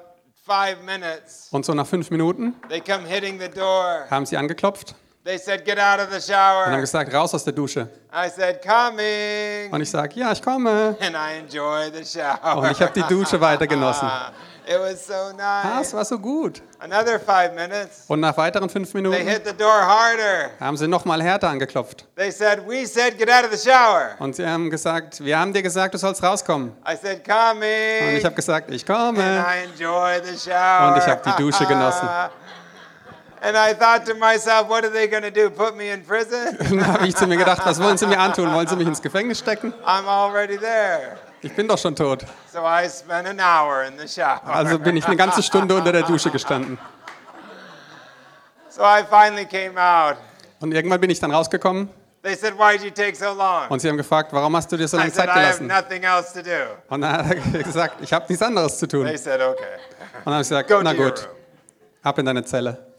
Und 1.53 1.65
so 1.65 1.75
nach 1.75 1.87
fünf 1.87 2.11
Minuten 2.11 2.55
they 2.69 2.81
come 2.81 3.07
hitting 3.07 3.41
the 3.41 3.49
door. 3.49 4.07
haben 4.11 4.27
sie 4.27 4.37
angeklopft. 4.37 4.95
They 5.23 5.37
said, 5.39 5.65
Get 5.67 5.79
out 5.79 6.01
of 6.01 6.09
the 6.11 6.17
und 6.33 6.37
haben 6.39 6.71
shower. 6.73 6.81
gesagt, 6.81 7.13
raus 7.13 7.35
aus 7.35 7.45
der 7.45 7.53
Dusche. 7.53 7.89
I 8.13 8.29
said, 8.31 8.63
Coming. 8.63 9.71
Und 9.71 9.83
ich 9.83 9.91
sage, 9.91 10.19
ja, 10.19 10.33
ich 10.33 10.43
komme. 10.43 10.97
And 11.01 11.15
I 11.15 11.39
enjoy 11.41 11.91
the 11.93 12.05
shower. 12.05 12.57
Und 12.57 12.71
ich 12.71 12.81
habe 12.81 12.93
die 12.95 13.03
Dusche 13.03 13.39
weiter 13.41 13.67
genossen. 13.67 14.09
It 14.67 14.79
was 14.79 15.05
so 15.07 15.13
Ah, 15.39 15.81
es 15.81 15.89
nice. 15.89 15.95
war 15.95 16.05
so 16.05 16.19
gut. 16.19 16.63
Another 16.79 17.19
five 17.19 17.53
minutes. 17.55 18.05
Und 18.07 18.21
nach 18.21 18.37
weiteren 18.37 18.69
fünf 18.71 18.93
They 18.93 19.03
Minuten 19.03 19.27
hit 19.27 19.43
the 19.45 19.53
door 19.53 19.69
harder. 19.85 20.51
haben 20.61 20.77
sie 20.77 20.87
nochmal 20.87 21.21
härter 21.23 21.49
angeklopft. 21.49 22.07
They 22.17 22.31
said, 22.31 22.61
We 22.69 22.87
said, 22.87 23.19
Get 23.19 23.29
out 23.31 23.45
of 23.45 23.53
the 23.53 23.71
shower. 23.71 24.11
Und 24.21 24.37
sie 24.37 24.47
haben 24.47 24.71
gesagt, 24.71 25.23
wir 25.25 25.39
haben 25.39 25.53
dir 25.53 25.63
gesagt, 25.63 25.95
du 25.95 25.99
sollst 25.99 26.23
rauskommen. 26.23 26.73
I 26.89 26.95
said, 26.97 27.17
Und 27.19 27.29
Coming. 27.29 28.17
ich 28.17 28.25
habe 28.25 28.35
gesagt, 28.37 28.71
ich 28.71 28.89
And 28.89 29.17
komme. 29.17 29.23
I 29.23 29.65
enjoy 29.65 30.21
the 30.25 30.39
shower. 30.39 30.93
Und 30.93 30.99
ich 30.99 31.07
habe 31.07 31.21
die 31.27 31.43
Dusche 31.43 31.67
genossen. 31.67 32.09
And 33.43 33.57
I 33.57 33.73
thought 33.75 34.05
to 34.07 34.15
myself, 34.15 34.69
what 34.69 34.85
are 34.85 34.91
they 34.93 35.09
going 35.09 35.23
to 35.23 35.31
do? 35.31 35.49
Put 35.49 35.75
me 35.75 35.91
in 35.91 36.05
prison? 36.05 36.57
Dann 36.59 36.87
habe 36.87 37.07
ich 37.07 37.17
zu 37.17 37.27
mir 37.27 37.39
gedacht, 37.39 37.63
was 37.65 37.81
wollen 37.83 37.97
sie 37.97 38.07
mir 38.07 38.19
antun? 38.19 38.53
Wollen 38.53 38.67
sie 38.69 38.77
mich 38.77 38.87
ins 38.87 39.01
Gefängnis 39.01 39.39
stecken? 39.39 39.73
I'm 39.85 40.07
already 40.07 40.59
there. 40.59 41.17
Ich 41.41 41.55
bin 41.57 41.67
doch 41.67 41.79
schon 41.79 41.97
tot. 41.97 42.27
So 42.53 42.59
I 42.61 42.87
spent 42.89 43.27
an 43.27 43.41
hour 43.41 43.85
in 43.85 43.99
the 43.99 44.07
shower. 44.07 44.43
Also 44.45 44.79
bin 44.79 44.95
ich 44.99 45.07
eine 45.07 45.17
ganze 45.17 45.43
Stunde 45.43 45.75
unter 45.75 45.91
der 45.91 46.03
Dusche 46.03 46.31
gestanden. 46.31 46.79
So 48.69 48.83
I 48.83 49.03
finally 49.09 49.47
came 49.47 49.81
out. 49.81 50.17
Und 50.61 50.73
irgendwann 50.73 51.01
bin 51.01 51.09
ich 51.11 51.19
dann 51.19 51.31
rausgekommen 51.31 51.89
They 52.23 52.35
said, 52.37 52.53
Why'd 52.59 52.83
you 52.85 52.91
take 52.91 53.17
so 53.17 53.33
long? 53.33 53.69
und 53.71 53.81
sie 53.81 53.89
haben 53.89 53.97
gefragt, 53.97 54.31
warum 54.35 54.55
hast 54.55 54.71
du 54.71 54.77
dir 54.77 54.87
so 54.87 54.99
I 54.99 55.01
lange 55.01 55.11
said, 55.13 55.25
Zeit 55.27 55.29
I 55.29 55.41
have 55.47 55.59
gelassen? 55.59 55.67
nothing 55.67 56.03
else 56.03 56.35
to 56.35 56.43
do. 56.43 56.51
Und 56.91 57.01
dann 57.01 57.13
hat 57.27 57.35
er 57.55 57.63
gesagt, 57.63 57.95
ich 58.03 58.13
habe 58.13 58.27
nichts 58.29 58.43
anderes 58.43 58.79
zu 58.79 58.87
tun. 58.87 59.05
They 59.07 59.13
Und 59.15 59.19
said, 59.19 59.41
Okay. 59.41 59.65
dann 60.27 60.35
habe 60.35 60.43
ich 60.43 60.49
gesagt, 60.51 60.69
Go 60.69 60.83
na 60.83 60.93
to 60.93 60.99
your 61.01 61.07
gut, 61.13 61.21
room. 61.21 61.29
ab 62.03 62.19
in 62.19 62.27
deine 62.27 62.45
Zelle. 62.45 62.90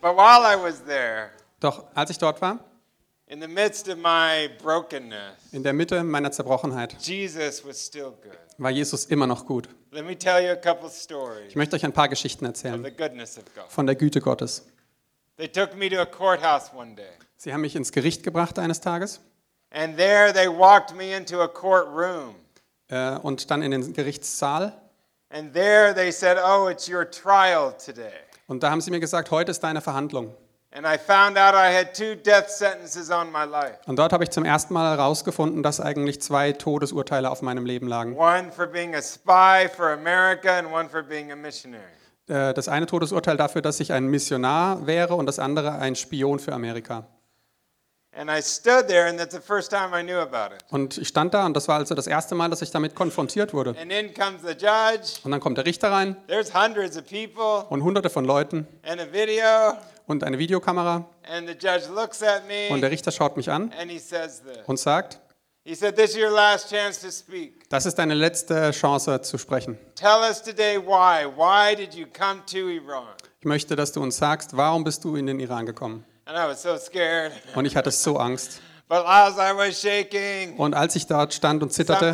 But 0.00 0.16
while 0.16 0.42
I 0.44 0.56
was 0.56 0.82
there, 0.84 1.30
Doch 1.60 1.84
als 1.94 2.10
ich 2.10 2.18
dort 2.18 2.40
war, 2.40 2.58
in 3.26 3.40
the 3.40 3.48
midst 3.48 3.88
of 3.88 3.96
my 3.98 4.48
brokenness, 4.62 5.52
in 5.52 5.62
der 5.62 5.72
Mitte 5.72 6.02
meiner 6.02 6.32
Zerbrochenheit, 6.32 6.96
Jesus 7.00 7.64
was 7.64 7.78
still 7.84 8.12
good. 8.22 8.36
war 8.58 8.70
Jesus 8.70 9.04
immer 9.06 9.26
noch 9.26 9.44
gut. 9.46 9.68
Let 9.92 10.04
me 10.06 10.16
tell 10.16 10.42
you 10.42 10.50
a 10.52 10.56
couple 10.56 10.88
stories 10.88 11.48
Ich 11.48 11.56
möchte 11.56 11.76
euch 11.76 11.84
ein 11.84 11.92
paar 11.92 12.08
Geschichten 12.08 12.46
of 12.46 12.56
the 12.56 12.68
erzählen 12.68 12.96
goodness 12.96 13.36
of 13.38 13.44
God. 13.54 13.64
von 13.68 13.86
der 13.86 13.94
Güte 13.96 14.20
Gottes. 14.20 14.64
They 15.36 15.48
took 15.48 15.74
me 15.76 15.88
to 15.90 16.00
a 16.00 16.06
courthouse 16.06 16.70
one 16.74 16.94
day, 16.94 17.08
Sie 17.36 17.52
haben 17.52 17.60
mich 17.62 17.74
ins 17.76 17.92
Gericht 17.92 18.22
gebracht 18.22 18.58
eines 18.58 18.80
Tages 18.80 19.20
and 19.70 19.96
there 19.96 20.32
they 20.32 20.48
walked 20.48 20.94
me 20.96 21.14
into 21.16 21.40
a 21.42 21.48
courtroom. 21.48 22.34
äh, 22.88 23.16
und 23.18 23.50
dann 23.50 23.62
in 23.62 23.70
den 23.70 23.92
Gerichtssaal. 23.92 24.72
And 25.32 25.52
there 25.54 25.94
they 25.94 26.10
said, 26.10 26.38
Oh, 26.44 26.68
it's 26.68 26.88
your 26.88 27.08
trial 27.08 27.72
today. 27.76 28.12
Und 28.50 28.64
da 28.64 28.70
haben 28.72 28.80
sie 28.80 28.90
mir 28.90 28.98
gesagt, 28.98 29.30
heute 29.30 29.52
ist 29.52 29.60
deine 29.60 29.80
Verhandlung. 29.80 30.34
Und 33.86 33.96
dort 33.96 34.12
habe 34.12 34.24
ich 34.24 34.30
zum 34.30 34.44
ersten 34.44 34.74
Mal 34.74 34.90
herausgefunden, 34.96 35.62
dass 35.62 35.80
eigentlich 35.80 36.20
zwei 36.20 36.50
Todesurteile 36.50 37.30
auf 37.30 37.42
meinem 37.42 37.64
Leben 37.64 37.86
lagen. 37.86 38.16
Äh, 42.28 42.52
Das 42.54 42.66
eine 42.66 42.86
Todesurteil 42.86 43.36
dafür, 43.36 43.62
dass 43.62 43.78
ich 43.78 43.92
ein 43.92 44.06
Missionar 44.06 44.84
wäre 44.84 45.14
und 45.14 45.26
das 45.26 45.38
andere 45.38 45.72
ein 45.78 45.94
Spion 45.94 46.40
für 46.40 46.52
Amerika. 46.52 47.04
Und 50.70 50.98
ich 50.98 51.08
stand 51.08 51.34
da 51.34 51.46
und 51.46 51.54
das 51.56 51.68
war 51.68 51.76
also 51.78 51.94
das 51.94 52.06
erste 52.06 52.34
Mal, 52.34 52.50
dass 52.50 52.60
ich 52.62 52.70
damit 52.70 52.94
konfrontiert 52.94 53.54
wurde. 53.54 53.76
And 53.80 53.92
in 53.92 54.12
comes 54.12 54.42
the 54.42 54.52
judge. 54.52 55.20
Und 55.22 55.30
dann 55.30 55.40
kommt 55.40 55.58
der 55.58 55.64
Richter 55.66 55.92
rein 55.92 56.16
There's 56.26 56.52
hundreds 56.52 56.96
of 56.96 57.04
people 57.04 57.66
und 57.70 57.82
hunderte 57.82 58.10
von 58.10 58.24
Leuten 58.24 58.66
and 58.82 59.00
a 59.00 59.12
video. 59.12 59.78
und 60.06 60.24
eine 60.24 60.38
Videokamera. 60.38 61.08
And 61.30 61.48
the 61.48 61.54
judge 61.54 61.86
looks 61.94 62.22
at 62.22 62.46
me 62.48 62.68
Und 62.70 62.80
der 62.80 62.90
Richter 62.90 63.12
schaut 63.12 63.36
mich 63.36 63.48
an 63.50 63.72
and 63.80 63.90
he 63.90 63.98
says 63.98 64.42
this. 64.42 64.58
und 64.66 64.78
sagt, 64.78 65.20
He 65.62 65.74
said, 65.74 65.94
This 65.94 66.12
is 66.12 66.16
your 66.16 66.30
last 66.30 66.70
chance 66.70 67.00
to 67.02 67.10
speak. 67.12 67.68
das 67.68 67.86
ist 67.86 67.96
deine 67.96 68.14
letzte 68.14 68.70
Chance 68.72 69.20
zu 69.20 69.38
sprechen. 69.38 69.78
Tell 69.94 70.20
us 70.28 70.42
today 70.42 70.78
why. 70.78 71.26
Why 71.36 71.76
did 71.76 71.94
you 71.94 72.06
come 72.06 72.40
to 72.50 72.68
Iran? 72.68 73.06
Ich 73.38 73.44
möchte, 73.46 73.76
dass 73.76 73.92
du 73.92 74.02
uns 74.02 74.16
sagst, 74.16 74.56
warum 74.56 74.84
bist 74.84 75.04
du 75.04 75.16
in 75.16 75.26
den 75.26 75.38
Iran 75.38 75.66
gekommen? 75.66 76.04
And 76.24 76.36
I 76.36 76.46
was 76.48 76.62
so 76.62 76.76
scared. 76.76 77.32
Und 77.54 77.64
ich 77.64 77.76
hatte 77.76 77.90
so 77.90 78.16
Angst. 78.16 78.60
But 78.88 79.04
as 79.06 79.34
I 79.36 79.52
was 79.56 79.80
shaking, 79.80 80.56
Und 80.56 80.74
als 80.74 80.96
ich 80.96 81.06
dort 81.06 81.32
stand 81.32 81.62
und 81.62 81.72
zitterte, 81.72 82.12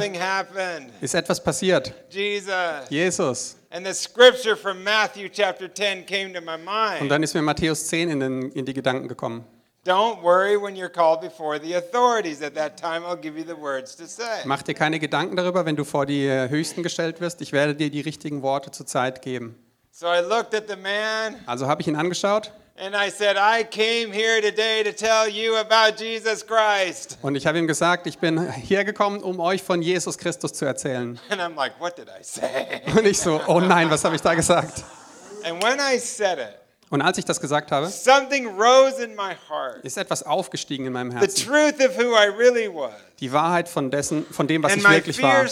ist 1.01 1.15
etwas 1.15 1.43
passiert. 1.43 1.95
Jesus. 2.11 2.53
Jesus. 2.91 3.57
And 3.71 3.87
the 3.87 3.95
scripture 3.95 4.57
from 4.57 4.83
Matthew 4.85 5.29
chapter 5.31 5.73
10 5.73 6.05
came 6.05 6.35
to 6.35 6.41
my 6.43 6.53
Und 6.55 6.65
mind. 7.01 7.11
dann 7.11 7.23
ist 7.23 7.35
mir 7.35 7.41
Matthäus 7.41 7.87
10 7.89 8.11
in, 8.11 8.21
den, 8.21 8.51
in 8.53 8.67
die 8.67 8.75
Gedanken 8.75 9.09
gekommen. 9.09 9.45
Don't 9.87 10.21
worry 10.23 10.61
when 10.61 10.75
you're 10.77 10.91
called 10.91 11.21
before 11.21 11.59
the 11.59 11.75
authorities. 11.77 12.43
At 12.43 12.55
that 12.57 12.77
time, 12.77 13.07
I'll 13.07 13.17
give 13.17 13.39
you 13.39 13.45
the 13.47 13.57
words 13.59 13.97
to 13.97 14.05
say. 14.05 14.43
Mach 14.45 14.63
dir 14.63 14.75
keine 14.75 14.99
Gedanken 14.99 15.37
darüber, 15.37 15.65
wenn 15.65 15.77
du 15.77 15.85
vor 15.85 16.05
die 16.05 16.27
äh, 16.27 16.49
Höchsten 16.51 16.83
gestellt 16.83 17.21
wirst. 17.21 17.41
Ich 17.41 17.53
werde 17.53 17.75
dir 17.75 17.89
die 17.89 18.01
richtigen 18.03 18.43
Worte 18.43 18.71
zur 18.71 18.85
Zeit 18.85 19.23
geben. 19.23 19.57
So 19.93 20.07
I 20.09 20.19
looked 20.21 20.55
at 20.55 20.65
the 20.69 20.77
man 20.77 21.37
Also 21.47 21.69
habe 21.69 21.81
ich 21.81 21.89
ihn 21.89 21.97
angeschaut 21.97 22.53
and 22.79 22.95
I 22.95 23.11
said, 23.11 23.37
I 23.37 23.65
came 23.65 24.13
here 24.13 24.41
today 24.41 24.83
to 24.85 24.93
tell 24.93 25.29
you 25.29 25.57
about 25.57 25.97
Jesus 25.99 26.45
Christ. 26.47 27.19
und 27.23 27.35
ich 27.37 27.47
habe 27.47 27.59
ihm 27.59 27.67
gesagt, 27.67 28.07
ich 28.07 28.19
bin 28.19 28.39
hergekommen, 28.51 29.23
um 29.23 29.41
euch 29.41 29.63
von 29.63 29.83
Jesus 29.83 30.19
Christus 30.19 30.53
zu 30.53 30.65
erzählen. 30.65 31.19
And 31.31 31.41
I'm 31.41 31.55
like, 31.57 31.81
what 31.81 31.97
did 31.97 32.09
I 32.09 32.23
say? 32.23 32.83
Und 32.97 33.07
ich 33.07 33.19
so, 33.19 33.41
oh 33.47 33.61
nein, 33.61 33.91
was 33.91 34.05
habe 34.05 34.15
ich 34.17 34.23
da 34.23 34.35
gesagt? 34.35 34.85
And 35.45 35.63
when 35.63 35.79
I 35.79 35.99
said 35.99 36.39
it, 36.39 36.57
Und 36.89 37.03
als 37.03 37.19
ich 37.19 37.25
das 37.25 37.41
gesagt 37.41 37.73
habe, 37.73 37.89
something 37.89 38.47
rose 38.47 39.03
in 39.03 39.17
my 39.17 39.35
heart. 39.49 39.85
ist 39.85 39.97
etwas 39.97 40.23
aufgestiegen 40.23 40.87
in 40.87 40.93
meinem 40.93 41.11
The 41.11 41.19
Herzen. 41.19 41.47
truth 41.47 41.81
of 41.81 41.97
who 41.99 42.15
I 42.15 42.29
really 42.29 42.69
was. 42.69 42.93
Die 43.19 43.33
Wahrheit 43.33 43.69
von 43.69 43.91
dessen, 43.91 44.25
von 44.31 44.47
dem, 44.47 44.63
was 44.63 44.77
ich 44.77 44.89
wirklich 44.89 45.21
war. 45.23 45.45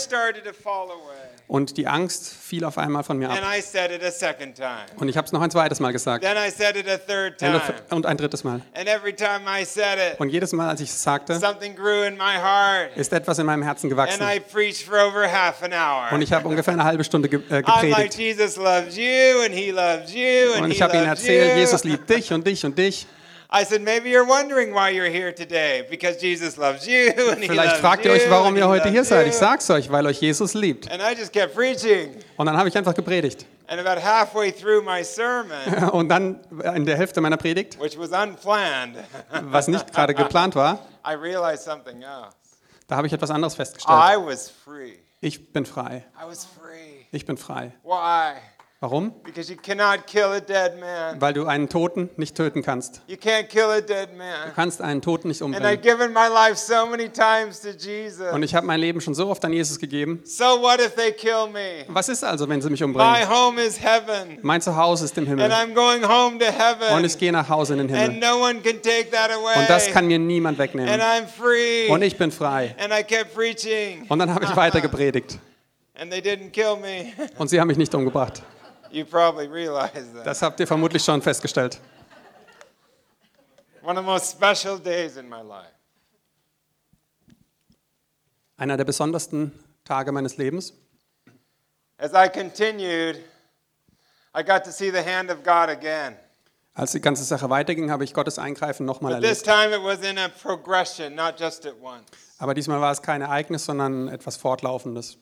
Und 1.47 1.77
die 1.77 1.87
Angst 1.87 2.35
fiel 2.35 2.65
auf 2.65 2.79
einmal 2.79 3.05
von 3.05 3.19
mir 3.19 3.29
And 3.29 3.41
ab. 3.43 3.53
I 3.57 3.61
said 3.61 3.91
it 3.91 4.03
a 4.03 4.11
second 4.11 4.57
time. 4.57 4.87
Und 4.97 5.09
ich 5.09 5.17
habe 5.19 5.27
es 5.27 5.33
noch 5.33 5.43
ein 5.43 5.51
zweites 5.51 5.79
Mal 5.79 5.93
gesagt. 5.93 6.25
Then 6.25 6.37
I 6.39 6.51
said 6.51 6.75
it 6.75 6.89
a 6.89 6.97
third 6.97 7.33
Und 7.33 7.39
time. 7.39 7.63
und 7.91 8.07
ein 8.07 8.17
drittes 8.17 8.45
Mal. 8.45 8.63
And 8.75 8.89
every 8.89 9.15
time 9.15 9.43
I 9.47 9.65
said 9.65 9.99
it, 9.99 10.19
Und 10.21 10.31
jedes 10.31 10.53
Mal, 10.53 10.71
als 10.71 10.81
ich 10.81 10.89
es 10.89 11.03
sagte, 11.03 11.39
something 11.39 11.77
grew 11.77 12.03
in 12.05 12.17
my 12.17 12.37
heart. 12.43 12.97
ist 12.97 13.13
etwas 13.13 13.39
in 13.39 13.47
meinem 13.47 13.63
Herzen 13.63 13.91
gewachsen. 13.91 14.23
And 14.23 14.35
I 14.35 14.41
preached 14.41 14.87
for 14.89 14.99
over 15.07 15.31
half 15.31 15.63
an 15.63 15.73
hour. 15.73 16.13
Und 16.13 16.23
ich 16.23 16.33
habe 16.33 16.49
ungefähr 16.49 16.73
eine 16.73 16.85
halbe 16.85 17.05
Stunde 17.05 17.29
ge 17.29 17.41
äh, 17.51 17.63
gepredigt. 17.63 18.19
Und 20.59 20.71
ich 20.71 20.83
habe 20.83 20.97
ihnen 20.97 21.07
erzählt, 21.07 21.53
you. 21.53 21.59
Jesus 21.59 21.85
liebt 21.85 22.09
dich 22.09 22.33
und 22.33 22.47
dich 22.47 22.65
und 22.65 22.79
dich. 22.79 23.07
I 23.57 23.63
said, 23.63 23.83
maybe 23.83 24.11
you're 24.11 24.27
wondering 24.27 24.75
why 24.75 24.91
you're 24.91 25.09
here 25.09 25.33
today, 25.33 25.87
because 25.89 26.17
Jesus 26.17 26.59
loves 26.59 26.89
you, 26.89 27.13
and 27.31 27.41
he 27.41 27.47
Vielleicht 27.47 27.75
loves 27.75 27.81
fragt 27.81 28.05
ihr 28.05 28.11
euch, 28.11 28.29
warum 28.29 28.57
ihr 28.57 28.65
he 28.65 28.69
heute 28.69 28.89
hier 28.89 29.05
seid. 29.05 29.29
Ich 29.29 29.35
sag's 29.35 29.71
euch, 29.71 29.93
weil 29.93 30.05
euch 30.07 30.21
Jesus 30.21 30.55
liebt. 30.55 30.91
And 30.91 31.01
I 31.01 31.15
just 31.17 31.33
kept 31.33 31.55
preaching. 31.55 32.17
Und 32.37 32.47
dann 32.47 32.57
habe 32.57 32.69
ich 32.69 32.77
einfach 32.77 32.95
gepredigt. 32.95 33.47
And 33.69 33.81
about 33.81 34.03
halfway 34.03 34.51
through 34.51 34.83
my 34.83 35.05
sermon, 35.05 35.91
Und 35.93 36.09
dann 36.09 36.41
in 36.75 36.85
der 36.85 36.97
Hälfte 36.97 37.21
meiner 37.21 37.37
Predigt, 37.37 37.81
which 37.81 37.97
was 37.97 38.11
unplanned, 38.11 38.97
was 39.43 39.69
nicht 39.69 39.93
gerade 39.93 40.15
geplant 40.15 40.57
war, 40.57 40.81
I 41.07 41.15
realized 41.15 41.63
something 41.63 42.03
else. 42.03 42.35
da 42.89 42.97
habe 42.97 43.07
ich 43.07 43.13
etwas 43.13 43.31
anderes 43.31 43.55
festgestellt. 43.55 43.97
I 43.97 44.17
was 44.17 44.51
free. 44.51 44.95
Ich 45.21 45.53
bin 45.53 45.65
frei. 45.65 46.05
I 46.21 46.27
was 46.27 46.45
free. 46.45 47.07
Ich 47.13 47.25
bin 47.25 47.37
frei. 47.37 47.73
Why? 47.85 48.35
Warum? 48.85 49.15
Because 49.25 49.51
you 49.51 49.57
cannot 49.57 50.07
kill 50.07 50.27
a 50.33 50.41
dead 50.41 50.79
man. 50.79 51.19
Weil 51.19 51.33
du 51.33 51.47
einen 51.47 51.71
Toten 51.71 52.11
nicht 52.19 52.37
töten 52.37 52.61
kannst. 52.61 53.01
You 53.07 53.17
can't 53.17 53.45
kill 53.49 53.71
a 53.71 53.81
dead 53.81 54.11
Du 54.13 54.19
man. 54.19 54.53
kannst 54.55 54.83
einen 54.83 55.01
Toten 55.01 55.29
nicht 55.29 55.41
And 55.41 55.55
I've 55.57 55.79
umbringen. 55.79 55.81
given 55.81 56.13
my 56.13 56.29
life 56.29 56.57
so 56.57 56.85
many 56.85 57.09
times 57.09 57.63
to 57.63 57.71
Jesus. 57.71 58.31
Und 58.31 58.43
ich 58.43 58.55
habe 58.55 58.67
mein 58.67 58.79
Leben 58.81 59.01
schon 59.01 59.15
so 59.15 59.31
oft 59.31 59.43
an 59.47 59.55
Jesus 59.55 59.79
gegeben. 59.79 60.21
So 60.27 60.45
what 60.61 60.81
if 60.81 60.95
they 60.97 61.13
kill 61.13 61.49
me? 61.51 61.87
Was 61.89 62.11
ist 62.11 62.23
also, 62.25 62.47
wenn 62.47 62.61
sie 62.61 62.69
mich 62.69 62.81
My 62.81 62.85
umbringen? 62.85 63.27
home 63.31 63.59
is 63.59 63.81
heaven. 63.81 64.39
Mein 64.43 64.61
Zuhause 64.61 65.07
ist 65.07 65.17
im 65.17 65.25
And 65.31 65.41
Himmel. 65.41 65.51
I'm 65.51 65.73
going 65.73 66.07
home 66.07 66.39
to 66.39 66.95
Und 66.95 67.05
ich 67.07 67.17
gehe 67.17 67.33
nach 67.33 67.49
Hause 67.49 67.73
in 67.73 67.89
den 67.89 67.97
And 67.97 68.13
Himmel. 68.13 68.21
no 68.21 68.45
one 68.45 68.61
can 68.61 68.83
take 68.83 69.09
that 69.13 69.31
away. 69.31 69.61
Und 69.61 69.71
das 69.71 69.87
kann 69.93 70.07
mir 70.09 70.19
niemand 70.19 70.61
And 70.61 70.69
wegnehmen. 70.69 71.01
I'm 71.01 71.27
free. 71.27 71.89
Und 71.89 72.03
ich 72.03 72.19
bin 72.19 72.31
frei. 72.31 72.75
And 72.79 72.93
I 72.93 73.03
kept 73.03 73.35
preaching. 73.35 74.05
Und 74.11 74.19
dann 74.19 74.35
habe 74.35 74.45
ich 74.45 74.55
weiter 74.57 74.83
gepredigt. 74.83 75.39
And 75.99 76.11
they 76.11 76.21
didn't 76.21 76.51
kill 76.51 76.77
me. 76.77 77.13
Und 77.39 77.49
sie 77.49 77.59
haben 77.59 77.69
mich 77.69 77.79
nicht 77.79 77.95
umgebracht. 77.95 78.43
You 78.95 79.05
probably 79.05 79.49
realize 79.49 80.13
that. 80.15 80.25
Das 80.25 80.41
habt 80.41 80.61
ihr 80.61 80.69
vermutlich 80.69 81.03
schon 81.03 81.21
festgestellt. 81.21 81.81
One 83.83 83.99
of 83.99 84.05
the 84.05 84.09
most 84.09 84.31
special 84.31 84.79
days 84.79 85.17
in 85.17 85.29
my 85.29 85.43
life. 85.43 85.73
Einer 88.57 88.77
der 88.77 88.85
besondersten 88.85 89.51
Tage 89.85 90.13
meines 90.13 90.37
Lebens. 90.37 90.75
As 91.99 92.13
I 92.15 92.29
continued, 92.29 93.17
I 94.33 94.45
got 94.45 94.63
to 94.65 94.71
see 94.71 94.91
the 94.93 95.03
hand 95.03 95.29
of 95.29 95.43
God 95.43 95.69
again. 95.71 96.17
Als 96.75 96.93
die 96.93 97.01
ganze 97.01 97.25
Sache 97.25 97.51
weiterging, 97.51 97.91
habe 97.91 98.05
ich 98.05 98.15
Gottes 98.15 98.39
Eingreifen 98.39 98.87
nochmal 98.87 99.15
But 99.15 99.23
this 99.23 99.43
erlebt. 99.43 99.73
time 99.73 99.75
it 99.75 99.83
was 99.83 100.09
in 100.09 100.19
a 100.19 100.29
progression, 100.29 101.17
not 101.17 101.37
just 101.37 101.67
at 101.67 101.75
once. 101.83 102.05
Aber 102.39 102.55
diesmal 102.55 102.81
war 102.81 102.93
es 102.93 103.03
kein 103.03 103.23
Ereignis, 103.23 103.65
sondern 103.65 104.07
etwas 104.07 104.37
Fortlaufendes. 104.37 105.19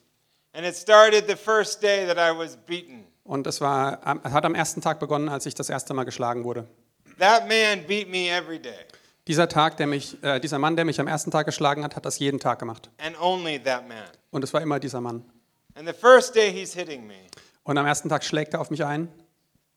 And 0.53 0.63
it 0.63 0.75
started 0.75 1.27
the 1.27 1.35
first 1.35 1.81
day 1.81 2.05
that 2.05 2.19
I 2.19 2.31
was 2.31 2.55
beaten. 2.55 3.07
Und 3.23 3.47
es 3.47 3.61
war, 3.61 4.01
hat 4.03 4.45
am 4.45 4.53
ersten 4.55 4.81
Tag 4.81 4.99
begonnen, 4.99 5.29
als 5.29 5.45
ich 5.45 5.55
das 5.55 5.69
erste 5.69 5.93
Mal 5.93 6.03
geschlagen 6.03 6.43
wurde. 6.43 6.67
That 7.19 7.47
man 7.47 7.85
beat 7.87 8.09
me 8.09 8.29
every 8.29 8.59
day, 8.59 8.73
Dieser 9.27 9.47
Tag, 9.47 9.77
der 9.77 9.87
mich, 9.87 10.21
äh, 10.23 10.39
dieser 10.39 10.59
Mann, 10.59 10.75
der 10.75 10.83
mich 10.83 10.99
am 10.99 11.07
ersten 11.07 11.31
Tag 11.31 11.45
geschlagen 11.45 11.83
hat, 11.83 11.95
hat 11.95 12.05
das 12.05 12.19
jeden 12.19 12.39
Tag 12.39 12.59
gemacht. 12.59 12.89
and 12.97 13.19
only 13.21 13.57
that 13.63 13.87
man. 13.87 14.03
Und 14.31 14.43
es 14.43 14.53
war 14.53 14.61
immer 14.61 14.79
dieser 14.79 14.99
Mann. 14.99 15.23
And 15.75 15.87
the 15.87 15.93
first 15.93 16.35
day 16.35 16.51
he's 16.51 16.73
hitting 16.73 17.07
me, 17.07 17.15
Und 17.63 17.77
am 17.77 17.85
ersten 17.85 18.09
Tag 18.09 18.23
schlägt 18.25 18.53
er 18.53 18.59
auf 18.61 18.69
mich 18.69 18.83
ein. 18.83 19.07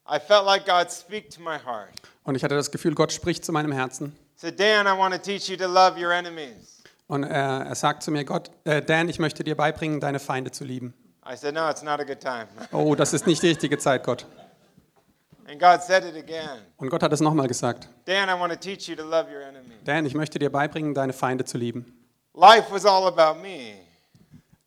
I 0.09 0.19
felt 0.19 0.45
like 0.45 0.67
God 0.67 0.91
speak 0.91 1.31
to 1.31 1.41
my 1.41 1.57
heart. 1.65 1.91
Und 2.25 2.35
ich 2.35 2.43
hatte 2.43 2.55
das 2.57 2.71
Gefühl, 2.71 2.95
Gott 2.95 3.13
spricht 3.13 3.45
zu 3.45 3.53
meinem 3.53 3.73
Herzen. 3.73 4.17
He 4.35 4.41
said, 4.41 4.59
Dan, 4.59 4.87
I 4.87 4.99
want 4.99 5.15
to 5.15 5.21
teach 5.21 5.49
you 5.49 5.57
to 5.57 5.67
love 5.69 5.97
your 6.01 6.13
enemies. 6.13 6.83
Und 7.07 7.23
er, 7.23 7.67
er 7.67 7.75
sagt 7.77 8.03
zu 8.03 8.11
mir, 8.11 8.25
Gott, 8.25 8.51
äh, 8.65 8.83
Dan, 8.83 9.09
ich 9.09 9.19
möchte 9.21 9.45
dir 9.45 9.57
beibringen, 9.57 10.01
deine 10.01 10.19
Feinde 10.19 10.51
zu 10.51 10.65
lieben. 10.65 10.93
I 11.29 11.37
said, 11.37 11.55
No, 11.55 11.69
it's 11.69 11.83
not 11.83 12.01
a 12.01 12.05
good 12.05 12.21
time. 12.21 12.47
Oh, 12.73 12.95
das 12.95 13.13
ist 13.13 13.27
nicht 13.27 13.43
die 13.43 13.49
richtige 13.49 13.79
Zeit, 13.79 14.05
Gott. 14.05 14.27
And 15.49 15.61
God 15.61 15.83
said 15.83 16.05
it 16.05 16.17
again. 16.17 16.61
Und 16.77 16.91
Gott 16.91 17.03
hat 17.03 17.13
es 17.13 17.21
nochmal 17.21 17.47
gesagt. 17.47 17.89
Dan, 18.05 18.29
I 18.29 18.39
want 18.41 18.53
to 18.53 18.59
teach 18.59 18.89
you 18.89 18.97
to 18.97 19.05
love 19.05 19.31
your 19.31 19.43
enemies. 19.43 19.79
Dan, 19.85 20.05
ich 20.07 20.15
möchte 20.15 20.39
dir 20.39 20.51
beibringen, 20.51 20.93
deine 20.95 21.13
Feinde 21.13 21.45
zu 21.45 21.57
lieben. 21.57 21.93
Life 22.35 22.67
was 22.71 22.85
all 22.85 23.07
about 23.07 23.41
me. 23.41 23.75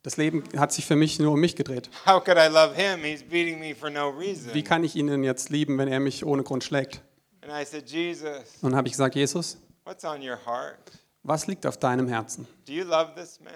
Das 0.03 0.15
Leben 0.15 0.43
hat 0.57 0.71
sich 0.71 0.85
für 0.85 0.95
mich 0.95 1.19
nur 1.19 1.33
um 1.33 1.39
mich 1.41 1.57
gedreht. 1.57 1.89
How 2.05 2.23
could 2.23 2.37
I 2.37 2.47
love 2.47 2.73
him? 2.73 3.03
He's 3.03 3.21
beating 3.21 3.59
me 3.59 3.75
for 3.75 3.89
no 3.89 4.07
reason. 4.09 4.53
Wie 4.53 4.63
kann 4.63 4.83
ich 4.85 4.95
ihn 4.95 5.07
denn 5.07 5.23
jetzt 5.23 5.49
lieben, 5.49 5.77
wenn 5.77 5.89
er 5.89 5.99
mich 5.99 6.25
ohne 6.25 6.43
Grund 6.43 6.63
schlägt? 6.63 7.01
And 7.41 7.51
I 7.51 7.65
said, 7.65 7.89
Jesus, 7.89 8.29
Und 8.61 8.71
dann 8.71 8.75
habe 8.77 8.87
ich 8.87 8.93
gesagt, 8.93 9.15
Jesus, 9.15 9.57
what's 9.83 10.05
on 10.05 10.21
your 10.21 10.37
heart? 10.45 10.77
was 11.23 11.47
liegt 11.47 11.65
auf 11.65 11.75
deinem 11.77 12.07
Herzen? 12.07 12.47
Do 12.65 12.71
you 12.71 12.85
love 12.85 13.11
this 13.15 13.41
man? 13.41 13.53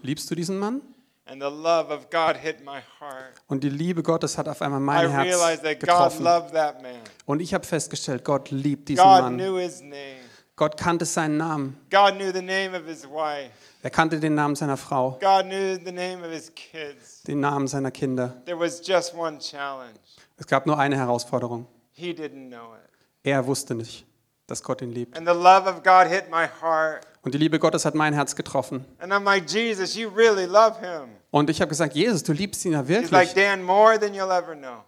Liebst 0.00 0.30
du 0.30 0.34
diesen 0.34 0.58
Mann? 0.58 0.80
And 1.32 1.40
the 1.40 1.48
love 1.48 1.90
of 1.90 2.10
God 2.10 2.36
hit 2.36 2.62
my 2.62 2.80
heart. 3.00 3.40
Und 3.48 3.64
die 3.64 3.70
Liebe 3.70 4.02
Gottes 4.02 4.36
hat 4.36 4.48
auf 4.48 4.60
einmal 4.60 4.80
mein 4.80 5.08
Herz 5.08 5.62
getroffen. 5.62 6.26
Und 7.24 7.40
ich 7.40 7.54
habe 7.54 7.64
festgestellt, 7.64 8.22
Gott 8.22 8.50
liebt 8.50 8.90
diesen 8.90 9.02
God 9.02 9.22
Mann. 9.22 9.40
Gott 10.56 10.76
kannte 10.76 11.06
seinen 11.06 11.38
Namen. 11.38 11.80
God 11.90 12.16
knew 12.16 12.30
the 12.32 12.42
name 12.42 12.76
of 12.78 12.86
his 12.86 13.04
wife. 13.04 13.50
Er 13.80 13.88
kannte 13.88 14.20
den 14.20 14.34
Namen 14.34 14.54
seiner 14.56 14.76
Frau, 14.76 15.18
God 15.22 15.46
knew 15.46 15.78
the 15.82 15.90
name 15.90 16.22
of 16.22 16.30
his 16.30 16.52
kids. 16.54 17.22
den 17.22 17.40
Namen 17.40 17.66
seiner 17.66 17.90
Kinder. 17.90 18.36
There 18.44 18.60
was 18.60 18.86
just 18.86 19.14
one 19.16 19.38
challenge. 19.38 19.98
Es 20.36 20.46
gab 20.46 20.66
nur 20.66 20.78
eine 20.78 20.98
Herausforderung. 20.98 21.66
He 21.92 22.10
didn't 22.10 22.48
know 22.48 22.74
it. 22.74 22.90
Er 23.22 23.46
wusste 23.46 23.74
nicht, 23.74 24.04
dass 24.46 24.62
Gott 24.62 24.82
ihn 24.82 24.92
liebt. 24.92 25.16
And 25.16 25.26
the 25.26 25.32
love 25.32 25.66
of 25.66 25.82
God 25.82 26.08
hit 26.08 26.30
my 26.30 26.46
heart. 26.60 27.06
Und 27.22 27.34
die 27.34 27.38
Liebe 27.38 27.58
Gottes 27.58 27.84
hat 27.84 27.94
mein 27.94 28.14
Herz 28.14 28.34
getroffen. 28.34 28.84
And 28.98 29.12
I'm 29.12 29.24
like, 29.24 29.48
Jesus, 29.48 29.94
you 29.94 30.08
really 30.08 30.44
love 30.44 30.80
him. 30.80 31.10
Und 31.30 31.48
ich 31.50 31.60
habe 31.60 31.68
gesagt, 31.68 31.94
Jesus, 31.94 32.22
du 32.24 32.32
liebst 32.32 32.64
ihn 32.64 32.72
ja 32.72 32.82
He's 32.82 33.10
like, 33.10 33.28
wirklich. 33.28 33.34
Dan, 33.34 33.62
more 33.62 33.98
than 33.98 34.12
you'll 34.12 34.36
ever 34.36 34.54
know. 34.56 34.84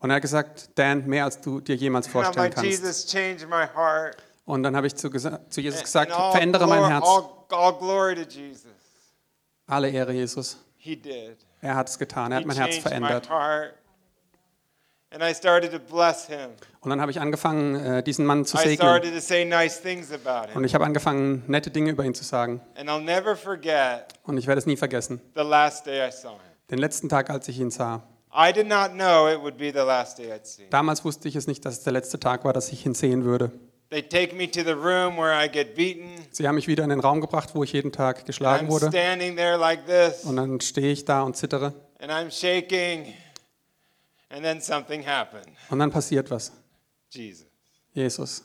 Und 0.00 0.10
er 0.10 0.16
hat 0.16 0.22
gesagt, 0.22 0.70
Dan, 0.74 1.06
mehr 1.06 1.24
als 1.24 1.40
du 1.40 1.60
dir 1.60 1.76
jemals 1.76 2.06
vorstellen 2.08 2.46
like, 2.46 2.54
kannst. 2.54 2.68
Jesus. 2.68 3.06
Und 4.44 4.62
dann 4.62 4.74
habe 4.76 4.86
ich 4.86 4.94
zu, 4.96 5.08
zu 5.10 5.60
Jesus 5.60 5.78
And- 5.80 5.84
gesagt, 5.84 6.12
and 6.12 6.32
verändere 6.32 6.66
mein 6.66 6.80
glor- 6.80 6.88
Herz. 6.88 7.04
All, 7.06 7.24
all 7.50 7.78
glory 7.78 8.14
to 8.14 8.22
Jesus. 8.28 8.66
Alle 9.66 9.90
Ehre 9.90 10.12
Jesus. 10.12 10.56
He 10.76 10.96
did. 10.96 11.36
Er 11.60 11.74
hat 11.76 11.88
es 11.88 11.98
getan. 11.98 12.32
Er 12.32 12.38
He 12.38 12.42
hat 12.42 12.46
mein 12.46 12.56
Herz 12.56 12.78
verändert. 12.78 13.28
heart. 13.28 13.28
And 13.30 13.34
I 13.34 13.34
started 13.34 13.74
to 13.74 13.74
bless 13.74 13.74
him. 13.74 14.97
Und 15.10 16.90
dann 16.90 17.00
habe 17.00 17.10
ich 17.10 17.20
angefangen, 17.20 17.74
äh, 17.76 18.02
diesen 18.02 18.26
Mann 18.26 18.44
zu 18.44 18.56
I 18.58 18.60
segnen. 18.60 18.76
started 18.76 19.14
to 19.14 19.20
say 19.20 19.44
nice 19.44 19.80
things 19.80 20.12
about 20.12 20.48
Und 20.48 20.52
him. 20.56 20.64
ich 20.64 20.74
habe 20.74 20.84
angefangen, 20.84 21.42
nette 21.46 21.70
Dinge 21.70 21.90
über 21.92 22.04
ihn 22.04 22.14
zu 22.14 22.24
sagen. 22.24 22.60
And 22.76 22.88
I'll 22.90 23.00
never 23.00 23.34
forget 23.36 24.08
Und 24.24 24.36
ich 24.36 24.46
werde 24.46 24.58
es 24.58 24.66
nie 24.66 24.76
vergessen. 24.76 25.20
the 25.34 25.42
last 25.42 25.86
day 25.86 26.06
I 26.06 26.12
saw 26.12 26.32
him. 26.32 26.40
Den 26.70 26.78
letzten 26.78 27.08
Tag, 27.08 27.30
als 27.30 27.48
ich 27.48 27.58
ihn 27.58 27.70
sah. 27.70 28.02
I 28.36 28.52
did 28.52 28.68
not 28.68 28.92
know 28.92 29.26
it 29.28 29.40
would 29.40 29.56
be 29.56 29.70
the 29.72 29.78
last 29.78 30.18
day 30.18 30.30
I'd 30.30 30.44
see 30.44 30.62
him. 30.64 30.70
Damals 30.70 31.02
wusste 31.04 31.26
ich 31.28 31.36
es 31.36 31.46
nicht, 31.46 31.64
dass 31.64 31.78
es 31.78 31.82
der 31.84 31.94
letzte 31.94 32.20
Tag 32.20 32.44
war, 32.44 32.52
dass 32.52 32.70
ich 32.70 32.84
ihn 32.84 32.94
sehen 32.94 33.24
würde. 33.24 33.50
They 33.90 34.02
take 34.02 34.34
me 34.36 34.50
to 34.50 34.60
the 34.62 34.72
room 34.72 35.16
where 35.16 35.32
I 35.42 35.48
get 35.50 35.74
beaten. 35.74 36.10
Sie 36.30 36.46
haben 36.46 36.56
mich 36.56 36.68
wieder 36.68 36.84
in 36.84 36.90
den 36.90 37.00
Raum 37.00 37.22
gebracht, 37.22 37.54
wo 37.54 37.64
ich 37.64 37.72
jeden 37.72 37.90
Tag 37.92 38.26
geschlagen 38.26 38.68
wurde. 38.68 38.88
standing 38.88 39.34
there 39.36 39.56
like 39.56 39.86
this, 39.86 40.24
Und 40.24 40.36
dann 40.36 40.60
stehe 40.60 40.92
ich 40.92 41.06
da 41.06 41.22
und 41.22 41.34
zittere. 41.38 41.72
and 41.98 42.12
I'm 42.12 42.30
shaking. 42.30 43.14
And 44.30 44.42
then 44.42 44.60
something 44.60 45.06
happened. 45.06 45.46
Und 45.70 45.78
dann 45.78 45.90
passiert 45.90 46.30
was. 46.30 46.52
Jesus. 47.10 47.46
Jesus. 47.94 48.44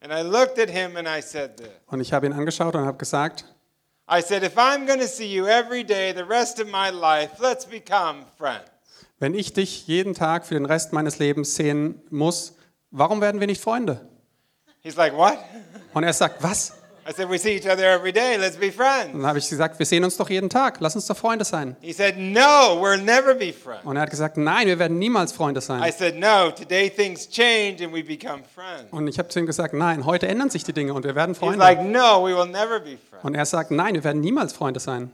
And 0.00 0.12
I 0.12 0.22
looked 0.22 0.58
at 0.58 0.68
him 0.68 0.96
and 0.96 1.08
I 1.08 1.22
said 1.22 1.56
this. 1.56 1.70
Und 1.86 2.00
ich 2.00 2.12
habe 2.12 2.26
ihn 2.26 2.32
angeschaut 2.32 2.74
und 2.74 2.84
habe 2.84 2.98
gesagt, 2.98 3.44
I 4.08 4.20
said, 4.20 4.42
if 4.42 4.56
I'm 4.56 4.86
going 4.86 5.00
to 5.00 5.06
see 5.06 5.26
you 5.26 5.46
every 5.46 5.84
day 5.84 6.12
the 6.12 6.24
rest 6.24 6.60
of 6.60 6.66
my 6.66 6.90
life, 6.90 7.40
let's 7.40 7.64
become 7.64 8.26
friends. 8.36 8.68
wenn 9.22 9.34
ich 9.34 9.52
dich 9.52 9.86
jeden 9.86 10.14
Tag 10.14 10.44
für 10.44 10.54
den 10.54 10.66
Rest 10.66 10.92
meines 10.92 11.20
Lebens 11.20 11.54
sehen 11.54 12.02
muss, 12.10 12.56
warum 12.90 13.20
werden 13.20 13.38
wir 13.38 13.46
nicht 13.46 13.62
Freunde? 13.62 14.08
He's 14.82 14.96
like, 14.96 15.16
what? 15.16 15.38
Und 15.94 16.02
er 16.02 16.12
sagt, 16.12 16.42
was? 16.42 16.72
I 17.04 17.12
said, 17.12 17.28
we 17.28 17.36
see 17.36 17.56
each 17.56 17.66
other 17.66 17.84
every 17.84 18.12
day. 18.12 18.36
Let's 18.36 18.56
be 18.56 18.66
Und 18.66 18.74
friends. 18.74 19.12
dann 19.12 19.26
habe 19.26 19.38
ich 19.38 19.48
gesagt, 19.48 19.78
wir 19.78 19.86
sehen 19.86 20.04
uns 20.04 20.16
doch 20.16 20.30
jeden 20.30 20.48
Tag, 20.48 20.76
lass 20.78 20.94
uns 20.94 21.06
doch 21.06 21.16
Freunde 21.16 21.44
sein. 21.44 21.76
He 21.80 21.92
said, 21.92 22.16
no, 22.16 22.80
we'll 22.80 23.02
never 23.02 23.34
be 23.34 23.52
friends. 23.52 23.84
Und 23.84 23.96
er 23.96 24.02
hat 24.02 24.10
gesagt, 24.10 24.36
nein, 24.36 24.68
wir 24.68 24.78
werden 24.78 24.98
niemals 25.00 25.32
Freunde 25.32 25.58
I 25.58 25.62
sein. 25.62 25.92
said, 25.92 26.16
no, 26.16 26.50
today 26.52 26.88
things 26.88 27.28
change 27.28 27.82
and 27.84 27.92
we 27.92 28.04
become 28.04 28.42
friends. 28.54 28.92
Und 28.92 29.08
ich 29.08 29.18
habe 29.18 29.28
zu 29.30 29.40
ihm 29.40 29.46
gesagt, 29.46 29.74
nein, 29.74 30.06
heute 30.06 30.28
ändern 30.28 30.50
sich 30.50 30.62
die 30.62 30.72
Dinge 30.72 30.94
und 30.94 31.02
wir 31.04 31.16
werden 31.16 31.32
He's 31.32 31.38
Freunde. 31.38 31.58
like, 31.58 31.82
no, 31.82 32.24
we 32.24 32.36
will 32.36 32.46
never 32.46 32.78
be 32.78 32.96
friends. 33.10 33.24
Und 33.24 33.34
er 33.34 33.46
sagt, 33.46 33.72
nein, 33.72 33.94
wir 33.94 34.04
werden 34.04 34.20
niemals 34.20 34.52
Freunde 34.52 34.78
sein. 34.78 35.10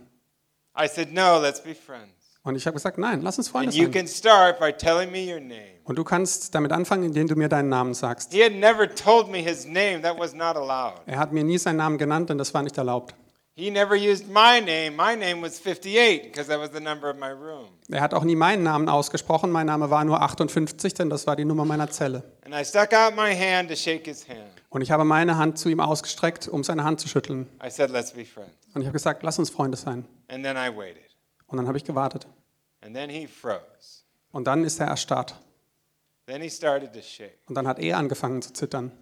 I 0.79 0.87
said, 0.89 1.13
no, 1.13 1.41
let's 1.41 1.61
be 1.63 1.75
friends. 1.75 2.13
Und 2.49 2.57
ich 2.57 2.67
habe 2.67 2.77
gesagt, 2.77 2.97
nein, 2.97 3.21
lass 3.21 3.37
uns 3.37 3.49
Freunde 3.49 3.73
sein. 3.73 3.91
can 3.91 4.09
start 4.09 4.59
by 4.59 4.73
telling 4.73 5.13
me 5.13 5.31
your 5.31 5.39
name. 5.39 5.77
Und 5.85 5.99
du 5.99 6.03
kannst 6.03 6.55
damit 6.55 6.73
anfangen, 6.73 7.05
indem 7.05 7.29
du 7.29 7.37
mir 7.37 7.51
deinen 7.51 7.69
Namen 7.69 7.93
sagst. 7.93 8.33
He 8.33 8.43
had 8.43 8.55
never 8.55 8.89
told 8.89 9.31
me 9.31 9.37
his 9.37 9.67
name. 9.67 10.01
That 10.01 10.19
was 10.19 10.33
not 10.33 10.57
allowed. 10.57 11.03
Er 11.05 11.19
hat 11.19 11.31
mir 11.31 11.45
nie 11.45 11.59
seinen 11.59 11.77
Namen 11.77 11.99
genannt, 11.99 12.31
denn 12.31 12.39
das 12.39 12.55
war 12.55 12.63
nicht 12.63 12.79
erlaubt. 12.79 13.15
He 13.55 13.71
never 13.71 13.95
used 13.95 14.29
my 14.29 14.63
name. 14.63 14.93
My 14.93 15.15
name 15.15 15.43
was 15.43 15.59
58 15.59 16.23
because 16.23 16.49
that 16.49 16.59
was 16.59 16.71
the 16.73 16.81
number 16.81 17.11
of 17.11 17.19
my 17.19 17.33
room. 17.33 17.67
Er 17.91 18.01
hat 18.01 18.15
auch 18.15 18.25
nie 18.25 18.35
meinen 18.35 18.63
Namen 18.63 18.89
ausgesprochen. 18.89 19.51
Mein 19.51 19.67
Name 19.67 19.91
war 19.91 20.03
nur 20.07 20.23
58, 20.23 20.95
denn 20.95 21.11
das 21.11 21.27
war 21.27 21.37
die 21.37 21.45
Nummer 21.45 21.67
meiner 21.67 21.91
Zelle. 21.91 22.23
And 22.47 22.55
I 22.55 22.65
stuck 22.65 22.95
out 22.95 23.15
my 23.15 23.37
hand 23.37 23.69
to 23.69 23.77
shake 23.77 24.07
his 24.07 24.27
hand. 24.27 24.63
Und 24.71 24.81
ich 24.81 24.91
habe 24.91 25.05
meine 25.05 25.37
Hand 25.37 25.59
zu 25.59 25.69
ihm 25.69 25.81
ausgestreckt, 25.81 26.49
um 26.49 26.65
seine 26.65 26.85
Hand 26.85 26.99
zu 26.99 27.09
schütteln. 27.09 27.47
I 27.63 27.69
said, 27.69 27.91
let's 27.91 28.13
be 28.13 28.25
friends. 28.25 28.53
Und 28.73 28.81
ich 28.81 28.87
habe 28.87 28.95
gesagt, 28.95 29.23
lass 29.23 29.39
uns 29.39 29.51
Freunde 29.51 29.77
sein. 29.77 30.07
And 30.29 30.43
then 30.43 30.57
I 30.57 30.75
waited. 30.75 31.03
Und 31.49 31.57
dann 31.57 31.67
habe 31.67 31.77
ich 31.79 31.85
gewartet. 31.85 32.27
Und 34.33 34.45
dann 34.45 34.65
ist 34.65 34.81
er 34.81 34.87
erstarrt. 34.87 35.35
Then 36.27 36.43
he 36.43 36.51
started 36.51 36.93
to 36.93 37.01
shake. 37.01 37.39
Und 37.47 37.55
dann 37.55 37.67
hat 37.67 37.79
er 37.79 37.97
angefangen 37.97 38.43
zu 38.43 38.53
zittern. 38.53 38.93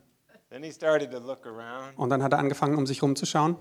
Then 0.50 0.62
he 0.62 0.72
started 0.72 1.10
to 1.10 1.18
look 1.18 1.44
around. 1.46 1.98
Und 1.98 2.10
dann 2.10 2.22
hat 2.22 2.32
er 2.32 2.38
angefangen, 2.38 2.76
um 2.76 2.86
sich 2.86 3.02
rumzuschauen. 3.02 3.56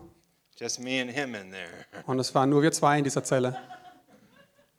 Just 0.58 0.80
me 0.80 1.02
and 1.02 1.12
him 1.12 1.36
in 1.36 1.52
there. 1.52 1.86
Und 2.06 2.20
es 2.20 2.34
waren 2.36 2.50
nur 2.50 2.62
wir 2.62 2.72
zwei 2.72 2.98
in 3.00 3.04
dieser 3.04 3.24
Zelle. 3.24 3.58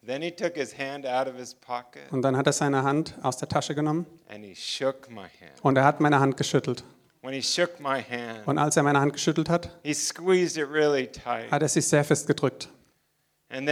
Then 0.07 0.23
he 0.23 0.31
took 0.31 0.55
his 0.55 0.79
hand 0.79 1.05
out 1.05 1.27
of 1.27 1.35
his 1.37 1.53
pocket 1.55 2.11
Und 2.13 2.23
dann 2.23 2.37
hat 2.37 2.47
er 2.47 2.53
seine 2.53 2.85
Hand 2.85 3.15
aus 3.23 3.39
der 3.39 3.49
Tasche 3.49 3.75
genommen 3.75 4.07
and 4.29 4.45
he 4.45 4.55
shook 4.55 5.11
my 5.11 5.23
hand. 5.23 5.61
und 5.63 5.77
er 5.77 5.85
hat 5.85 6.01
meine 6.01 6.21
Hand 6.21 6.37
geschüttelt. 6.37 6.85
When 7.23 7.35
he 7.35 7.43
shook 7.43 7.81
my 7.81 8.01
hand, 8.01 8.47
Und 8.47 8.57
als 8.59 8.77
er 8.77 8.85
meine 8.85 9.01
Hand 9.01 9.13
geschüttelt 9.15 9.49
hat, 9.51 9.77
he 9.83 9.93
squeezed 9.93 10.57
it 10.59 10.71
really 10.71 11.09
tight. 11.11 11.51
hat 11.51 11.61
er 11.61 11.69
sich 11.69 11.89
sehr 11.89 12.05
fest 12.05 12.29
gedrückt. 12.29 12.69
Und 13.49 13.67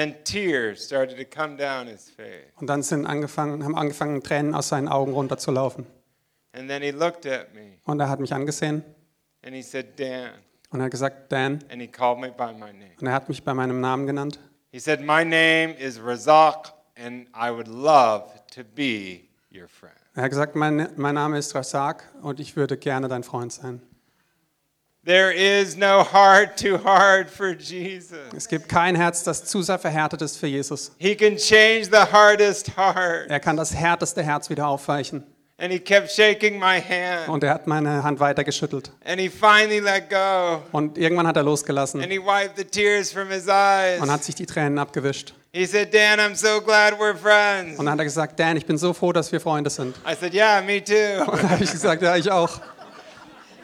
dann 2.66 2.82
sind 2.82 3.06
angefangen, 3.06 3.64
haben 3.64 3.76
angefangen, 3.76 4.22
Tränen 4.22 4.54
aus 4.54 4.68
seinen 4.68 4.88
Augen 4.88 5.12
runterzulaufen. 5.12 5.86
And 6.52 6.68
then 6.68 6.82
he 6.82 6.90
looked 6.92 7.26
at 7.26 7.52
me 7.52 7.78
Und 7.84 7.98
er 7.98 8.08
hat 8.08 8.20
mich 8.20 8.32
angesehen 8.32 8.84
and 9.44 9.54
he 9.54 9.62
said, 9.62 9.98
Dan. 9.98 10.30
und 10.70 10.80
er 10.80 10.84
hat 10.84 10.90
gesagt, 10.92 11.32
Dan. 11.32 11.58
And 11.70 11.80
he 11.80 11.88
called 11.88 12.20
me 12.20 12.30
by 12.30 12.52
my 12.52 12.72
name. 12.72 12.92
Und 13.00 13.06
er 13.06 13.12
hat 13.12 13.28
mich 13.28 13.42
bei 13.42 13.52
meinem 13.54 13.80
Namen 13.80 14.06
genannt. 14.06 14.38
He 14.70 14.78
said, 14.78 15.00
My 15.00 15.24
name 15.24 15.74
is 15.78 16.00
Razak, 16.00 16.72
and 16.96 17.28
I 17.34 17.50
would 17.50 17.68
love 17.68 18.30
to 18.54 18.62
be 18.62 19.22
your 19.52 19.68
friend. 19.68 19.94
Er 20.14 20.22
hat 20.22 20.30
gesagt, 20.30 20.54
mein, 20.54 20.88
mein 20.96 21.16
Name 21.16 21.38
ist 21.38 21.54
Rasak 21.56 22.08
und 22.22 22.38
ich 22.38 22.54
würde 22.54 22.76
gerne 22.76 23.08
dein 23.08 23.24
Freund 23.24 23.52
sein. 23.52 23.82
There 25.04 25.30
is 25.32 25.76
no 25.76 26.02
heart 26.02 26.56
too 26.58 26.78
hard 26.82 27.28
for 27.28 27.50
Jesus. 27.50 28.16
Es 28.34 28.48
gibt 28.48 28.70
kein 28.70 28.94
Herz, 28.96 29.22
das 29.22 29.44
zu 29.44 29.60
sehr 29.60 29.78
verhärtet 29.78 30.22
ist 30.22 30.38
für 30.38 30.46
Jesus. 30.46 30.92
He 30.96 31.14
can 31.14 31.36
change 31.36 31.90
the 31.90 32.10
hardest 32.10 32.74
heart. 32.74 33.28
Er 33.28 33.38
kann 33.38 33.56
das 33.58 33.74
härteste 33.74 34.22
Herz 34.22 34.48
wieder 34.48 34.66
aufweichen. 34.66 35.24
And 35.58 35.70
he 35.72 35.78
kept 35.78 36.10
shaking 36.10 36.58
my 36.58 36.80
hand. 36.80 37.28
Und 37.28 37.44
er 37.44 37.50
hat 37.50 37.66
meine 37.66 38.02
Hand 38.02 38.18
weiter 38.18 38.44
geschüttelt. 38.44 38.90
And 39.04 39.20
he 39.20 39.28
finally 39.28 39.78
let 39.78 40.08
go. 40.08 40.62
Und 40.72 40.96
irgendwann 40.96 41.26
hat 41.26 41.36
er 41.36 41.42
losgelassen 41.42 42.00
And 42.02 42.10
he 42.10 42.18
wiped 42.18 42.56
the 42.56 42.64
tears 42.64 43.12
from 43.12 43.28
his 43.28 43.46
eyes. 43.46 44.00
und 44.00 44.10
hat 44.10 44.24
sich 44.24 44.34
die 44.34 44.46
Tränen 44.46 44.78
abgewischt. 44.78 45.34
He 45.52 45.66
said, 45.66 45.94
Dan, 45.94 46.18
I'm 46.18 46.34
so 46.34 46.60
glad 46.60 46.94
we're 46.94 47.14
friends. 47.14 47.78
Und 47.78 47.84
dann 47.86 47.92
hat 47.92 48.00
er 48.00 48.04
gesagt, 48.04 48.40
Dan, 48.40 48.56
ich 48.56 48.66
bin 48.66 48.76
so 48.76 48.92
froh, 48.92 49.12
dass 49.12 49.30
wir 49.30 49.40
Freunde 49.40 49.70
sind. 49.70 49.94
I 49.98 50.16
said, 50.18 50.34
Yeah, 50.34 50.60
me 50.62 50.82
too. 50.82 51.30
Und 51.30 51.42
dann 51.42 51.50
habe 51.50 51.62
ich 51.62 51.70
gesagt, 51.70 52.02
ja, 52.02 52.16
ich 52.16 52.28
auch. 52.30 52.60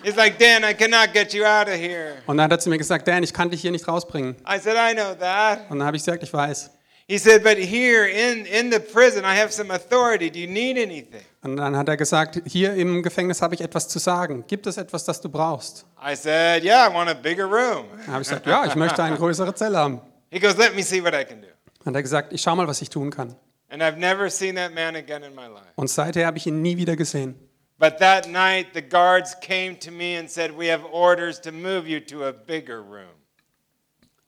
He's 0.02 0.16
like, 0.16 0.38
Dan, 0.38 0.64
I 0.64 0.74
cannot 0.74 1.12
get 1.12 1.32
you 1.34 1.44
out 1.44 1.68
of 1.68 1.74
here. 1.74 2.14
Und 2.26 2.36
dann 2.38 2.44
hat 2.44 2.52
er 2.52 2.58
zu 2.58 2.68
mir 2.70 2.78
gesagt, 2.78 3.06
Dan, 3.06 3.22
ich 3.22 3.32
kann 3.32 3.50
dich 3.50 3.60
hier 3.60 3.70
nicht 3.70 3.86
rausbringen. 3.86 4.36
I 4.46 4.58
said, 4.58 4.76
I 4.76 4.94
know 4.94 5.14
that. 5.14 5.70
Und 5.70 5.78
dann 5.78 5.86
habe 5.86 5.96
ich 5.96 6.04
gesagt, 6.04 6.22
ich 6.22 6.32
weiß. 6.32 6.70
He 7.06 7.18
said, 7.18 7.42
But 7.42 7.58
here 7.58 8.06
in, 8.06 8.46
in 8.46 8.70
the 8.70 8.78
prison, 8.78 9.24
I 9.24 9.34
have 9.34 9.52
some 9.52 9.70
authority. 9.74 10.30
Do 10.30 10.38
you 10.38 10.46
need 10.46 10.78
anything? 10.78 11.22
Und 11.42 11.56
dann 11.56 11.76
hat 11.76 11.88
er 11.88 11.96
gesagt, 11.96 12.40
hier 12.46 12.74
im 12.74 13.02
Gefängnis 13.02 13.42
habe 13.42 13.54
ich 13.54 13.60
etwas 13.60 13.88
zu 13.88 13.98
sagen. 13.98 14.44
Gibt 14.46 14.66
es 14.66 14.76
etwas, 14.76 15.04
das 15.04 15.20
du 15.20 15.28
brauchst? 15.28 15.84
I 16.00 16.14
said, 16.14 16.62
Yeah, 16.62 16.88
I 16.88 16.94
want 16.94 17.10
a 17.10 17.14
bigger 17.14 17.46
room. 17.46 17.86
Dann 17.96 18.06
habe 18.14 18.22
ich 18.22 18.28
gesagt, 18.28 18.46
ja, 18.46 18.64
ich 18.64 18.76
möchte 18.76 19.02
eine 19.02 19.16
größere 19.16 19.54
Zelle 19.54 19.78
haben. 19.78 20.00
He 20.30 20.38
goes, 20.38 20.56
Let 20.56 20.76
me 20.76 20.82
see 20.82 21.02
what 21.02 21.12
I 21.12 21.24
can 21.24 21.40
do. 21.40 21.48
Dann 21.84 21.92
hat 21.92 21.96
er 21.96 22.02
gesagt, 22.02 22.32
ich 22.32 22.40
schau 22.40 22.54
mal, 22.54 22.68
was 22.68 22.80
ich 22.80 22.90
tun 22.90 23.10
kann. 23.10 23.34
And 23.70 23.82
I've 23.82 23.96
never 23.96 24.30
seen 24.30 24.54
that 24.56 24.72
man 24.74 24.94
again 24.94 25.22
in 25.22 25.34
my 25.34 25.46
life. 25.46 25.72
Und 25.74 25.88
seither 25.90 26.26
habe 26.26 26.38
ich 26.38 26.46
ihn 26.46 26.62
nie 26.62 26.76
wieder 26.76 26.94
gesehen. 26.94 27.34
But 27.80 27.98
that 28.00 28.28
night, 28.28 28.74
the 28.74 28.82
guards 28.82 29.34
came 29.40 29.74
to 29.80 29.90
me 29.90 30.14
and 30.18 30.28
said, 30.28 30.54
We 30.54 30.70
have 30.70 30.84
orders 30.92 31.40
to 31.40 31.50
move 31.50 31.88
you 31.88 31.98
to 32.00 32.26
a 32.26 32.32
bigger 32.32 32.82
room. 32.82 33.08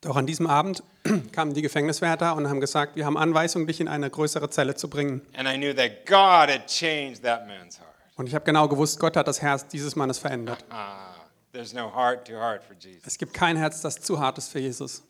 Doch 0.00 0.16
an 0.16 0.26
diesem 0.26 0.46
Abend 0.46 0.82
kamen 1.32 1.52
die 1.52 1.60
Gefängniswärter 1.60 2.34
und 2.34 2.48
haben 2.48 2.60
gesagt, 2.62 2.96
wir 2.96 3.04
haben 3.04 3.18
Anweisung, 3.18 3.66
dich 3.66 3.78
in 3.78 3.88
eine 3.88 4.08
größere 4.08 4.48
Zelle 4.48 4.74
zu 4.74 4.88
bringen. 4.88 5.20
And 5.36 5.46
I 5.46 5.58
knew 5.58 5.74
that 5.74 6.06
God 6.06 6.50
had 6.50 6.66
changed 6.66 7.22
that 7.24 7.46
man's 7.46 7.78
heart. 7.78 7.92
Und 8.16 8.26
ich 8.26 8.34
habe 8.34 8.44
genau 8.46 8.68
gewusst, 8.68 8.98
Gott 8.98 9.18
hat 9.18 9.28
das 9.28 9.42
Herz 9.42 9.66
dieses 9.68 9.96
Mannes 9.96 10.18
verändert. 10.18 10.64
Ah, 10.70 11.14
there's 11.52 11.74
no 11.74 11.94
heart 11.94 12.26
too 12.26 12.36
hard 12.36 12.64
for 12.64 12.74
Jesus. 12.74 13.02
Es 13.06 13.18
gibt 13.18 13.34
kein 13.34 13.58
Herz, 13.58 13.82
das 13.82 14.00
zu 14.00 14.18
hart 14.18 14.38
ist 14.38 14.50
für 14.50 14.60
Jesus. 14.60 15.02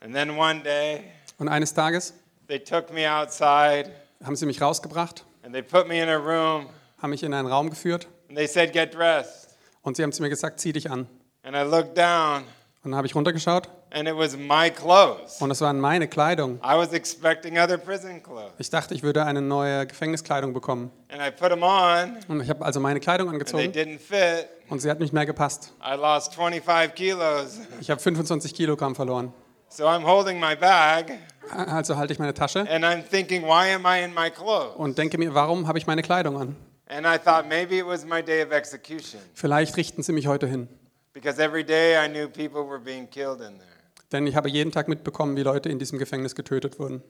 And 0.00 0.14
then 0.14 0.36
one 0.36 0.60
day, 0.60 1.04
Und 1.38 1.48
eines 1.48 1.72
Tages 1.72 2.12
they 2.46 2.58
took 2.58 2.92
me 2.92 3.10
outside 3.10 3.90
haben 4.22 4.36
sie 4.36 4.44
mich 4.44 4.60
rausgebracht, 4.60 5.24
and 5.42 5.54
they 5.54 5.62
put 5.62 5.88
me 5.88 6.02
in 6.02 6.10
a 6.10 6.16
room 6.18 6.68
haben 7.00 7.10
mich 7.10 7.22
in 7.22 7.32
einen 7.34 7.48
Raum 7.48 7.70
geführt 7.70 8.08
and 8.28 8.36
they 8.36 8.46
said, 8.46 8.72
Get 8.72 8.94
dressed. 8.94 9.56
und 9.82 9.96
sie 9.96 10.02
haben 10.02 10.12
zu 10.12 10.22
mir 10.22 10.28
gesagt, 10.30 10.60
zieh 10.60 10.72
dich 10.72 10.90
an. 10.90 11.06
And 11.42 11.54
I 11.56 11.60
looked 11.60 11.96
down 11.96 12.42
Und 12.82 12.92
dann 12.92 12.96
habe 12.96 13.06
ich 13.06 13.14
runtergeschaut 13.14 13.68
and 13.90 14.08
it 14.08 14.16
was 14.16 14.36
my 14.36 14.70
clothes. 14.70 15.40
und 15.40 15.50
es 15.50 15.60
waren 15.60 15.78
meine 15.80 16.08
Kleidung. 16.08 16.56
I 16.56 16.76
was 16.76 16.92
expecting 16.92 17.58
other 17.58 17.78
prison 17.78 18.22
clothes. 18.22 18.52
Ich 18.58 18.70
dachte, 18.70 18.94
ich 18.94 19.02
würde 19.02 19.24
eine 19.24 19.40
neue 19.42 19.86
Gefängniskleidung 19.86 20.52
bekommen. 20.52 20.90
And 21.08 21.20
I 21.22 21.30
put 21.30 21.50
them 21.50 21.62
on 21.62 22.16
Und 22.28 22.40
ich 22.42 22.48
habe 22.50 22.64
also 22.64 22.80
meine 22.80 23.00
Kleidung 23.00 23.28
angezogen 23.30 23.64
didn't 23.72 23.98
fit. 24.00 24.48
und 24.68 24.80
sie 24.80 24.90
hat 24.90 24.98
nicht 25.00 25.12
mehr 25.12 25.26
gepasst. 25.26 25.72
I 25.84 25.94
lost 25.96 26.34
25 26.34 26.94
kilos. 26.94 27.58
Ich 27.80 27.90
habe 27.90 28.00
25 28.00 28.54
Kilogramm 28.54 28.94
verloren. 28.94 29.32
So 29.68 29.84
I'm 29.84 30.04
holding 30.04 30.38
my 30.40 30.54
bag 30.56 31.12
Also 31.50 31.96
halte 31.96 32.12
ich 32.12 32.18
meine 32.18 32.34
Tasche 32.34 32.60
and 32.68 32.84
I'm 32.84 33.02
thinking, 33.08 33.42
why 33.42 33.72
am 33.74 33.84
I 33.84 34.02
in 34.04 34.14
my 34.14 34.30
clothes? 34.30 34.76
und 34.76 34.96
denke 34.98 35.18
mir, 35.18 35.34
warum 35.34 35.66
habe 35.68 35.78
ich 35.78 35.86
meine 35.86 36.02
Kleidung 36.02 36.38
an? 36.40 36.56
And 36.88 37.04
I 37.06 37.18
thought 37.18 37.48
maybe 37.48 37.78
it 37.78 37.86
was 37.86 38.04
my 38.04 38.22
day 38.22 38.42
of 38.44 38.52
execution 38.52 39.20
Vielleicht 39.34 39.76
richten 39.76 40.02
sie 40.02 40.12
mich 40.12 40.26
heute 40.26 40.46
hin. 40.46 40.68
because 41.12 41.40
every 41.42 41.64
day 41.64 41.96
I 41.96 42.08
knew 42.08 42.28
people 42.28 42.64
were 42.68 42.78
being 42.80 43.08
killed 43.10 43.40
in 43.40 43.58
there. 43.58 43.68
Denn 44.12 44.26
ich 44.26 44.36
habe 44.36 44.48
jeden 44.48 44.70
Tag 44.70 44.86
mitbekommen, 44.86 45.36
wie 45.36 45.42
Leute 45.42 45.68
in 45.68 45.78
diesem 45.80 45.98
Gefängnis 45.98 46.34
getötet 46.36 46.78
wurden. 46.78 47.02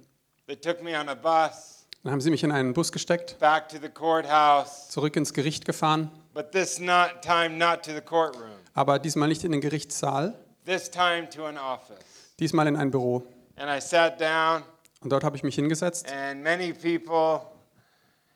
They 0.47 0.57
took 0.57 0.83
me 0.83 0.99
on 0.99 1.09
a 1.09 1.15
bus 1.15 1.87
Dann 2.03 2.13
haben 2.13 2.21
sie 2.21 2.31
mich 2.31 2.43
in 2.45 2.53
einen 2.53 2.73
Bus 2.73 2.93
gesteckt, 2.93 3.39
back 3.41 3.69
to 3.69 3.77
the 3.83 3.89
courthouse, 3.89 4.89
zurück 4.89 5.17
ins 5.17 5.35
Gericht 5.35 5.65
gefahren, 5.65 6.11
but 6.33 6.53
this 6.53 6.79
not 6.79 7.21
time 7.21 7.59
not 7.59 7.83
to 7.83 7.93
the 7.93 8.01
courtroom. 8.01 8.53
aber 8.75 8.99
diesmal 8.99 9.29
nicht 9.29 9.45
in 9.45 9.53
den 9.53 9.61
Gerichtssaal, 9.61 10.35
This 10.65 10.91
time 10.91 11.29
to 11.31 11.45
an 11.45 11.59
office. 11.59 11.99
diesmal 12.41 12.67
in 12.69 12.77
ein 12.77 12.91
Büro. 12.91 13.25
And 13.57 13.69
I 13.69 13.81
sat 13.81 14.19
down 14.21 14.63
Und 15.01 15.11
dort 15.11 15.23
habe 15.25 15.37
ich 15.37 15.43
mich 15.43 15.55
hingesetzt 15.57 16.07
and 16.11 16.43
many 16.43 16.73
people 16.73 17.41
and 17.43 17.43
then 17.43 18.36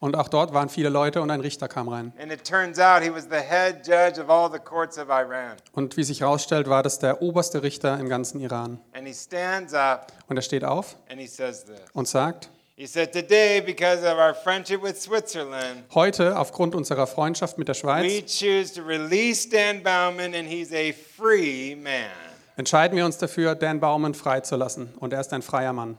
Und 0.00 0.16
auch 0.16 0.28
dort 0.28 0.54
waren 0.54 0.68
viele 0.68 0.88
Leute 0.88 1.20
und 1.20 1.30
ein 1.30 1.40
Richter 1.40 1.68
kam 1.68 1.88
rein. 1.88 2.12
And 2.20 2.32
it 2.32 2.44
turns 2.44 2.78
out 2.78 3.02
he 3.02 3.12
was 3.12 3.24
the 3.24 3.36
head 3.36 3.86
judge 3.86 4.20
of 4.20 4.30
all 4.30 4.50
the 4.50 4.58
courts 4.58 4.98
of 4.98 5.08
Iran. 5.08 5.56
Und 5.72 5.96
wie 5.96 6.04
sich 6.04 6.20
herausstellt, 6.22 6.68
war 6.68 6.82
das 6.82 6.98
der 6.98 7.20
oberste 7.22 7.62
Richter 7.62 7.98
im 7.98 8.08
ganzen 8.08 8.40
Iran. 8.40 8.80
And 8.92 9.06
he 9.06 9.12
stands 9.14 9.74
up 9.74 10.12
Und 10.28 10.36
er 10.36 10.42
steht 10.42 10.64
auf 10.64 10.96
and 11.10 11.20
he 11.20 11.26
says 11.26 11.64
this. 11.64 11.80
und 11.92 12.08
sagt, 12.08 12.48
He 12.76 12.86
said, 12.86 13.12
Today, 13.12 13.60
because 13.60 13.98
of 14.10 14.16
our 14.16 14.32
friendship 14.34 14.82
with 14.82 14.98
Switzerland, 15.02 15.84
heute, 15.94 16.38
aufgrund 16.38 16.74
unserer 16.74 17.06
Freundschaft 17.06 17.58
mit 17.58 17.68
der 17.68 17.74
we 17.74 17.78
Schweiz, 17.80 18.38
choose 18.40 18.72
to 18.72 18.80
release 18.82 19.46
Dan 19.46 19.82
Bauman 19.82 20.34
and 20.34 20.48
he's 20.48 20.72
a 20.72 20.90
free 20.94 21.76
man. 21.76 22.08
entscheiden 22.56 22.96
wir 22.96 23.04
uns 23.04 23.18
dafür, 23.18 23.54
Dan 23.54 23.80
Baumann 23.80 24.14
freizulassen. 24.14 24.94
Und 24.98 25.12
er 25.12 25.20
ist 25.20 25.34
ein 25.34 25.42
freier 25.42 25.74
Mann. 25.74 25.98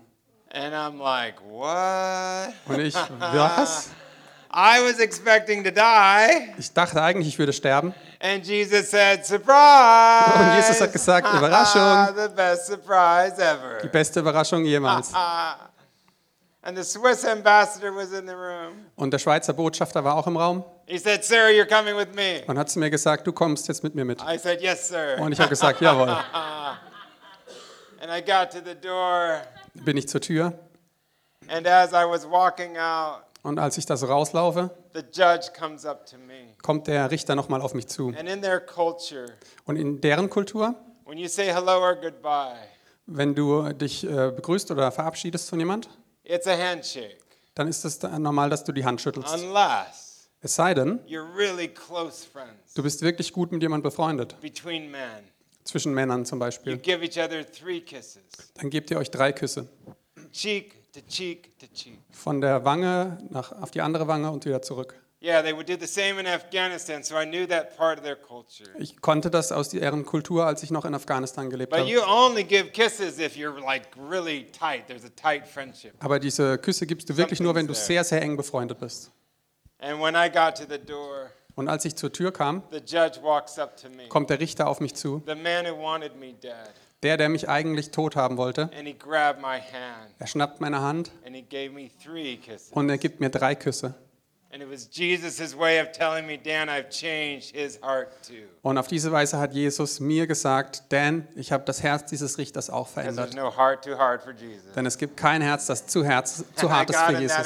And 0.53 0.73
I'm 0.75 0.99
like, 0.99 1.35
What? 1.49 2.53
Und 2.67 2.79
ich, 2.79 2.95
was? 3.19 3.89
I 4.53 4.81
was 4.83 4.99
expecting 4.99 5.63
to 5.63 5.71
die. 5.71 6.53
Ich 6.57 6.73
dachte 6.73 7.01
eigentlich, 7.01 7.29
ich 7.29 7.39
würde 7.39 7.53
sterben. 7.53 7.93
And 8.19 8.45
Jesus 8.45 8.89
said, 8.91 9.25
Surprise! 9.25 10.33
Und 10.37 10.55
Jesus 10.57 10.81
hat 10.81 10.91
gesagt, 10.91 11.27
Überraschung. 11.33 12.15
the 12.17 12.27
best 12.35 12.67
surprise 12.67 13.35
Die 13.37 13.41
ever. 13.41 13.87
beste 13.89 14.19
Überraschung 14.19 14.65
jemals. 14.65 15.13
and 16.63 16.77
the 16.77 16.83
Swiss 16.83 17.23
ambassador 17.25 17.95
was 17.95 18.11
in 18.11 18.27
the 18.27 18.33
room. 18.33 18.85
Und 18.97 19.11
der 19.11 19.19
Schweizer 19.19 19.53
Botschafter 19.53 20.03
war 20.03 20.15
auch 20.15 20.27
im 20.27 20.35
Raum 20.37 20.63
He 20.85 20.97
said, 20.97 21.23
Sir, 21.23 21.47
you're 21.47 21.65
coming 21.65 21.95
with 21.95 22.13
me. 22.13 22.43
und 22.45 22.57
hat 22.59 22.69
zu 22.69 22.77
mir 22.77 22.89
gesagt, 22.89 23.25
du 23.25 23.31
kommst 23.31 23.69
jetzt 23.69 23.81
mit 23.83 23.95
mir 23.95 24.03
mit. 24.03 24.21
I 24.21 24.37
said, 24.37 24.61
Yes, 24.61 24.89
sir. 24.89 25.15
Und 25.19 25.31
ich 25.31 25.39
habe 25.39 25.49
gesagt, 25.49 25.79
jawohl. 25.79 26.09
And 28.01 28.11
I 28.11 28.19
got 28.19 28.51
to 28.51 28.59
the 28.59 28.75
door, 28.75 29.41
Bin 29.73 29.97
ich 29.97 30.07
zur 30.09 30.21
Tür 30.21 30.53
and 31.47 31.67
as 31.67 31.91
I 31.91 32.05
was 32.07 32.29
walking 32.29 32.77
out, 32.77 33.23
und 33.43 33.57
als 33.57 33.77
ich 33.77 33.85
da 33.85 33.97
so 33.97 34.05
rauslaufe, 34.05 34.69
the 34.93 34.99
judge 35.11 35.47
comes 35.57 35.85
up 35.85 36.05
to 36.05 36.17
me. 36.17 36.53
kommt 36.61 36.87
der 36.87 37.09
Richter 37.11 37.35
nochmal 37.35 37.61
auf 37.61 37.73
mich 37.73 37.87
zu. 37.87 38.09
And 38.09 38.29
in 38.29 38.41
their 38.41 38.59
culture, 38.59 39.25
Und 39.65 39.77
in 39.77 39.99
deren 40.01 40.29
Kultur, 40.29 40.75
when 41.05 41.17
you 41.17 41.27
say 41.27 41.51
hello 41.51 41.79
or 41.81 41.95
goodbye, 41.95 42.55
wenn 43.07 43.33
du 43.35 43.73
dich 43.73 44.03
äh, 44.05 44.31
begrüßt 44.31 44.69
oder 44.71 44.91
verabschiedest 44.91 45.49
von 45.49 45.59
jemand, 45.59 45.89
it's 46.23 46.47
a 46.47 46.55
handshake. 46.55 47.17
dann 47.55 47.67
ist 47.67 47.83
es 47.83 48.01
normal, 48.03 48.49
dass 48.49 48.63
du 48.63 48.71
die 48.71 48.85
Hand 48.85 49.01
schüttelst. 49.01 49.33
Unless 49.33 50.29
Es 50.41 50.55
sei 50.55 50.73
denn, 50.73 50.99
you're 51.07 51.35
really 51.35 51.67
close 51.67 52.25
friends 52.25 52.73
du 52.75 52.83
bist 52.83 53.01
wirklich 53.01 53.33
gut 53.33 53.51
mit 53.51 53.61
jemandem 53.61 53.83
befreundet. 53.89 54.35
Zwischen 55.63 55.93
Männern 55.93 56.25
zum 56.25 56.37
You 56.37 56.45
Beispiel. 56.45 56.77
give 56.77 57.03
each 57.03 57.17
other 57.17 57.45
three 57.49 57.81
kisses 57.81 58.21
Dann 58.55 58.69
gebt 58.69 58.91
ihr 58.91 58.97
euch 58.97 59.11
drei 59.11 59.31
Küsse. 59.31 59.67
cheek 60.31 60.91
to 60.93 60.99
cheek 61.07 61.57
to 61.59 61.67
cheek. 61.73 61.99
Von 62.11 62.41
der 62.41 62.63
Wange 62.65 63.17
nach, 63.29 63.51
auf 63.61 63.71
die 63.71 63.81
andere 63.81 64.07
Wange 64.07 64.31
und 64.31 64.45
wieder 64.45 64.61
zurück. 64.61 64.95
Yeah, 65.23 65.43
they 65.43 65.53
would 65.53 65.69
do 65.69 65.75
the 65.79 65.85
same 65.85 66.19
in 66.19 66.25
Afghanistan, 66.25 67.03
so 67.03 67.15
I 67.15 67.25
knew 67.27 67.45
that 67.45 67.77
part 67.77 67.99
of 67.99 68.03
their 68.03 68.15
culture. 68.15 68.67
Ich 68.79 68.99
konnte 69.01 69.29
das 69.29 69.51
aus 69.51 69.69
deren 69.69 70.03
Kultur, 70.03 70.47
als 70.47 70.63
ich 70.63 70.71
noch 70.71 70.83
in 70.83 70.95
Afghanistan 70.95 71.47
gelebt 71.51 71.69
But 71.69 71.81
habe. 71.81 71.89
you 71.91 72.01
only 72.01 72.43
give 72.43 72.71
kisses 72.71 73.19
if 73.19 73.35
you're 73.35 73.59
like 73.63 73.87
really 74.09 74.47
tight. 74.51 74.87
There's 74.87 75.05
a 75.05 75.09
tight 75.15 75.45
friendship. 75.47 75.93
Aber 75.99 76.19
diese 76.19 76.57
Küsse 76.57 76.87
gibst 76.87 77.07
du 77.07 77.17
wirklich 77.17 77.39
nur, 77.39 77.53
wenn 77.53 77.67
du 77.67 77.75
sehr, 77.75 78.03
sehr 78.03 78.19
eng 78.23 78.35
befreundet 78.35 78.79
bist. 78.79 79.11
And 79.77 80.01
when 80.01 80.15
I 80.15 80.27
got 80.27 80.55
to 80.57 80.63
the 80.67 80.79
door, 80.83 81.29
Und 81.55 81.67
als 81.67 81.85
ich 81.85 81.95
zur 81.95 82.11
Tür 82.11 82.31
kam, 82.31 82.63
kommt 84.09 84.29
der 84.29 84.39
Richter 84.39 84.67
auf 84.67 84.79
mich 84.79 84.95
zu. 84.95 85.23
Der, 87.03 87.17
der 87.17 87.29
mich 87.29 87.49
eigentlich 87.49 87.91
tot 87.91 88.15
haben 88.15 88.37
wollte, 88.37 88.69
er 90.19 90.27
schnappt 90.27 90.61
meine 90.61 90.81
Hand 90.81 91.11
und 92.73 92.89
er 92.89 92.97
gibt 92.97 93.19
mir 93.19 93.29
drei 93.29 93.55
Küsse. 93.55 93.95
And 94.53 94.61
it 94.61 94.69
was 94.69 94.89
Jesus' 94.91 95.57
way 95.57 95.79
of 95.79 95.93
telling 95.93 96.27
me, 96.27 96.37
Dan, 96.37 96.67
I've 96.67 96.89
changed 96.89 97.55
his 97.55 97.79
heart 97.81 98.09
too. 98.21 98.49
Und 98.61 98.77
auf 98.77 98.87
diese 98.87 99.09
Weise 99.09 99.37
hat 99.39 99.53
Jesus 99.53 100.01
mir 100.01 100.27
gesagt, 100.27 100.83
Dan, 100.89 101.25
ich 101.35 101.53
habe 101.53 101.63
das 101.63 101.81
Herz 101.81 102.09
dieses 102.09 102.37
Richters 102.37 102.69
auch 102.69 102.89
verändert. 102.89 103.33
no 103.33 103.55
heart 103.55 103.85
Jesus. 103.85 104.73
Denn 104.75 104.85
es 104.85 104.97
gibt 104.97 105.15
kein 105.15 105.41
Herz, 105.41 105.67
das 105.67 105.87
zu, 105.87 106.03
Herz, 106.03 106.43
zu 106.55 106.69
hart 106.69 106.89
ist 106.89 106.99
für 106.99 107.17
Jesus. 107.17 107.37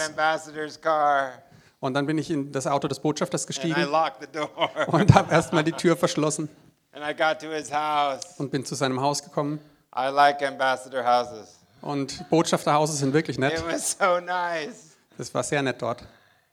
Und 1.86 1.94
dann 1.94 2.08
bin 2.08 2.18
ich 2.18 2.32
in 2.32 2.52
das 2.52 2.66
Auto 2.66 2.88
des 2.88 3.00
Botschafters 3.00 3.46
gestiegen 3.46 3.76
und 4.88 5.14
habe 5.14 5.32
erstmal 5.32 5.64
die 5.64 5.72
Tür 5.72 5.96
verschlossen 5.96 6.50
And 6.94 7.04
I 7.04 7.14
got 7.14 7.40
to 7.42 7.52
his 7.52 7.72
house. 7.72 8.22
und 8.38 8.50
bin 8.52 8.66
zu 8.66 8.74
seinem 8.74 9.00
Haus 9.02 9.22
gekommen. 9.22 9.60
I 9.96 10.08
like 10.08 10.42
ambassador 10.42 11.04
houses. 11.06 11.60
Und 11.82 12.28
Botschafterhause 12.30 12.94
sind 12.94 13.14
wirklich 13.14 13.38
nett. 13.38 13.60
It 13.60 13.68
was 13.68 13.98
so 14.00 14.20
nice. 14.20 14.96
Das 15.18 15.32
war 15.34 15.44
sehr 15.44 15.62
nett 15.62 15.82
dort. 15.82 16.04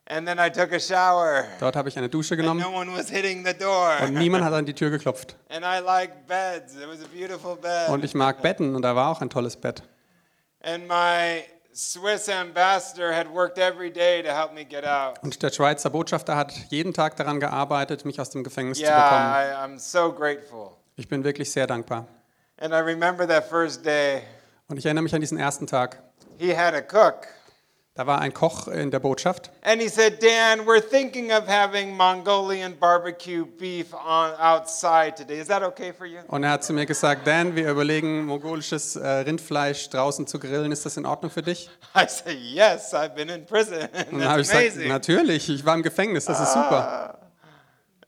And 0.07 0.27
then 0.27 0.39
I 0.39 0.51
took 0.51 0.73
a 0.73 0.81
shower. 0.81 1.45
Dort 1.61 1.77
habe 1.77 1.89
ich 1.89 1.97
eine 1.97 2.09
Dusche 2.09 2.35
And 2.35 2.43
genommen 2.43 2.61
no 2.61 2.77
one 2.77 2.93
was 2.93 3.09
hitting 3.09 3.47
the 3.47 3.55
door. 3.55 3.93
und 4.03 4.15
niemand 4.15 4.45
hat 4.45 4.53
an 4.53 4.67
die 4.67 4.75
Tür 4.75 4.91
geklopft. 4.91 5.37
And 5.49 5.65
I 5.65 5.83
like 5.83 6.27
beds. 6.27 6.75
It 6.75 6.89
was 6.89 6.99
a 7.03 7.09
beautiful 7.11 7.57
bed. 7.57 7.89
Und 7.89 8.05
ich 8.05 8.15
mag 8.15 8.43
Betten 8.43 8.75
und 8.75 8.83
da 8.83 8.95
war 8.97 9.11
auch 9.11 9.21
ein 9.23 9.31
tolles 9.31 9.57
Bett. 9.57 9.83
And 10.61 10.89
my 10.89 11.45
Swiss 11.75 12.29
ambassador 12.29 13.13
had 13.13 13.33
worked 13.33 13.57
every 13.57 13.91
day 13.91 14.23
to 14.23 14.29
help 14.29 14.53
me 14.53 14.65
get 14.65 14.85
out. 14.85 15.23
Und 15.23 15.43
der 15.43 15.51
Schweizer 15.51 15.89
Botschafter 15.89 16.37
hat 16.37 16.53
jeden 16.69 16.93
Tag 16.93 17.17
daran 17.17 17.41
gearbeitet, 17.41 18.05
mich 18.05 18.21
aus 18.21 18.29
dem 18.31 18.45
Gefängnis 18.45 18.79
zu 18.79 18.85
bekommen. 18.85 19.03
Yeah, 19.03 19.65
I, 19.65 19.67
I'm 19.67 19.79
so 19.79 20.13
grateful. 20.13 20.73
Ich 20.97 21.09
bin 21.09 21.25
wirklich 21.25 21.51
sehr 21.51 21.67
dankbar. 21.67 22.07
And 22.59 22.75
I 22.75 22.79
remember 22.79 23.27
that 23.27 23.49
first 23.49 23.85
day. 23.87 24.23
Und 24.69 24.77
ich 24.77 24.85
erinnere 24.85 25.03
mich 25.03 25.15
an 25.15 25.23
diesen 25.23 25.39
ersten 25.39 25.67
Tag. 25.67 26.03
He 26.39 26.55
had 26.55 26.75
a 26.75 26.83
cook. 26.83 27.27
Da 27.95 28.07
war 28.07 28.23
ein 28.23 28.33
Koch 28.33 28.69
in 28.69 28.91
der 28.91 29.01
Botschaft 29.01 29.51
And 29.61 29.79
he 29.79 29.89
said, 29.89 30.23
Dan, 30.23 30.65
we're 30.67 30.81
thinking 30.81 31.31
of 31.31 31.47
having 31.47 31.95
Mongolian 31.95 32.75
barbecue 32.79 33.45
beef 33.45 33.93
on 33.93 34.33
outside 34.41 35.15
today. 35.15 35.39
Is 35.39 35.49
that 35.49 35.63
okay 35.63 35.93
for 35.93 36.07
you? 36.07 36.21
und 36.29 36.43
er 36.43 36.53
hat 36.53 36.65
zu 36.65 36.73
mir 36.73 36.87
gesagt, 36.87 37.27
Dan, 37.27 37.55
wir 37.55 37.71
überlegen, 37.71 38.25
mongolisches 38.25 38.97
äh, 38.97 39.07
Rindfleisch 39.07 39.91
draußen 39.91 40.27
zu 40.27 40.39
grillen. 40.39 40.73
Ist 40.73 40.87
das 40.87 40.97
in 40.97 41.05
Ordnung 41.05 41.31
für 41.31 41.43
dich? 41.43 41.69
I 41.95 42.07
said, 42.09 42.39
Yes, 42.39 42.95
I've 42.95 43.15
been 43.15 43.29
in 43.29 43.45
prison. 43.45 43.81
Und 44.11 44.21
dann 44.21 44.29
habe 44.31 44.41
ich 44.41 44.49
gesagt, 44.49 44.87
natürlich, 44.89 45.51
ich 45.51 45.63
war 45.67 45.75
im 45.75 45.83
Gefängnis, 45.83 46.25
das 46.25 46.41
ist 46.41 46.55
super. 46.55 47.19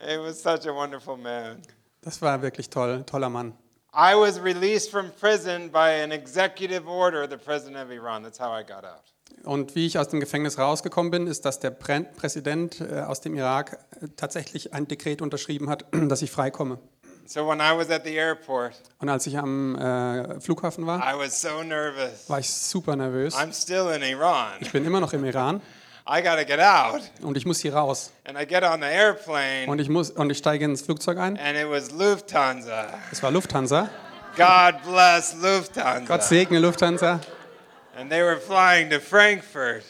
It 0.01 0.19
was 0.19 0.43
such 0.43 0.67
a 0.67 0.75
wonderful 0.75 1.19
man. 1.19 1.61
Das 2.01 2.23
war 2.23 2.41
wirklich 2.41 2.71
toll, 2.71 3.05
toller 3.05 3.29
Mann. 3.29 3.53
I 3.93 4.15
was 4.15 4.43
released 4.43 4.91
from 4.91 5.11
prison 5.21 5.71
by 5.71 6.03
an 6.03 6.11
executive 6.11 6.89
order 6.89 7.23
of 7.23 7.31
the 7.31 7.37
president 7.37 7.77
of 7.77 7.91
Iran. 7.91 8.23
That's 8.23 8.41
how 8.41 8.51
I 8.51 8.63
got 8.63 8.85
out. 8.85 9.13
Und 9.43 9.75
wie 9.75 9.87
ich 9.87 9.99
aus 9.99 10.09
dem 10.09 10.21
Gefängnis 10.21 10.59
rausgekommen 10.59 11.11
bin, 11.11 11.27
ist, 11.27 11.45
dass 11.45 11.61
der 11.61 11.71
Prä 11.71 12.01
Präsident 12.17 12.81
äh, 12.81 13.01
aus 13.01 13.21
dem 13.21 13.35
Irak 13.35 13.79
äh, 14.01 14.07
tatsächlich 14.17 14.73
ein 14.73 14.89
Dekret 14.89 15.21
unterschrieben 15.21 15.69
hat, 15.69 15.85
dass 16.09 16.23
ich 16.23 16.31
freikomme. 16.31 16.79
So 17.27 17.49
when 17.49 17.59
I 17.59 17.77
was 17.77 17.91
at 17.91 18.05
the 18.05 18.15
airport, 18.15 18.75
Und 19.01 19.09
als 19.09 19.27
ich 19.27 19.37
am 19.39 19.77
äh, 19.77 20.41
Flughafen 20.41 20.87
war, 20.87 20.99
I 21.01 21.19
was 21.19 21.41
so 21.41 21.63
nervous. 21.63 22.29
war 22.29 22.39
ich 22.39 22.51
super 22.51 22.97
nervös. 22.97 23.35
I'm 23.35 23.53
still 23.53 23.91
in 23.95 24.03
Iran. 24.03 24.53
Ich 24.61 24.73
bin 24.73 24.85
immer 24.85 25.01
noch 25.01 25.13
im 25.15 25.25
Iran 25.25 25.61
I 26.07 26.23
got 26.23 26.39
to 26.39 26.45
get 26.45 26.61
out. 26.61 27.01
und 27.23 27.39
ich 27.39 27.47
muss 27.47 27.61
hier 27.61 27.75
raus. 27.75 28.13
And 28.29 28.39
I 28.39 28.47
get 28.47 28.63
on 28.63 28.81
the 28.81 28.87
airplane, 28.89 29.67
Und 29.69 29.79
ich, 29.79 29.89
muss, 29.89 30.11
und 30.11 30.29
ich 30.31 30.37
steige 30.37 30.67
ins 30.67 30.83
Flugzeug 30.83 31.17
ein. 31.17 31.39
and 31.39 31.57
it 31.57 31.67
was 31.69 31.93
Lufthansa. 31.93 32.89
Es 33.11 33.23
war 33.23 33.31
Lufthansa. 33.31 33.89
God 34.37 34.83
bless 34.83 35.35
Lufthansa. 35.41 36.05
Gott 36.07 36.25
segne 36.25 36.59
Lufthansa. 36.59 37.21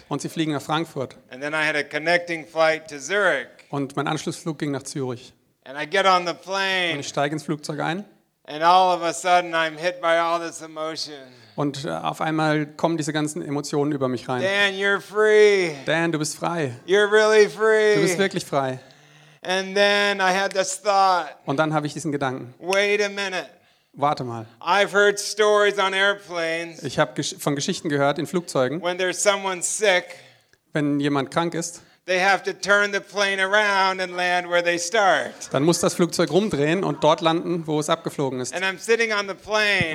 Und 0.09 0.21
sie 0.23 0.29
fliegen 0.29 0.53
nach 0.53 0.63
Frankfurt. 0.63 1.17
And 1.31 1.43
then 1.43 1.53
I 1.55 1.67
had 1.67 1.77
a 1.77 1.83
connecting 1.83 2.47
flight 2.47 2.89
to 2.89 2.99
Zurich. 2.99 3.47
Und 3.71 3.97
mein 3.97 4.07
Anschlussflug 4.07 4.59
ging 4.59 4.71
nach 4.71 4.83
Zürich. 4.83 5.33
And 5.65 5.79
I 5.81 5.87
get 5.89 6.05
on 6.07 6.27
the 6.27 6.35
Und 6.93 7.01
ich 7.01 7.09
steige 7.09 7.33
ins 7.35 7.43
Flugzeug 7.45 7.81
ein. 7.81 8.05
and 8.47 8.63
all 8.63 8.95
of 8.95 9.03
a 9.03 9.13
sudden 9.15 9.55
I'm 9.55 9.79
hit 9.79 10.01
by 10.03 10.19
all 10.19 10.39
this 10.39 10.61
emotion. 10.61 11.15
Und 11.57 11.85
äh, 11.85 11.91
auf 11.91 12.21
einmal 12.21 12.67
kommen 12.67 12.97
diese 12.97 13.13
ganzen 13.13 13.41
Emotionen 13.41 13.93
über 13.93 14.09
mich 14.09 14.29
rein. 14.29 14.43
Dan, 14.43 14.75
you're 14.75 15.01
free. 15.01 15.73
Dan, 15.87 16.13
du 16.13 16.19
bist 16.19 16.37
frei. 16.37 16.73
You're 16.87 17.11
really 17.11 17.45
Du 17.47 18.01
bist 18.03 18.15
free. 18.15 18.19
wirklich 18.19 18.45
frei. 18.45 18.81
And 19.43 19.75
then 19.75 20.19
I 20.19 20.33
had 20.37 20.53
this 20.53 20.81
thought 20.83 21.29
Und 21.47 21.59
dann 21.59 21.73
habe 21.73 21.87
ich 21.87 21.93
diesen 21.95 22.13
Gedanken. 22.13 22.53
wait 22.59 23.03
a 23.03 23.09
minute. 23.09 23.47
Warte 23.97 24.25
mal. 24.25 24.47
I've 24.61 24.93
heard 24.93 25.19
stories 25.21 25.79
on 25.79 25.95
airplanes 25.95 26.83
Ich 26.83 26.99
habe 26.99 27.23
von 27.23 27.55
Geschichten 27.55 27.89
gehört 27.89 28.19
in 28.19 28.27
Flugzeugen, 28.27 28.83
when 28.83 28.99
there's 28.99 29.23
someone 29.23 29.63
sick, 29.63 30.17
wenn 30.73 30.99
jemand 30.99 31.31
krank 31.31 31.55
ist, 31.55 31.81
they 32.07 32.21
have 32.23 32.43
to 32.43 32.53
turn 32.53 32.93
the 32.93 33.01
plane 33.01 33.41
around 33.41 34.01
and 34.01 34.15
land 34.15 34.51
where 34.51 34.63
they 34.63 34.79
start. 34.79 35.33
dann 35.53 35.63
muss 35.63 35.81
das 35.81 35.95
Flugzeug 35.95 36.31
rumdrehen 36.31 36.85
und 36.85 37.03
dort 37.03 37.23
landen, 37.23 37.67
wo 37.67 37.81
es 37.81 37.89
abgeflogen 37.89 38.41
ist. 38.41 38.55
And 38.55 38.63
I'm 38.65 38.79
sitting 38.79 39.13
on 39.13 39.27
the 39.29 39.35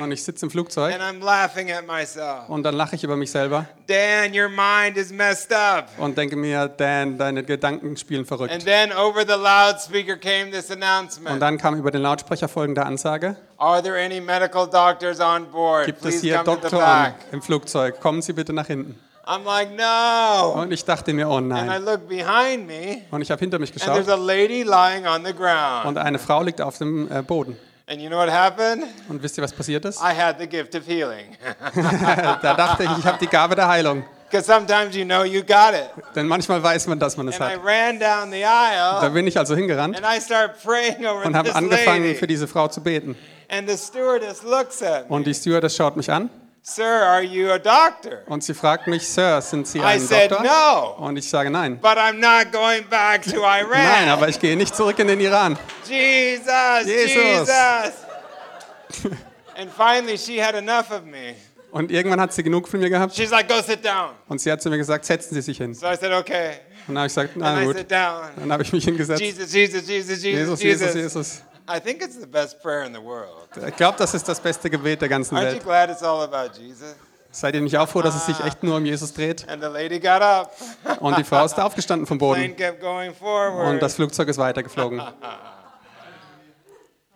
Und 0.02 0.10
ich 0.10 0.24
sitze 0.24 0.46
im 0.46 0.50
Flugzeug 0.50 0.92
and 0.92 1.02
I'm 1.02 1.24
laughing 1.24 1.70
at 1.70 1.86
myself. 1.86 2.48
und 2.48 2.64
dann 2.64 2.74
lache 2.74 2.96
ich 2.96 3.04
über 3.04 3.16
mich 3.16 3.30
selber 3.30 3.66
Dan, 3.86 4.32
your 4.36 4.48
mind 4.48 4.96
is 4.96 5.12
messed 5.12 5.52
up. 5.52 5.88
und 5.98 6.18
denke 6.18 6.34
mir, 6.36 6.66
Dan, 6.68 7.16
deine 7.16 7.44
Gedanken 7.44 7.96
spielen 7.96 8.20
And 8.20 8.28
verrückt. 8.28 8.64
then 8.64 8.92
over 8.92 9.22
the 9.26 9.34
loudspeaker 9.40 10.16
came 10.16 10.50
this 10.50 10.70
Und 10.70 10.82
announcement 10.82 11.40
dann 11.40 11.58
kam 11.58 11.76
über 11.76 11.90
den 11.92 12.02
Lautsprecher 12.02 12.48
folgende 12.48 12.84
Ansage. 12.84 13.36
Are 13.58 13.82
there 13.82 13.96
any 13.96 14.20
medical 14.20 14.66
doctors 14.68 15.20
on 15.20 15.46
board? 15.50 15.86
Gibt 15.86 16.04
es 16.04 16.20
hier 16.22 16.42
Doktoren 16.42 17.14
im 17.30 17.40
Flugzeug? 17.42 18.00
Kommen 18.00 18.22
Sie 18.22 18.32
bitte 18.32 18.52
nach 18.52 18.66
hinten. 18.66 18.98
I'm 19.26 19.44
like, 19.44 19.70
no. 19.76 20.60
Und 20.60 20.72
ich 20.72 20.84
dachte 20.84 21.12
mir, 21.12 21.28
oh 21.28 21.36
And 21.36 21.52
I 21.52 21.66
nein. 21.66 21.84
look 21.84 22.08
behind 22.08 22.66
me, 22.66 23.02
Und 23.10 23.22
ich 23.22 23.30
habe 23.30 23.38
hinter 23.40 23.58
mich 23.58 23.70
and 23.72 23.80
there's 23.82 24.06
geschaut 24.06 24.18
a 24.18 24.22
lady 24.22 24.62
lying 24.62 25.06
on 25.06 25.24
the 25.24 25.32
ground. 25.34 25.86
und 25.86 25.98
eine 25.98 26.18
Frau 26.18 26.42
liegt 26.42 26.60
auf 26.60 26.78
dem 26.78 27.10
äh, 27.12 27.22
Boden. 27.22 27.56
And 27.86 28.00
you 28.00 28.08
know 28.08 28.18
what 28.18 28.30
happened? 28.30 28.84
Und 29.08 29.22
wisst 29.22 29.36
ihr, 29.36 29.42
was 29.44 29.52
passiert 29.52 29.84
ist? 29.84 30.00
I 30.00 30.14
had 30.16 30.36
the 30.38 30.46
gift 30.46 30.74
of 30.76 30.86
healing. 30.86 31.36
Da 31.74 32.54
dachte 32.54 32.84
ich, 32.84 32.90
ich 32.98 33.04
habe 33.04 33.18
die 33.20 33.26
Gabe 33.26 33.54
der 33.56 33.68
Heilung. 33.68 34.04
Because 34.30 34.46
sometimes 34.46 34.94
you 34.94 35.04
know 35.04 35.24
you 35.24 35.42
got 35.42 35.74
it. 35.74 35.90
Denn 36.14 36.28
manchmal 36.28 36.62
weiß 36.62 36.86
man, 36.86 37.00
dass 37.00 37.16
man 37.16 37.26
es 37.28 37.40
And 37.40 37.50
I 37.50 37.56
hat. 37.56 37.64
ran 37.64 37.98
down 37.98 38.30
the 38.30 38.40
Da 38.42 39.00
aisle, 39.00 39.10
bin 39.10 39.26
ich 39.26 39.36
also 39.36 39.56
hingerannt 39.56 39.96
and 39.96 40.06
I 40.06 40.20
start 40.20 40.52
praying 40.62 41.04
over 41.04 41.26
und 41.26 41.34
habe 41.36 41.52
angefangen, 41.52 42.04
lady. 42.04 42.14
für 42.14 42.28
diese 42.28 42.46
Frau 42.46 42.68
zu 42.68 42.80
beten. 42.80 43.16
And 43.48 43.68
the 43.68 43.76
stewardess 43.76 44.44
looks 44.44 44.80
at 44.82 45.10
me. 45.10 45.16
Und 45.16 45.26
die 45.26 45.34
Stewardess 45.34 45.74
schaut 45.74 45.96
mich 45.96 46.08
an 46.12 46.30
Sir, 46.62 46.84
are 46.84 47.22
you 47.22 47.50
a 47.50 47.58
doctor? 47.58 48.22
und 48.26 48.44
sie 48.44 48.52
fragt 48.54 48.86
mich, 48.86 49.06
Sir, 49.08 49.40
sind 49.40 49.66
Sie 49.66 49.78
I 49.78 49.82
ein 49.82 50.00
said 50.00 50.30
Doktor? 50.30 50.44
no, 50.46 51.06
Und 51.06 51.16
ich 51.16 51.28
sage 51.28 51.50
nein. 51.50 51.78
but 51.80 51.96
I'm 51.96 52.18
not 52.20 52.52
going 52.52 52.84
back 52.88 53.22
to 53.22 53.40
Nein, 53.40 53.64
Iran. 53.66 54.08
aber 54.10 54.28
ich 54.28 54.38
gehe 54.38 54.56
nicht 54.56 54.76
zurück 54.76 54.98
in 54.98 55.08
den 55.08 55.20
Iran. 55.20 55.58
Jesus, 55.88 56.46
Jesus. 56.84 57.16
Jesus. 57.16 59.14
and 59.56 59.70
finally, 59.72 60.18
she 60.18 60.38
had 60.40 60.54
enough 60.54 60.90
of 60.90 61.04
me. 61.04 61.34
Und 61.72 61.90
irgendwann 61.90 62.20
hat 62.20 62.32
sie 62.32 62.42
genug 62.42 62.68
von 62.68 62.80
mir 62.80 62.90
gehabt 62.90 63.14
She's 63.14 63.30
like, 63.30 63.48
go 63.48 63.62
sit 63.62 63.82
down. 63.84 64.10
und 64.28 64.40
sie 64.40 64.50
hat 64.52 64.60
zu 64.60 64.68
mir 64.68 64.76
gesagt, 64.76 65.04
setzen 65.04 65.34
Sie 65.34 65.40
sich 65.40 65.56
hin. 65.56 65.72
So 65.74 65.86
I 65.86 65.96
said, 65.96 66.12
okay. 66.12 66.58
Und 66.88 66.94
dann 66.94 66.98
habe 66.98 67.06
ich 67.06 67.14
gesagt, 67.14 67.34
And 67.36 67.42
na 67.42 67.62
I 67.62 67.64
gut. 67.64 67.76
sit 67.78 67.90
down. 67.90 68.22
Dann 68.36 68.52
habe 68.52 68.62
ich 68.64 68.72
mich 68.72 68.84
hingesetzt. 68.84 69.20
Jesus, 69.20 69.52
Jesus, 69.52 69.86
Jesus, 69.88 70.22
Jesus, 70.22 70.22
Jesus, 70.22 70.62
Jesus, 70.62 70.94
Jesus. 70.94 70.94
Jesus. 70.94 71.42
I 71.72 71.78
think 71.80 72.02
it's 72.02 72.18
the 72.18 72.26
best 72.26 72.60
prayer 72.60 72.84
in 72.84 72.92
the 72.92 73.00
world. 73.00 73.48
Ich 73.66 73.76
glaube, 73.76 73.96
das 73.98 74.14
ist 74.14 74.28
das 74.28 74.40
beste 74.40 74.68
Gebet 74.68 75.00
der 75.00 75.08
ganzen 75.08 75.36
Aren't 75.36 75.46
you 75.46 75.52
Welt. 75.52 75.64
glad 75.64 75.90
it's 75.90 76.02
all 76.02 76.22
about 76.22 76.58
Jesus? 76.58 76.96
Seid 77.32 77.54
ihr 77.54 77.60
nicht 77.60 77.78
auch 77.78 77.88
froh, 77.88 78.02
dass 78.02 78.16
es 78.16 78.26
sich 78.26 78.40
echt 78.44 78.64
nur 78.64 78.76
um 78.76 78.84
Jesus 78.84 79.12
dreht? 79.14 79.48
And 79.48 79.62
the 79.62 79.68
lady 79.68 80.00
got 80.00 80.20
up. 80.20 80.52
Und 81.00 81.16
die 81.16 81.22
Frau 81.22 81.44
ist 81.44 81.58
aufgestanden 81.60 82.06
vom 82.06 82.18
Plane 82.18 82.34
Boden 82.34 82.56
kept 82.56 82.80
going 82.80 83.14
forward. 83.14 83.68
und 83.68 83.80
das 83.80 83.94
Flugzeug 83.94 84.28
ist 84.28 84.38
weitergeflogen. 84.38 85.00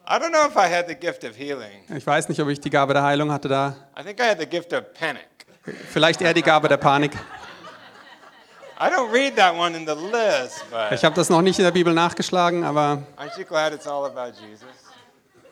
I 0.07 0.18
don't 0.18 0.30
know 0.30 0.46
if 0.46 0.55
I 0.55 0.68
had 0.72 0.86
the 0.86 0.94
gift 0.94 1.24
of 1.24 1.36
healing. 1.36 1.82
Ich 1.96 2.07
weiß 2.07 2.28
nicht, 2.28 2.40
ob 2.40 2.48
ich 2.48 2.61
die 2.61 2.70
Gabe 2.70 2.92
der 2.92 3.02
Heilung 3.02 3.32
hatte 3.32 3.48
da. 3.48 3.74
I 3.98 4.05
think 4.05 4.20
I 4.20 4.28
had 4.28 4.38
the 4.38 4.46
gift 4.46 4.72
of 4.72 4.84
panic. 4.92 5.26
Vielleicht 5.90 6.20
eher 6.20 6.34
die 6.34 6.42
Gabe 6.42 6.68
der 6.68 6.76
Panik. 6.76 7.12
I 7.16 7.18
don't 7.18 7.22
read 7.22 8.12
that 8.12 8.30
one 8.36 8.52
in 8.52 8.59
the 8.59 8.64
list, 8.81 10.64
but 10.70 10.93
Ich 10.93 11.05
habe 11.05 11.14
das 11.14 11.29
noch 11.31 11.43
nicht 11.43 11.59
in 11.59 11.64
der 11.64 11.72
Bibel 11.72 11.93
nachgeschlagen, 11.95 12.64
aber 12.64 13.03
aren't 13.16 13.39
you 13.39 13.45
glad 13.45 13.72
it's 13.72 13.87
all 13.87 14.05
about 14.05 14.33
Jesus? 14.41 14.68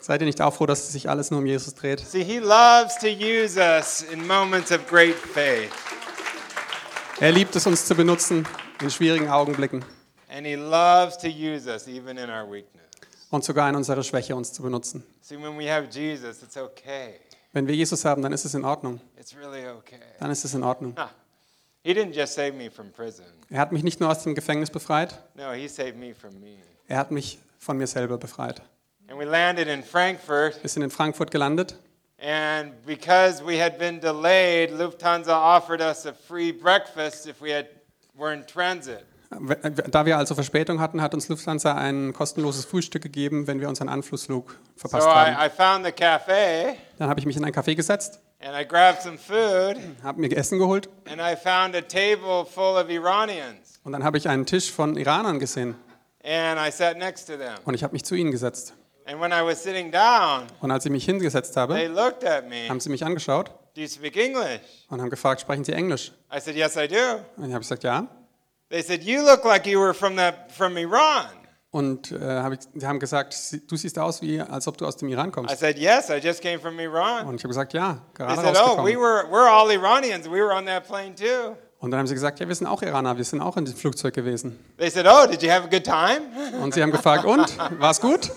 seid 0.01 0.21
ihr 0.21 0.27
nicht 0.27 0.41
auch 0.43 0.53
froh, 0.53 0.67
dass 0.67 0.93
sich 0.93 1.09
alles 1.09 1.31
nur 1.31 1.41
um 1.41 1.47
Jesus 1.47 1.75
dreht? 1.75 2.01
See, 2.01 2.25
he 2.25 2.39
loves 2.39 2.99
to 2.99 3.07
use 3.07 3.59
us 3.59 4.03
in 4.03 4.27
moments 4.27 4.73
of 4.73 4.87
great 4.89 5.15
faith. 5.17 5.71
Er 7.21 7.31
liebt 7.33 7.55
es, 7.55 7.67
uns 7.67 7.87
zu 7.87 7.95
benutzen 7.95 8.47
in 8.81 8.91
schwierigen 8.91 9.29
Augenblicken 9.29 9.85
And 10.29 10.47
he 10.47 10.55
loves 10.55 11.19
to 11.19 11.29
use 11.29 11.69
us 11.69 11.87
even 11.87 12.17
in 12.17 12.31
our 12.31 12.51
weakness. 12.51 12.83
und 13.31 13.45
sogar 13.45 13.69
in 13.69 13.77
unserer 13.77 14.03
Schwäche 14.03 14.35
uns 14.35 14.53
zu 14.53 14.63
benutzen. 14.63 15.05
See, 15.21 15.37
when 15.37 15.59
we 15.59 15.71
have 15.71 15.87
Jesus, 15.91 16.43
it's 16.43 16.57
okay. 16.57 17.21
Wenn 17.53 17.67
wir 17.69 17.75
Jesus 17.75 18.05
haben, 18.05 18.23
dann 18.23 18.33
ist 18.33 18.45
es 18.47 18.55
in 18.55 18.65
Ordnung. 18.65 19.01
It's 19.19 19.37
really 19.37 19.69
okay. 19.69 20.01
Dann 20.19 20.31
ist 20.31 20.45
es 20.45 20.55
in 20.55 20.63
Ordnung. 20.63 20.95
Huh. 20.99 21.05
Er 21.85 23.61
hat 23.61 23.73
mich 23.73 23.83
nicht 23.83 24.01
nur 24.01 24.11
aus 24.11 24.23
dem 24.23 24.35
Gefängnis 24.35 24.71
befreit, 24.71 25.21
No, 25.35 25.53
he 25.53 25.67
saved 25.69 25.97
me 25.97 26.15
from 26.15 26.39
me. 26.41 26.57
er 26.89 26.99
hat 26.99 27.11
mich 27.11 27.39
von 27.59 27.77
mir 27.77 27.87
selber 27.87 28.19
befreit. 28.19 28.63
And 29.09 29.19
we 29.19 29.25
landed 29.25 29.69
in 29.69 29.83
Frankfurt, 29.83 30.63
Wir 30.63 30.71
sind 30.71 30.83
in 30.83 30.91
Frankfurt 30.91 31.31
gelandet 31.31 31.77
and 32.19 32.73
because 32.87 33.45
we 33.45 33.61
had 33.61 33.79
been 33.79 34.01
delayed, 34.01 34.71
Lufthansa 34.71 35.35
offered 35.35 35.81
us 35.81 36.07
a 36.07 36.13
free 36.13 36.53
breakfast 36.53 37.27
if 37.27 37.41
we 37.43 37.53
had 37.53 37.67
were 38.17 38.33
in 38.33 38.47
transit. 38.47 39.05
Da 39.91 40.05
wir 40.05 40.19
also 40.19 40.35
Verspätung 40.35 40.79
hatten, 40.79 41.01
hat 41.01 41.15
uns 41.15 41.29
Lufthansa 41.29 41.75
ein 41.75 42.13
kostenloses 42.13 42.67
Frühstück 42.67 43.03
gegeben, 43.03 43.47
wenn 43.47 43.61
wir 43.61 43.69
unseren 43.71 43.89
Anflugflug 43.89 44.51
So 44.77 44.89
verpasst 44.89 45.09
haben. 45.09 45.33
I, 45.33 45.47
I 45.47 45.51
found 45.51 45.87
the 45.87 45.93
cafe 45.93 46.77
Dann 46.99 47.09
habe 47.09 47.19
ich 47.19 47.25
mich 47.27 47.37
in 47.37 47.45
ein 47.45 47.53
Café 47.53 47.75
gesetzt, 47.75 48.21
and 48.43 48.55
I 48.57 48.65
grabbed 48.67 49.03
some 49.03 49.17
food 49.19 49.77
habe 50.03 50.21
mir 50.21 50.31
Essen 50.37 50.59
geholt 50.59 50.89
and 51.11 51.21
I 51.21 51.37
found 51.37 51.75
a 51.75 51.81
table 51.81 52.45
full 52.45 52.77
of 52.77 52.89
Iranians 52.91 53.81
und 53.85 53.93
dann 53.93 54.05
habe 54.05 54.19
ich 54.19 54.29
einen 54.29 54.47
Tisch 54.47 54.71
von 54.71 54.97
Iranern 54.97 55.39
gesehen 55.39 55.75
and 56.25 56.59
I 56.61 56.71
sat 56.71 56.97
next 56.99 57.27
to 57.27 57.37
them. 57.37 57.55
und 57.65 57.75
ich 57.75 57.83
habe 57.83 57.93
mich 57.93 58.05
zu 58.05 58.15
ihnen 58.15 58.31
gesetzt. 58.31 58.75
And 59.05 59.21
when 59.21 59.33
I 59.33 59.43
was 59.45 59.61
sitting 59.61 59.91
down, 59.91 60.47
Und 60.61 60.71
als 60.71 60.85
ich 60.87 60.93
mich 60.93 61.05
hingesetzt 61.05 61.55
they 61.55 61.61
habe, 61.61 61.87
looked 61.89 62.25
at 62.25 62.49
me. 62.49 62.69
haben 62.69 62.79
sie 62.79 62.89
mich 62.91 63.05
angeschaut 63.05 63.51
Do 63.75 63.81
you 63.81 63.89
speak 63.89 64.17
English? 64.17 64.61
und 64.91 65.01
haben 65.01 65.11
gefragt, 65.11 65.41
sprechen 65.41 65.65
Sie 65.65 65.73
Englisch? 65.73 66.13
I 66.33 66.39
said, 66.39 66.55
Yes, 66.55 66.77
I 66.77 66.87
do. 66.87 66.95
Und 67.37 67.47
ich 67.49 67.53
habe 67.53 67.61
gesagt, 67.61 67.83
ja. 67.85 68.07
They 68.69 68.83
said, 68.83 69.03
You 69.03 69.23
look 69.25 69.45
like 69.45 69.67
you 69.67 69.81
were 69.81 69.93
from 69.95 70.17
the 70.17 70.31
from 70.55 70.77
Iran. 70.77 71.27
Und 71.73 72.13
äh, 72.13 72.19
hab 72.21 72.53
ich, 72.53 72.59
sie 72.75 72.87
haben 72.87 73.01
gesagt, 73.01 73.33
"Sie- 73.33 73.67
du 73.67 73.77
siehst 73.77 73.99
aus, 73.99 74.21
wie, 74.21 74.39
als 74.41 74.69
ob 74.69 74.77
du 74.77 74.87
aus 74.87 74.97
dem 74.99 75.09
Iran 75.09 75.31
I 75.31 75.33
kommst. 75.33 75.59
said, 75.59 75.79
Yes, 75.79 76.11
I 76.11 76.19
just 76.23 76.43
came 76.43 76.59
from 76.59 76.79
Iran. 76.79 77.27
Und 77.27 77.37
ich 77.37 77.43
habe 77.43 77.49
gesagt, 77.49 77.73
ja, 77.73 77.95
They 78.15 78.27
gerade 78.27 78.37
said, 78.37 78.57
Oh, 78.57 78.85
we 78.85 78.95
rausgekommen. 78.95 79.01
were 79.01 79.25
we're 79.31 79.49
all 79.51 79.71
Iranians. 79.73 80.27
We 80.27 80.33
were 80.45 80.55
on 80.55 80.67
that 80.67 80.87
plane 80.87 81.15
too. 81.15 81.57
Und 81.79 81.91
dann 81.91 81.99
haben 81.99 82.07
sie 82.07 82.13
gesagt, 82.15 82.39
ja, 82.41 82.47
wir 82.47 82.55
sind 82.55 82.67
auch 82.67 82.83
Iraner, 82.83 83.17
wir 83.17 83.25
sind 83.25 83.41
auch 83.41 83.57
in 83.57 83.65
dem 83.65 83.75
Flugzeug 83.75 84.13
gewesen. 84.15 84.59
They 84.79 84.91
said, 84.91 85.07
Oh, 85.09 85.27
did 85.27 85.43
you 85.43 85.51
have 85.51 85.65
a 85.65 85.69
good 85.69 85.83
time? 85.83 86.21
Und 86.63 86.75
sie 86.75 86.83
haben 86.83 86.93
gefragt, 86.93 87.25
und, 87.25 87.59
war's 87.81 88.01
gut? 88.03 88.31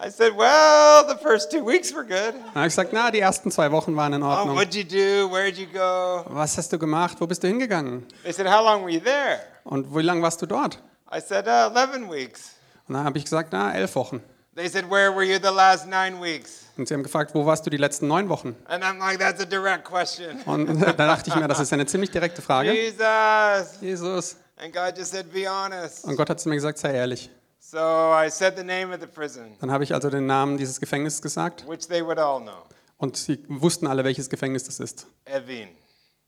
I 0.00 0.08
said, 0.10 0.36
well, 0.36 1.04
the 1.08 1.16
first 1.20 1.50
two 1.50 1.66
weeks 1.66 1.92
were 1.94 2.04
good. 2.04 2.34
Dann 2.34 2.54
habe 2.54 2.66
ich 2.68 2.72
gesagt, 2.76 2.92
na, 2.92 3.10
die 3.10 3.20
ersten 3.20 3.50
zwei 3.50 3.70
Wochen 3.72 3.96
waren 3.96 4.12
in 4.12 4.22
Oh, 4.22 4.26
Ordnung. 4.26 4.56
what'd 4.56 4.74
you 4.76 4.84
do? 4.84 5.30
Where'd 5.34 5.56
you 5.58 5.66
go? 5.66 6.24
Was 6.28 6.56
hast 6.58 6.72
du 6.72 6.78
gemacht? 6.78 7.16
Wo 7.20 7.26
bist 7.26 7.42
du 7.42 7.48
hingegangen? 7.48 8.06
They 8.22 8.32
said, 8.32 8.46
how 8.46 8.62
long 8.64 8.82
were 8.84 8.90
you 8.92 9.00
there? 9.00 9.40
Und 9.64 9.94
wie 9.94 10.02
lange 10.02 10.22
warst 10.22 10.40
du 10.42 10.46
dort? 10.46 10.78
I 11.10 11.20
said, 11.20 11.46
uh, 11.46 11.70
11 11.74 12.10
weeks. 12.10 12.52
Und 12.86 12.94
dann 12.94 13.04
habe 13.04 13.18
ich 13.18 13.24
gesagt, 13.24 13.50
na, 13.52 13.72
elf 13.74 13.94
Wochen. 13.94 14.22
They 14.54 14.68
said, 14.68 14.88
where 14.88 15.12
were 15.14 15.24
you 15.24 15.38
the 15.42 15.54
last 15.54 15.86
nine 15.86 16.20
weeks? 16.20 16.66
Und 16.76 16.88
sie 16.88 16.94
haben 16.94 17.02
gefragt, 17.02 17.34
wo 17.34 17.44
warst 17.46 17.66
du 17.66 17.70
die 17.70 17.76
letzten 17.76 18.06
neun 18.08 18.28
Wochen? 18.28 18.56
And 18.66 18.84
I'm 18.84 18.98
like, 18.98 19.18
that's 19.18 19.40
a 19.40 19.44
direct 19.44 19.84
question. 19.84 20.40
Und 20.46 20.80
da 20.82 20.92
dachte 20.92 21.30
ich 21.30 21.36
mir, 21.36 21.48
das 21.48 21.60
ist 21.60 21.72
eine 21.72 21.86
ziemlich 21.86 22.10
direkte 22.10 22.42
Frage. 22.42 22.72
Jesus. 22.72 23.80
Jesus. 23.80 24.36
And 24.56 24.72
God 24.72 24.96
just 24.96 25.12
said, 25.12 25.32
be 25.32 25.46
honest. 25.48 26.04
Und 26.04 26.16
Gott 26.16 26.30
hat 26.30 26.40
zu 26.40 26.48
mir 26.48 26.56
gesagt, 26.56 26.78
sei 26.78 26.92
ehrlich. 26.94 27.30
So 27.58 27.78
I 27.78 28.28
said 28.30 28.56
the 28.56 28.62
name 28.62 28.94
of 28.94 29.00
the 29.00 29.06
prison, 29.06 29.56
Dann 29.60 29.70
habe 29.70 29.82
ich 29.82 29.94
also 29.94 30.10
den 30.10 30.26
Namen 30.26 30.58
dieses 30.58 30.80
Gefängnisses 30.80 31.22
gesagt 31.22 31.66
which 31.66 31.88
they 31.88 32.04
would 32.04 32.18
all 32.18 32.40
know 32.40 32.64
und 32.98 33.16
sie 33.16 33.44
wussten 33.48 33.86
alle, 33.86 34.04
welches 34.04 34.30
Gefängnis 34.30 34.64
das 34.64 34.80
ist. 34.80 35.06
Evin. 35.24 35.68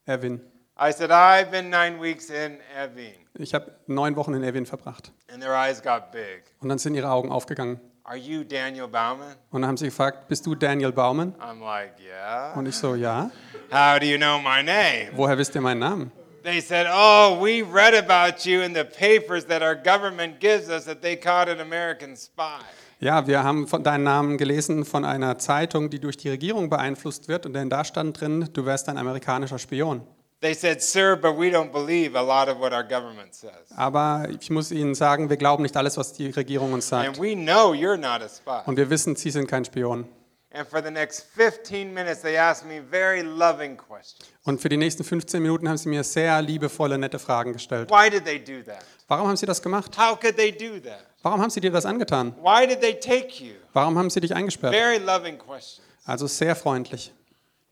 Erwin. 0.05 0.41
I 0.79 0.93
said, 0.93 1.11
I've 1.11 1.51
been 1.51 1.71
nine 1.71 1.99
weeks 1.99 2.29
in 2.29 2.59
Evin. 2.79 3.15
Ich 3.39 3.55
habe 3.55 3.73
neun 3.87 4.15
Wochen 4.15 4.35
in 4.35 4.43
Erwin 4.43 4.67
verbracht. 4.67 5.11
And 5.33 5.43
their 5.43 5.55
eyes 5.55 5.83
got 5.83 6.13
big. 6.13 6.43
Und 6.61 6.69
dann 6.69 6.77
sind 6.77 6.95
ihre 6.95 7.11
Augen 7.11 7.31
aufgegangen. 7.31 7.81
Are 8.05 8.19
you 8.19 8.45
Daniel 8.45 8.87
Bauman? 8.87 9.37
Und 9.51 9.63
dann 9.63 9.69
haben 9.69 9.79
sie 9.79 9.87
gefragt, 9.87 10.29
bist 10.29 10.45
du 10.45 10.55
Daniel 10.55 10.93
Baumann? 10.93 11.35
I'm 11.41 11.61
like, 11.61 11.95
yeah. 11.99 12.53
Und 12.55 12.67
ich 12.67 12.77
so, 12.77 12.95
ja. 12.95 13.31
How 13.73 13.99
do 13.99 14.05
you 14.05 14.19
know 14.19 14.39
my 14.39 14.63
name? 14.63 15.13
Woher 15.15 15.39
wisst 15.39 15.55
ihr 15.55 15.63
meinen 15.63 15.81
Namen? 15.81 16.13
They 16.43 16.61
said, 16.61 16.87
oh, 16.89 17.43
we 17.43 17.63
read 17.63 17.95
about 17.95 18.49
you 18.49 18.61
in 18.61 18.75
the 18.75 18.85
papers 18.85 19.47
that 19.47 19.63
our 19.63 19.75
government 19.75 20.41
gives 20.41 20.69
us 20.69 20.85
that 20.85 21.01
they 21.01 21.17
caught 21.17 21.49
an 21.49 21.59
American 21.61 22.15
spy. 22.17 22.61
Ja, 23.01 23.27
wir 23.27 23.43
haben 23.43 23.67
von 23.67 23.83
deinen 23.83 24.05
Namen 24.05 24.37
gelesen 24.39 24.85
von 24.85 25.05
einer 25.05 25.39
Zeitung, 25.39 25.91
die 25.91 26.01
durch 26.01 26.19
die 26.19 26.29
Regierung 26.29 26.69
beeinflusst 26.69 27.29
wird. 27.29 27.47
Und 27.47 27.55
denn 27.55 27.71
da 27.71 27.83
stand 27.83 28.21
drin, 28.21 28.49
du 28.53 28.65
wärst 28.67 28.89
ein 28.89 28.99
amerikanischer 28.99 29.59
Spion. 29.59 30.07
They 30.47 30.55
said, 30.55 30.81
sir, 30.81 31.17
but 31.17 31.37
we 31.37 31.51
don't 31.51 31.73
believe 31.73 32.15
a 32.17 32.23
lot 32.23 32.49
of 32.49 32.61
what 32.61 32.73
our 32.73 32.85
government 32.85 33.35
says. 33.35 33.51
Aber 33.75 34.29
ich 34.31 34.49
muss 34.49 34.71
Ihnen 34.71 34.95
sagen, 34.95 35.29
wir 35.29 35.37
glauben 35.37 35.65
nicht 35.65 35.77
alles, 35.77 35.97
was 35.97 36.13
die 36.13 36.31
Regierung 36.31 36.73
uns 36.73 36.93
And 36.93 37.07
sagt. 37.17 37.21
we 37.21 37.35
know 37.35 37.73
you're 37.73 37.97
not 37.97 38.23
a 38.23 38.29
spy. 38.29 38.61
Und 38.65 38.77
wir 38.77 38.89
wissen, 38.89 39.17
Sie 39.17 39.33
sind 39.33 39.49
kein 39.49 39.65
Spion. 39.65 40.07
And 40.53 40.69
for 40.69 40.81
the 40.81 40.91
next 40.93 41.27
15 41.35 41.93
minutes, 41.93 42.23
they 42.23 42.39
asked 42.39 42.65
me 42.65 42.81
very 42.81 43.23
loving 43.23 43.77
questions. 43.77 44.31
Und 44.45 44.61
für 44.61 44.69
die 44.69 44.77
nächsten 44.77 45.03
15 45.03 45.43
Minuten 45.43 45.69
haben 45.69 45.79
Sie 45.79 45.89
mir 45.89 46.05
sehr 46.05 46.41
liebevolle, 46.43 46.97
nette 46.97 47.19
Fragen 47.19 47.53
gestellt. 47.53 47.91
Why 47.91 48.09
did 48.09 48.25
they 48.25 48.39
do 48.39 48.63
that? 48.71 48.85
Warum 49.09 49.27
haben 49.27 49.37
Sie 49.37 49.47
das 49.47 49.61
gemacht? 49.61 49.99
How 49.99 50.17
could 50.17 50.37
they 50.37 50.53
do 50.53 50.79
that? 50.89 51.05
Warum 51.23 51.41
haben 51.43 51.51
Sie 51.51 51.61
dir 51.61 51.73
das 51.73 51.85
angetan? 51.85 52.37
Why 52.41 52.69
did 52.69 52.81
they 52.81 52.95
take 52.95 53.43
you? 53.45 53.55
Warum 53.73 53.99
haben 53.99 54.11
Sie 54.11 54.21
dich 54.21 54.33
eingesperrt? 54.33 54.73
Very 54.73 54.99
loving 54.99 55.39
questions. 55.39 55.81
Also 56.05 56.29
sehr 56.29 56.55
freundlich. 56.55 57.13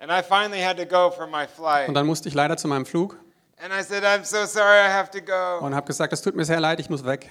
Und 0.08 1.94
dann 1.94 2.06
musste 2.06 2.28
ich 2.28 2.34
leider 2.34 2.56
zu 2.56 2.68
meinem 2.68 2.86
Flug 2.86 3.16
And 3.56 3.72
I 3.72 3.82
said, 3.82 4.04
I'm 4.04 4.24
so 4.24 4.44
sorry 4.46 4.78
I 4.78 4.90
have 4.90 5.10
to 5.12 5.20
go. 5.20 5.64
und 5.64 5.74
habe 5.74 5.86
gesagt, 5.86 6.12
es 6.12 6.20
tut 6.20 6.34
mir 6.34 6.44
sehr 6.44 6.60
leid, 6.60 6.80
ich 6.80 6.90
muss 6.90 7.04
weg. 7.04 7.30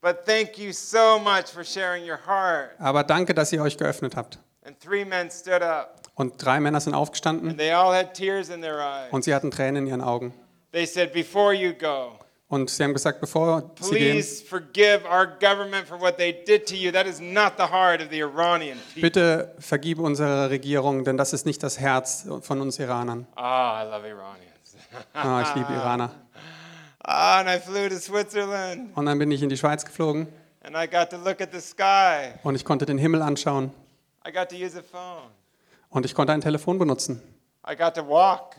But 0.00 0.24
thank 0.24 0.56
you 0.56 0.72
so 0.72 1.18
much 1.18 1.46
for 1.52 1.64
sharing 1.64 2.08
your 2.08 2.18
heart. 2.26 2.70
Aber 2.78 3.02
danke, 3.02 3.34
dass 3.34 3.52
ihr 3.52 3.60
euch 3.62 3.76
geöffnet 3.76 4.16
habt. 4.16 4.38
And 4.64 4.78
three 4.80 5.04
men 5.04 5.30
stood 5.30 5.62
up, 5.62 6.00
Und 6.14 6.42
drei 6.42 6.60
Männer 6.60 6.80
sind 6.80 6.94
aufgestanden 6.94 7.50
and 7.50 7.58
they 7.58 7.72
all 7.72 7.92
had 7.94 8.14
tears 8.14 8.48
in 8.48 8.62
their 8.62 8.78
eyes. 8.78 9.12
und 9.12 9.24
sie 9.24 9.34
hatten 9.34 9.50
Tränen 9.50 9.82
in 9.82 9.86
ihren 9.88 10.00
Augen. 10.00 10.32
They 10.72 10.86
said, 10.86 11.12
Before 11.12 11.52
you 11.52 11.74
go, 11.74 12.12
Und 12.48 12.68
sie 12.70 12.84
haben 12.84 12.92
gesagt, 12.92 13.20
bevor 13.20 13.70
sie 13.80 13.94
gehen, 13.98 14.12
please 14.12 14.44
forgive 14.44 15.00
our 15.10 15.26
government 15.26 15.88
for 15.88 15.98
what 16.00 16.18
they 16.18 16.32
did 16.46 16.66
to 16.68 16.74
you. 16.74 16.92
That 16.92 17.06
is 17.06 17.18
not 17.20 17.54
the 17.56 17.64
heart 17.64 18.02
of 18.02 18.08
the 18.10 18.20
Iranian 18.20 18.78
people. 18.94 19.02
bitte 19.02 19.54
vergib 19.58 19.98
unserer 19.98 20.50
Regierung, 20.50 21.04
denn 21.04 21.16
das 21.16 21.32
ist 21.32 21.46
nicht 21.46 21.62
das 21.62 21.80
Herz 21.80 22.26
von 22.42 22.60
uns 22.60 22.78
Iranern. 22.78 23.26
Ah, 23.34 23.82
I 23.82 23.86
love 23.90 24.06
Iranians. 24.06 24.50
Ah, 25.14 25.42
ich 25.42 25.54
liebe 25.56 25.72
Iraner. 25.72 26.10
ah, 27.00 27.40
and 27.40 27.48
I 27.48 27.58
flew 27.58 27.88
to 27.88 27.96
Switzerland, 27.96 28.90
Und 28.96 29.06
dann 29.06 29.18
bin 29.18 29.30
ich 29.32 29.42
in 29.42 29.48
die 29.48 29.56
Schweiz 29.56 29.84
geflogen 29.84 30.28
and 30.62 30.76
I 30.76 30.86
got 30.86 31.10
to 31.10 31.16
look 31.16 31.40
at 31.40 31.48
the 31.52 31.60
sky. 31.60 32.32
und 32.44 32.54
ich 32.54 32.64
konnte 32.64 32.86
den 32.86 32.98
Himmel 32.98 33.22
anschauen 33.22 33.72
I 34.26 34.30
got 34.32 34.48
to 34.50 34.56
use 34.56 34.78
a 34.78 34.82
phone. 34.82 35.30
und 35.90 36.06
ich 36.06 36.14
konnte 36.14 36.32
ein 36.32 36.40
Telefon 36.42 36.78
benutzen 36.78 37.20
I 37.68 37.74
got 37.74 37.94
to 37.94 38.06
walk. 38.06 38.54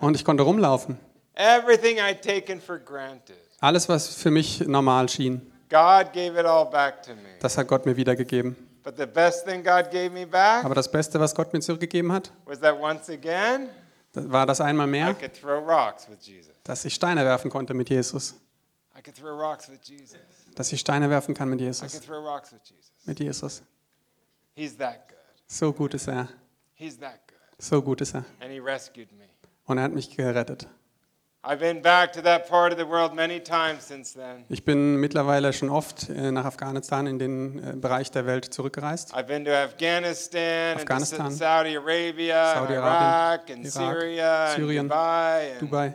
und 0.00 0.16
ich 0.16 0.24
konnte 0.24 0.42
rumlaufen. 0.42 0.98
Everything 1.36 1.98
I'd 2.00 2.22
taken 2.22 2.60
for 2.60 2.78
granted. 2.78 3.36
Alles, 3.60 3.88
was 3.88 4.14
für 4.14 4.30
mich 4.30 4.60
normal 4.66 5.08
schien, 5.08 5.52
God 5.68 6.12
gave 6.12 6.38
it 6.38 6.46
all 6.46 6.64
back 6.64 7.02
to 7.02 7.12
me. 7.14 7.36
das 7.40 7.56
hat 7.58 7.68
Gott 7.68 7.84
mir 7.86 7.96
wiedergegeben. 7.96 8.56
But 8.82 8.96
the 8.96 9.06
best 9.06 9.44
thing 9.46 9.62
God 9.62 9.90
gave 9.90 10.10
me 10.10 10.26
back 10.26 10.64
Aber 10.64 10.74
das 10.74 10.90
Beste, 10.90 11.18
was 11.20 11.34
Gott 11.34 11.52
mir 11.52 11.60
zurückgegeben 11.60 12.10
hat, 12.12 12.32
was 12.44 12.60
that 12.60 12.78
once 12.80 13.08
again, 13.10 13.68
das 14.12 14.30
war 14.30 14.46
das 14.46 14.60
einmal 14.60 14.86
I 14.86 14.90
mehr, 14.90 15.14
could 15.14 15.34
throw 15.34 15.58
rocks 15.66 16.08
with 16.08 16.18
Jesus. 16.24 16.52
dass 16.64 16.84
ich 16.84 16.94
Steine 16.94 17.24
werfen 17.24 17.50
konnte 17.50 17.74
mit 17.74 17.90
Jesus. 17.90 18.34
I 18.96 19.02
could 19.02 19.14
throw 19.16 19.38
rocks 19.38 19.68
with 19.68 19.80
Jesus. 19.82 20.16
Dass 20.54 20.72
ich 20.72 20.80
Steine 20.80 21.10
werfen 21.10 21.34
kann 21.34 21.50
mit 21.50 21.60
Jesus. 21.60 22.00
Mit 23.04 23.20
Jesus. 23.20 23.62
He's 24.54 24.76
that 24.78 25.06
good. 25.08 25.18
So 25.46 25.72
gut 25.72 25.92
ist 25.92 26.08
er. 26.08 26.28
He's 26.74 26.98
that 26.98 27.20
good. 27.28 27.36
So 27.58 27.82
gut 27.82 28.00
ist 28.00 28.14
er. 28.14 28.24
And 28.40 28.50
He 28.50 28.58
rescued 28.58 29.12
me. 29.12 29.24
Und 29.66 29.78
er 29.78 29.84
hat 29.84 29.92
mich 29.92 30.16
gerettet. 30.16 30.66
Ich 34.48 34.64
bin 34.64 34.96
mittlerweile 34.96 35.52
schon 35.52 35.70
oft 35.70 36.08
äh, 36.08 36.32
nach 36.32 36.44
Afghanistan 36.44 37.06
in 37.06 37.18
den 37.18 37.58
äh, 37.58 37.76
Bereich 37.76 38.10
der 38.10 38.26
Welt 38.26 38.52
zurückgereist. 38.52 39.14
I've 39.14 39.24
been 39.24 39.44
to 39.44 39.52
Afghanistan, 39.52 40.76
Afghanistan, 40.76 41.30
Saudi 41.30 41.76
Arabia, 41.76 42.66
Iraq, 42.68 43.50
and 43.50 43.64
Irak, 43.64 43.72
Syria, 43.72 44.48
Syrien, 44.56 44.80
and 44.80 44.92
Dubai, 44.92 45.52
and 45.60 45.72
Dubai 45.72 45.94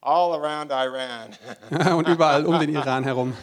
all 0.00 0.34
around 0.34 0.72
Iran. 0.72 1.36
und 1.96 2.08
überall 2.08 2.46
um 2.46 2.58
den 2.58 2.74
Iran 2.74 3.04
herum. 3.04 3.36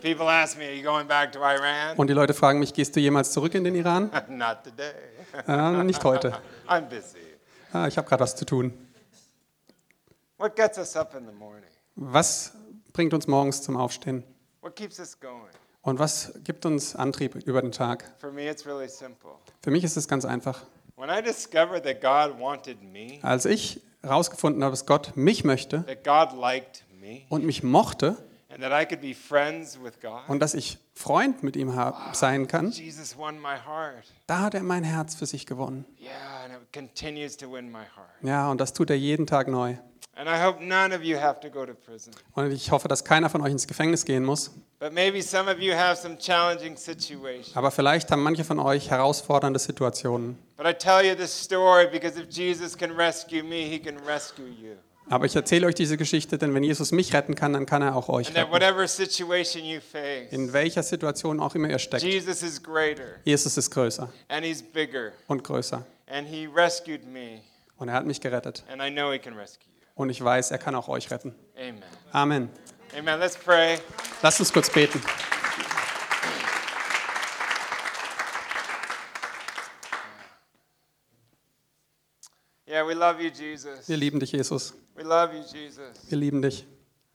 People 0.00 0.28
ask 0.28 0.58
me, 0.58 0.64
"Are 0.64 0.74
you 0.74 0.82
going 0.82 1.06
back 1.06 1.30
to 1.32 1.38
Iran?" 1.38 1.96
Und 1.96 2.08
die 2.08 2.12
Leute 2.12 2.34
fragen 2.34 2.58
mich, 2.58 2.74
gehst 2.74 2.96
du 2.96 3.00
jemals 3.00 3.30
zurück 3.32 3.54
in 3.54 3.62
den 3.62 3.76
Iran? 3.76 4.10
Not 4.28 4.64
today. 4.64 4.92
Äh, 5.46 5.84
nicht 5.84 6.02
heute. 6.02 6.32
I'm 6.68 6.88
busy. 6.88 7.18
Ah, 7.72 7.86
ich 7.86 7.96
habe 7.96 8.08
gerade 8.08 8.22
was 8.22 8.34
zu 8.34 8.44
tun. 8.44 8.72
What 8.72 8.72
gets 8.72 8.88
us 8.88 9.30
up 9.30 9.50
in 9.52 9.60
the 9.62 10.20
morning? 10.20 10.31
Was 11.94 12.52
bringt 12.92 13.14
uns 13.14 13.26
morgens 13.26 13.62
zum 13.62 13.76
Aufstehen? 13.76 14.24
What 14.60 14.74
keeps 14.74 14.98
us 14.98 15.18
going? 15.18 15.50
Und 15.82 15.98
was 15.98 16.32
gibt 16.44 16.64
uns 16.64 16.94
Antrieb 16.96 17.34
über 17.34 17.60
den 17.60 17.72
Tag? 17.72 18.12
For 18.18 18.30
me, 18.30 18.48
it's 18.48 18.66
really 18.66 18.88
simple. 18.88 19.32
Für 19.62 19.70
mich 19.70 19.84
ist 19.84 19.96
es 19.96 20.08
ganz 20.08 20.24
einfach. 20.24 20.64
When 20.96 21.10
I 21.10 21.22
discovered 21.22 21.84
that 21.84 22.00
God 22.00 22.40
wanted 22.40 22.82
me, 22.82 23.18
Als 23.22 23.44
ich 23.44 23.80
herausgefunden 24.02 24.62
habe, 24.62 24.72
dass 24.72 24.86
Gott 24.86 25.16
mich 25.16 25.44
möchte 25.44 25.84
that 25.86 26.04
God 26.04 26.38
liked 26.38 26.84
me, 27.00 27.22
und 27.28 27.44
mich 27.44 27.62
mochte 27.62 28.16
and 28.48 28.60
that 28.60 28.72
I 28.72 28.84
could 28.86 29.00
be 29.00 29.14
friends 29.14 29.80
with 29.82 29.92
God, 30.00 30.28
und 30.28 30.40
dass 30.40 30.54
ich 30.54 30.78
Freund 30.94 31.42
mit 31.42 31.56
ihm 31.56 31.74
hab, 31.74 32.14
sein 32.14 32.46
kann, 32.46 32.70
Jesus 32.70 33.16
won 33.16 33.40
my 33.40 33.56
heart. 33.66 34.04
da 34.26 34.40
hat 34.40 34.54
er 34.54 34.62
mein 34.62 34.84
Herz 34.84 35.14
für 35.14 35.26
sich 35.26 35.46
gewonnen. 35.46 35.84
Yeah, 36.00 36.10
and 36.44 36.54
it 36.54 36.72
continues 36.72 37.36
to 37.36 37.50
win 37.50 37.70
my 37.72 37.84
heart. 37.96 38.10
Ja, 38.22 38.50
und 38.50 38.60
das 38.60 38.72
tut 38.72 38.90
er 38.90 38.96
jeden 38.96 39.26
Tag 39.26 39.48
neu. 39.48 39.76
And 40.14 40.28
I 40.28 40.38
hope 40.44 40.62
none 40.62 40.94
of 40.94 41.02
you 41.02 41.16
have 41.18 41.40
to 41.40 41.48
go 41.48 41.64
to 41.64 41.72
prison. 41.74 42.12
Und 42.34 42.52
ich 42.52 42.70
hoffe, 42.70 42.86
dass 42.86 43.02
keiner 43.02 43.30
von 43.30 43.40
euch 43.40 43.50
ins 43.52 43.66
Gefängnis 43.66 44.04
gehen 44.04 44.24
muss. 44.24 44.50
But 44.78 44.92
maybe 44.92 45.22
some 45.22 45.50
of 45.50 45.58
you 45.58 45.72
have 45.74 45.96
some 45.96 46.18
challenging 46.18 46.76
situations. 46.76 47.56
Aber 47.56 47.70
vielleicht 47.70 48.10
haben 48.10 48.22
manche 48.22 48.44
von 48.44 48.58
euch 48.58 48.90
herausfordernde 48.90 49.58
Situationen. 49.58 50.36
But 50.56 50.66
I 50.66 50.74
tell 50.74 51.02
you 51.04 51.14
this 51.14 51.32
story 51.32 51.86
because 51.90 52.20
if 52.20 52.26
Jesus 52.28 52.76
can 52.76 52.90
rescue 52.92 53.42
me, 53.42 53.64
he 53.64 53.78
can 53.78 53.96
rescue 54.06 54.46
you. 54.48 54.74
Aber 55.08 55.24
ich 55.26 55.34
erzähle 55.34 55.66
euch 55.66 55.74
diese 55.74 55.96
Geschichte, 55.96 56.38
denn 56.38 56.54
wenn 56.54 56.62
Jesus 56.62 56.92
mich 56.92 57.12
retten 57.12 57.34
kann, 57.34 57.52
dann 57.52 57.66
kann 57.66 57.82
er 57.82 57.96
auch 57.96 58.08
euch 58.08 58.34
retten. 58.34 58.50
whatever 58.52 58.86
situation 58.86 59.64
you 59.64 59.80
face, 59.80 60.30
In 60.30 60.52
welcher 60.52 60.82
Situation 60.82 61.40
auch 61.40 61.54
immer 61.54 61.68
ihr 61.70 61.78
steckt. 61.78 62.02
Jesus 62.04 62.42
is 62.42 62.62
greater 62.62 63.16
Jesus 63.24 63.56
ist 63.56 63.70
größer 63.70 64.12
and 64.28 64.44
he's 64.44 64.62
bigger. 64.62 65.12
und 65.26 65.42
größer. 65.42 65.84
And 66.06 66.28
he 66.28 66.46
rescued 66.46 67.04
me, 67.06 67.40
Und 67.78 67.88
er 67.88 67.94
hat 67.94 68.06
mich 68.06 68.20
gerettet. 68.20 68.62
and 68.70 68.80
I 68.82 68.90
know 68.90 69.10
he 69.10 69.18
can 69.18 69.34
rescue 69.34 69.66
you. 69.66 69.71
Und 69.94 70.10
ich 70.10 70.22
weiß, 70.22 70.50
er 70.50 70.58
kann 70.58 70.74
auch 70.74 70.88
euch 70.88 71.10
retten. 71.10 71.34
Amen. 71.56 71.82
Amen. 72.12 72.50
Amen. 72.98 73.20
Let's 73.20 73.36
pray. 73.36 73.78
Lasst 74.22 74.40
uns 74.40 74.52
kurz 74.52 74.70
beten. 74.70 75.00
Yeah, 82.66 82.86
we 82.86 82.94
love 82.94 83.22
you, 83.22 83.28
Jesus. 83.28 83.86
Wir 83.86 83.98
lieben 83.98 84.18
dich, 84.18 84.32
Jesus. 84.32 84.74
We 84.94 85.02
love 85.02 85.34
you, 85.34 85.42
Jesus. 85.42 86.08
Wir 86.08 86.16
lieben 86.16 86.40
dich. 86.40 86.66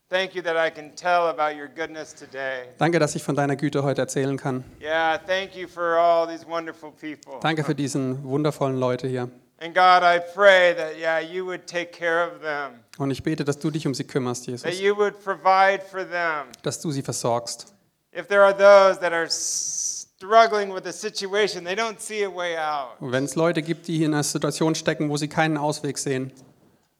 Thank 0.09 0.35
you 0.35 0.41
that 0.43 0.55
I 0.55 0.69
can 0.69 0.95
tell 0.95 1.27
about 1.27 1.57
your 1.57 1.67
goodness 1.67 2.13
today. 2.13 2.69
Danke, 2.77 2.99
dass 2.99 3.15
ich 3.15 3.23
von 3.23 3.35
deiner 3.35 3.55
Güte 3.55 3.83
heute 3.83 4.01
erzählen 4.01 4.37
kann. 4.37 4.63
Yeah, 4.79 5.17
thank 5.17 5.55
you 5.55 5.67
for 5.67 5.97
all 5.97 6.27
these 6.27 6.47
wonderful 6.47 6.91
people. 6.91 7.39
Danke 7.41 7.63
für 7.63 7.75
diesen 7.75 8.23
wundervollen 8.23 8.79
Leute 8.79 9.07
hier. 9.07 9.29
And 9.59 9.73
God, 9.73 10.03
I 10.03 10.19
pray 10.19 10.75
that, 10.75 10.99
yeah, 10.99 11.19
you 11.19 11.43
would 11.45 11.65
take 11.65 11.91
care 11.91 12.23
of 12.23 12.41
them, 12.41 12.79
Und 12.99 13.09
ich 13.11 13.23
bete, 13.23 13.43
dass 13.43 13.57
du 13.57 13.71
dich 13.71 13.87
um 13.87 13.93
sie 13.95 14.03
kümmerst, 14.03 14.45
that 14.45 14.51
Jesus. 14.63 14.79
you 14.79 14.95
would 14.95 15.19
provide 15.23 15.81
for 15.89 16.03
them. 16.07 16.47
Dass 16.61 16.79
du 16.79 16.91
sie 16.91 17.01
versorgst. 17.01 17.73
If 18.11 18.27
there 18.27 18.43
are 18.43 18.53
those 18.53 18.99
that 18.99 19.13
are 19.13 19.25
s- 19.25 20.07
struggling 20.17 20.71
with 20.73 20.85
a 20.85 20.91
situation, 20.91 21.63
they 21.65 21.75
don't 21.75 21.99
see 21.99 22.23
a 22.23 22.29
way 22.29 22.55
out. 22.57 22.99
Und 22.99 23.11
wenn 23.11 23.25
es 23.25 23.35
Leute 23.35 23.61
gibt, 23.63 23.87
die 23.87 24.03
in 24.03 24.13
einer 24.13 24.23
Situation 24.23 24.75
stecken, 24.75 25.09
wo 25.09 25.17
sie 25.17 25.27
keinen 25.27 25.57
Ausweg 25.57 25.97
sehen, 25.97 26.31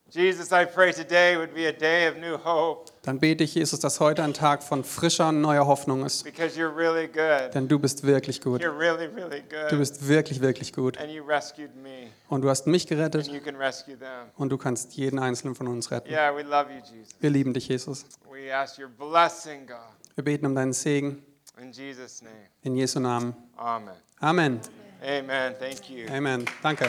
Jesus, 0.10 0.52
I 0.52 0.66
pray 0.66 0.94
today 0.94 1.38
would 1.38 1.54
be 1.54 1.68
a 1.68 1.72
day 1.72 2.08
of 2.10 2.18
new 2.18 2.38
hope 2.44 2.87
dann 3.08 3.20
bete 3.20 3.44
ich, 3.46 3.56
Jesus, 3.56 3.80
dass 3.80 4.02
heute 4.02 4.22
ein 4.22 4.34
Tag 4.34 4.62
von 4.62 4.84
frischer 4.84 5.30
und 5.30 5.40
neuer 5.40 5.66
Hoffnung 5.66 6.06
ist. 6.06 6.26
because 6.26 6.60
you're 6.60 6.76
really 6.76 7.08
good. 7.08 7.54
Denn 7.56 7.70
du 7.70 7.80
bist 7.80 8.04
wirklich 8.06 8.42
gut. 8.42 8.62
You're 8.62 8.78
really, 8.78 9.06
really 9.06 9.42
Du 9.70 9.78
bist 9.78 10.06
wirklich, 10.10 10.42
wirklich 10.42 10.74
gut. 10.74 10.98
And 10.98 11.10
you 11.10 11.24
rescued 11.24 11.74
me, 11.78 12.08
Und 12.28 12.42
du 12.42 12.50
hast 12.50 12.68
mich 12.68 12.84
and 12.84 12.90
gerettet 12.90 13.28
you 13.28 13.40
can 13.40 13.56
rescue 13.56 13.98
them. 13.98 14.28
und 14.36 14.50
du 14.50 14.58
kannst 14.58 14.94
jeden 14.98 15.20
einzelnen 15.20 15.56
von 15.56 15.68
uns 15.70 15.90
retten. 15.90 16.12
Yeah, 16.12 16.36
we 16.36 16.42
love 16.44 16.66
you, 16.70 16.80
Jesus. 16.82 17.16
Wir 17.22 17.30
lieben 17.30 17.54
dich, 17.54 17.70
Jesus. 17.70 18.06
We 18.30 18.54
ask 18.54 18.78
your 18.78 18.90
blessing, 18.90 19.66
God. 19.66 19.78
Wir 20.16 20.26
beten 20.26 20.46
um 20.46 20.54
deinen 20.54 20.74
Segen 20.74 21.24
In 21.62 21.72
Jesus' 21.72 22.22
name. 22.22 22.36
in 22.64 22.76
Jesu 22.76 23.00
Namen. 23.00 23.34
Amen. 23.56 23.94
Amen. 24.20 24.60
Amen. 25.02 25.56
Thank 25.60 25.90
you. 25.90 26.08
Amen. 26.14 26.44
Danke. 26.62 26.88